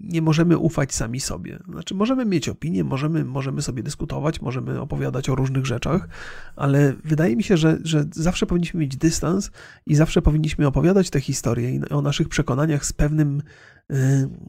[0.00, 1.58] nie możemy ufać sami sobie.
[1.68, 6.08] Znaczy, możemy mieć opinię, możemy, możemy sobie dyskutować, możemy opowiadać o różnych rzeczach,
[6.56, 9.50] ale wydaje mi się, że, że zawsze powinniśmy mieć dystans
[9.86, 13.42] i zawsze powinniśmy opowiadać te historie i o naszych przekonaniach z pewnym
[13.90, 13.94] y,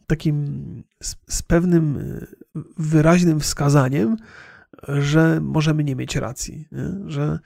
[0.08, 2.28] takim, z, z pewnym y,
[2.78, 4.18] wyraźnym wskazaniem,
[4.88, 7.12] że możemy nie mieć racji, nie?
[7.12, 7.40] że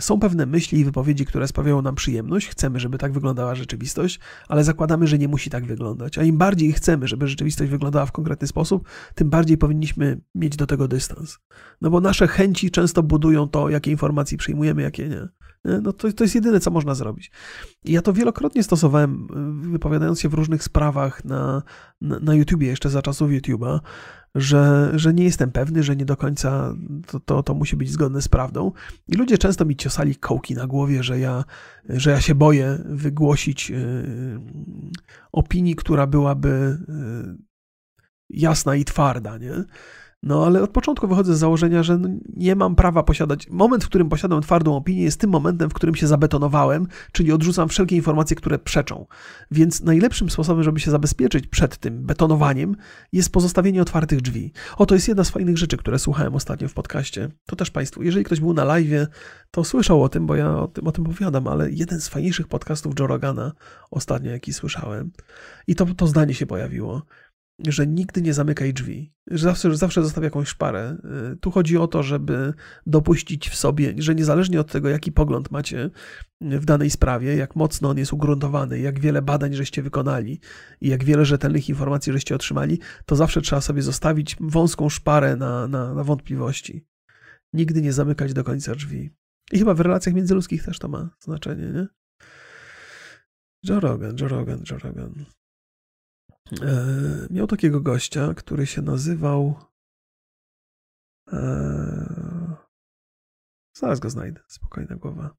[0.00, 4.64] są pewne myśli i wypowiedzi, które sprawiają nam przyjemność, chcemy, żeby tak wyglądała rzeczywistość, ale
[4.64, 6.18] zakładamy, że nie musi tak wyglądać.
[6.18, 10.66] A im bardziej chcemy, żeby rzeczywistość wyglądała w konkretny sposób, tym bardziej powinniśmy mieć do
[10.66, 11.38] tego dystans.
[11.80, 15.28] No bo nasze chęci często budują to, jakie informacje przyjmujemy, jakie nie.
[15.64, 17.30] No to, to jest jedyne, co można zrobić.
[17.84, 19.28] I ja to wielokrotnie stosowałem,
[19.72, 21.62] wypowiadając się w różnych sprawach na,
[22.00, 23.80] na, na YouTubie, jeszcze za czasów YouTube'a,
[24.34, 26.74] że, że nie jestem pewny, że nie do końca
[27.06, 28.72] to, to, to musi być zgodne z prawdą.
[29.08, 31.44] I ludzie często mi ciosali kołki na głowie, że ja,
[31.88, 34.40] że ja się boję wygłosić yy,
[35.32, 37.38] opinii, która byłaby yy,
[38.30, 39.64] jasna i twarda, nie?
[40.22, 41.98] No ale od początku wychodzę z założenia, że
[42.36, 43.48] nie mam prawa posiadać.
[43.50, 47.68] Moment, w którym posiadam twardą opinię, jest tym momentem, w którym się zabetonowałem, czyli odrzucam
[47.68, 49.06] wszelkie informacje, które przeczą.
[49.50, 52.76] Więc najlepszym sposobem, żeby się zabezpieczyć przed tym betonowaniem,
[53.12, 54.52] jest pozostawienie otwartych drzwi.
[54.76, 57.28] O, to jest jedna z fajnych rzeczy, które słuchałem ostatnio w podcaście.
[57.46, 59.06] To też Państwu, jeżeli ktoś był na live,
[59.50, 62.48] to słyszał o tym, bo ja o tym, o tym opowiadam, ale jeden z fajniejszych
[62.48, 63.52] podcastów Joe Rogana
[63.90, 65.10] ostatnio, jaki słyszałem.
[65.66, 67.02] I to, to zdanie się pojawiło
[67.66, 70.96] że nigdy nie zamykaj drzwi, że zawsze, że zawsze zostaw jakąś szparę.
[71.32, 72.54] Y, tu chodzi o to, żeby
[72.86, 75.90] dopuścić w sobie, że niezależnie od tego, jaki pogląd macie
[76.40, 80.40] w danej sprawie, jak mocno on jest ugruntowany, jak wiele badań żeście wykonali
[80.80, 85.68] i jak wiele rzetelnych informacji żeście otrzymali, to zawsze trzeba sobie zostawić wąską szparę na,
[85.68, 86.86] na, na wątpliwości.
[87.52, 89.10] Nigdy nie zamykać do końca drzwi.
[89.52, 91.86] I chyba w relacjach międzyludzkich też to ma znaczenie, nie?
[93.62, 95.37] Joe Rogan, Joe Rogan, Joe Rogan.
[96.52, 99.54] E, miał takiego gościa, który się nazywał.
[101.32, 102.56] E,
[103.76, 104.40] zaraz go znajdę.
[104.48, 105.36] Spokojna głowa.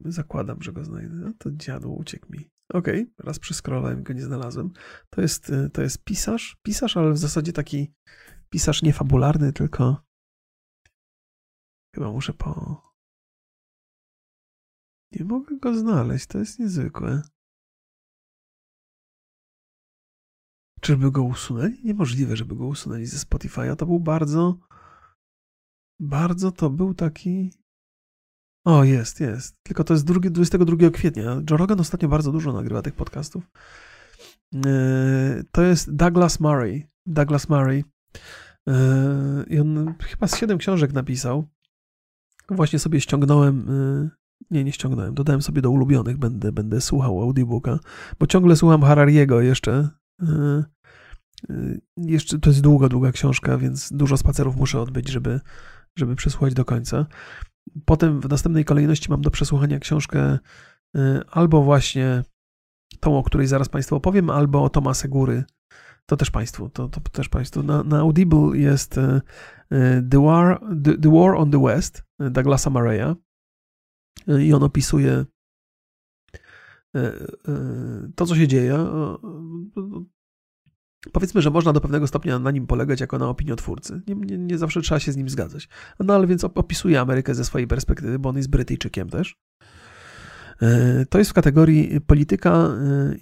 [0.00, 1.14] Zakładam, że go znajdę.
[1.14, 2.50] No to dziadu uciekł mi.
[2.72, 4.70] Okej, okay, raz przeskrolowałem go nie znalazłem.
[5.10, 6.56] To jest, e, to jest pisarz.
[6.62, 7.94] Pisarz, ale w zasadzie taki
[8.50, 10.04] pisarz nie fabularny, tylko.
[11.94, 12.82] Chyba muszę po.
[15.12, 17.22] Nie mogę go znaleźć, to jest niezwykłe.
[20.84, 21.80] Czyżby go usunęli?
[21.84, 23.76] Niemożliwe, żeby go usunęli ze Spotify'a.
[23.76, 24.58] To był bardzo,
[26.00, 27.52] bardzo to był taki...
[28.64, 29.62] O, jest, jest.
[29.62, 31.40] Tylko to jest 22 kwietnia.
[31.50, 33.44] Joe Rogan ostatnio bardzo dużo nagrywa tych podcastów.
[34.52, 34.60] Yy,
[35.52, 36.86] to jest Douglas Murray.
[37.06, 37.84] Douglas Murray.
[38.66, 38.74] Yy,
[39.48, 41.44] I on chyba z siedem książek napisał.
[42.50, 44.10] Właśnie sobie ściągnąłem yy,
[44.50, 45.14] Nie, nie ściągnąłem.
[45.14, 46.16] Dodałem sobie do ulubionych.
[46.16, 47.78] Będę, będę słuchał audiobooka,
[48.18, 50.03] bo ciągle słucham Harariego jeszcze.
[50.20, 50.64] Yy,
[51.48, 55.40] yy, jeszcze to jest długa, długa książka, więc dużo spacerów muszę odbyć, żeby,
[55.98, 57.06] żeby przesłuchać do końca.
[57.84, 60.38] Potem w następnej kolejności mam do przesłuchania książkę
[60.94, 62.22] yy, albo właśnie
[63.00, 65.44] tą, o której zaraz Państwu opowiem, albo o Tomasa Góry.
[66.06, 67.62] To też Państwu, to, to też Państwu.
[67.62, 69.00] Na, na Audible jest
[70.10, 73.14] The War, the, the War on the West Douglasa Murray'a
[74.40, 75.24] i on opisuje
[78.14, 78.78] to, co się dzieje.
[81.12, 84.02] Powiedzmy, że można do pewnego stopnia na nim polegać jako na opiniotwórcy.
[84.06, 85.68] Nie, nie, nie zawsze trzeba się z nim zgadzać.
[86.00, 89.36] No ale więc opisuje Amerykę ze swojej perspektywy, bo on jest Brytyjczykiem też.
[91.10, 92.70] To jest w kategorii polityka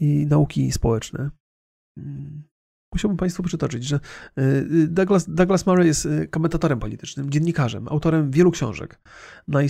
[0.00, 1.30] i nauki społeczne.
[2.92, 4.00] Musiałbym Państwu przytoczyć, że
[4.38, 9.00] y, Douglas, Douglas Murray jest y, komentatorem politycznym, dziennikarzem, autorem wielu książek.
[9.48, 9.60] No,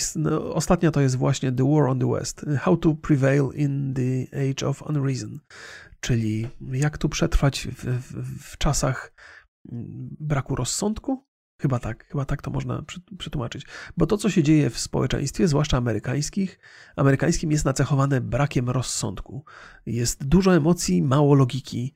[0.54, 4.68] ostatnia to jest właśnie The War on the West, How to Prevail in the Age
[4.68, 5.38] of Unreason,
[6.00, 9.12] czyli jak tu przetrwać w, w, w czasach
[9.72, 11.32] mm, braku rozsądku,
[11.62, 12.82] Chyba tak, chyba tak to można
[13.18, 13.66] przetłumaczyć.
[13.96, 16.58] Bo to, co się dzieje w społeczeństwie, zwłaszcza amerykańskich,
[16.96, 19.44] amerykańskim jest nacechowane brakiem rozsądku.
[19.86, 21.94] Jest dużo emocji, mało logiki.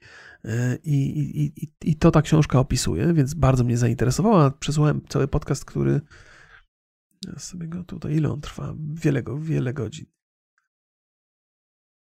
[0.84, 4.50] I, i, i, I to ta książka opisuje, więc bardzo mnie zainteresowała.
[4.50, 6.00] Przesłuchałem cały podcast, który.
[7.26, 8.16] Ja sobie go tutaj.
[8.16, 8.74] Ile on trwa?
[8.78, 10.06] Wiele, wiele godzin.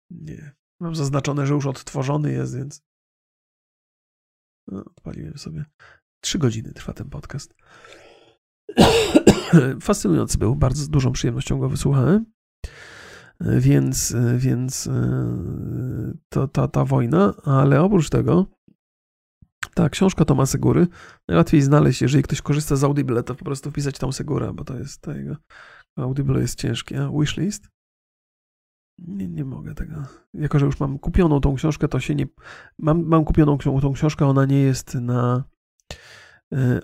[0.09, 0.55] Nie.
[0.79, 2.83] Mam zaznaczone, że już odtworzony jest, więc.
[4.67, 5.65] No, odpaliłem sobie.
[6.21, 7.55] Trzy godziny trwa ten podcast.
[9.81, 12.25] Fascynujący był, bardzo z dużą przyjemnością go wysłuchałem.
[13.41, 18.45] Więc, więc e, to ta, ta wojna, ale oprócz tego
[19.73, 20.87] ta książka Toma Segury
[21.27, 24.77] najłatwiej znaleźć, jeżeli ktoś korzysta z Audible, to po prostu wpisać tam Segura, bo to
[24.77, 25.35] jest tego.
[25.97, 27.11] Audible jest ciężkie.
[27.19, 27.69] Wishlist?
[28.97, 29.95] Nie, nie mogę tego.
[30.33, 32.27] Jako, że już mam kupioną tą książkę, to się nie.
[32.79, 35.43] Mam, mam kupioną tą książkę, ona nie jest na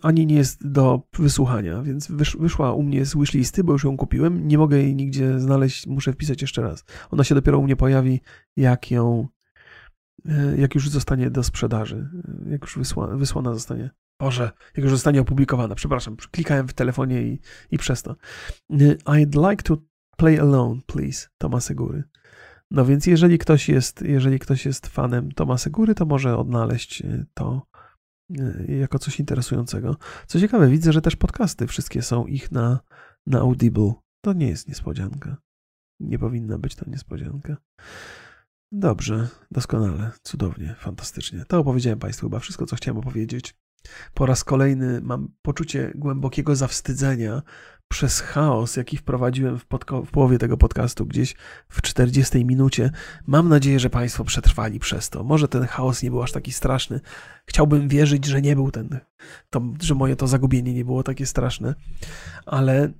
[0.01, 4.47] ani nie jest do wysłuchania, więc wyszła u mnie z wishlisty, bo już ją kupiłem.
[4.47, 6.83] Nie mogę jej nigdzie znaleźć, muszę wpisać jeszcze raz.
[7.11, 8.21] Ona się dopiero u mnie pojawi,
[8.57, 9.27] jak ją,
[10.25, 12.09] e, jak już zostanie do sprzedaży,
[12.47, 13.89] e, jak już wysła, wysłana zostanie.
[14.19, 17.39] Boże, jak już zostanie opublikowana, przepraszam, klikałem w telefonie i,
[17.71, 18.15] i przez to.
[19.05, 19.77] I'd like to
[20.17, 22.03] play alone, please, Tomasa Góry.
[22.71, 27.67] No więc jeżeli ktoś jest, jeżeli ktoś jest fanem Tomasa Góry, to może odnaleźć to
[27.74, 27.74] E,
[28.67, 29.97] jako coś interesującego.
[30.27, 32.79] Co ciekawe, widzę, że też podcasty wszystkie są ich na,
[33.27, 33.93] na Audible.
[34.21, 35.37] To nie jest niespodzianka.
[35.99, 37.57] Nie powinna być to niespodzianka.
[38.71, 41.45] Dobrze, doskonale, cudownie, fantastycznie.
[41.47, 43.55] To opowiedziałem Państwu chyba wszystko, co chciałem opowiedzieć.
[44.13, 47.41] Po raz kolejny mam poczucie głębokiego zawstydzenia
[47.87, 49.65] przez chaos, jaki wprowadziłem w,
[50.05, 51.35] w, połowie tego podcastu, gdzieś
[51.69, 52.91] w 40 minucie.
[53.27, 55.23] Mam nadzieję, że Państwo przetrwali przez to.
[55.23, 56.99] Może ten chaos nie był aż taki straszny.
[57.45, 58.99] Chciałbym wierzyć, że nie był ten,
[59.49, 61.75] to, że moje to zagubienie nie było takie straszne,
[62.45, 62.91] ale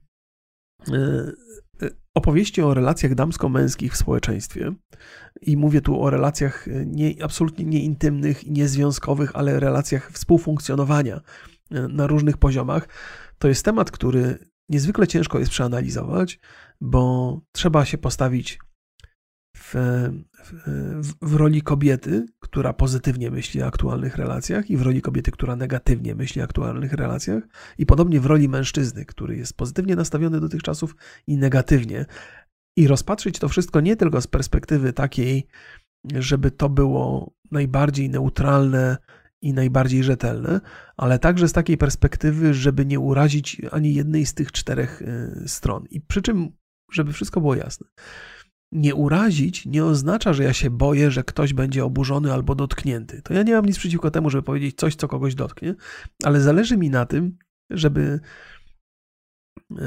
[0.88, 1.36] yy,
[2.14, 4.73] opowieści o relacjach damsko-męskich w społeczeństwie
[5.41, 11.22] i mówię tu o relacjach nie, absolutnie nieintymnych niezwiązkowych, ale relacjach współfunkcjonowania
[11.72, 12.88] na różnych poziomach,
[13.38, 14.38] to jest temat, który
[14.69, 16.39] niezwykle ciężko jest przeanalizować,
[16.81, 18.60] bo trzeba się postawić
[19.57, 19.73] w,
[20.43, 25.55] w, w, roli kobiety, która pozytywnie myśli o aktualnych relacjach, i w roli kobiety, która
[25.55, 27.43] negatywnie myśli o aktualnych relacjach,
[27.77, 30.95] i podobnie w roli mężczyzny, który jest pozytywnie nastawiony do tych czasów
[31.27, 32.05] i negatywnie.
[32.77, 35.47] I rozpatrzyć to wszystko nie tylko z perspektywy takiej,
[36.15, 38.97] żeby to było najbardziej neutralne
[39.41, 40.61] i najbardziej rzetelne,
[40.97, 45.85] ale także z takiej perspektywy, żeby nie urazić ani jednej z tych czterech y, stron.
[45.89, 46.51] I przy czym,
[46.91, 47.88] żeby wszystko było jasne,
[48.71, 53.21] nie urazić nie oznacza, że ja się boję, że ktoś będzie oburzony albo dotknięty.
[53.21, 55.75] To ja nie mam nic przeciwko temu, żeby powiedzieć coś, co kogoś dotknie,
[56.23, 57.37] ale zależy mi na tym,
[57.69, 58.19] żeby,
[59.71, 59.77] y,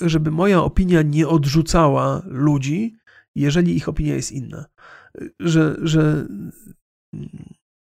[0.00, 2.96] żeby moja opinia nie odrzucała ludzi,
[3.34, 4.64] jeżeli ich opinia jest inna.
[5.40, 6.26] Że, że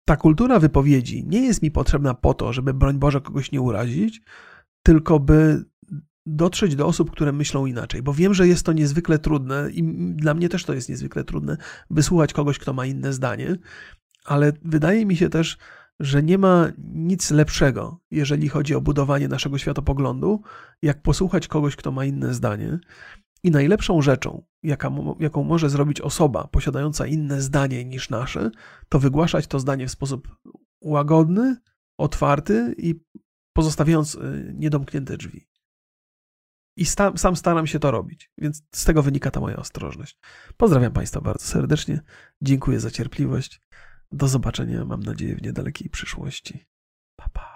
[0.04, 4.22] ta kultura wypowiedzi nie jest mi potrzebna po to, żeby broń Boże kogoś nie urazić,
[4.82, 5.64] tylko by
[6.26, 9.82] dotrzeć do osób, które myślą inaczej, bo wiem, że jest to niezwykle trudne i
[10.14, 11.56] dla mnie też to jest niezwykle trudne,
[11.90, 13.56] wysłuchać kogoś, kto ma inne zdanie,
[14.24, 15.59] ale wydaje mi się też,
[16.01, 20.42] że nie ma nic lepszego, jeżeli chodzi o budowanie naszego światopoglądu,
[20.82, 22.78] jak posłuchać kogoś, kto ma inne zdanie.
[23.42, 24.90] I najlepszą rzeczą, jaka,
[25.20, 28.51] jaką może zrobić osoba posiadająca inne zdanie niż nasze,
[28.88, 30.28] to wygłaszać to zdanie w sposób
[30.80, 31.56] łagodny,
[31.98, 32.94] otwarty i
[33.52, 35.48] pozostawiając y, niedomknięte drzwi.
[36.76, 40.18] I sta, sam staram się to robić, więc z tego wynika ta moja ostrożność.
[40.56, 42.01] Pozdrawiam Państwa bardzo serdecznie.
[42.42, 43.60] Dziękuję za cierpliwość.
[44.12, 46.66] Do zobaczenia, mam nadzieję, w niedalekiej przyszłości.
[47.16, 47.53] Pa, pa.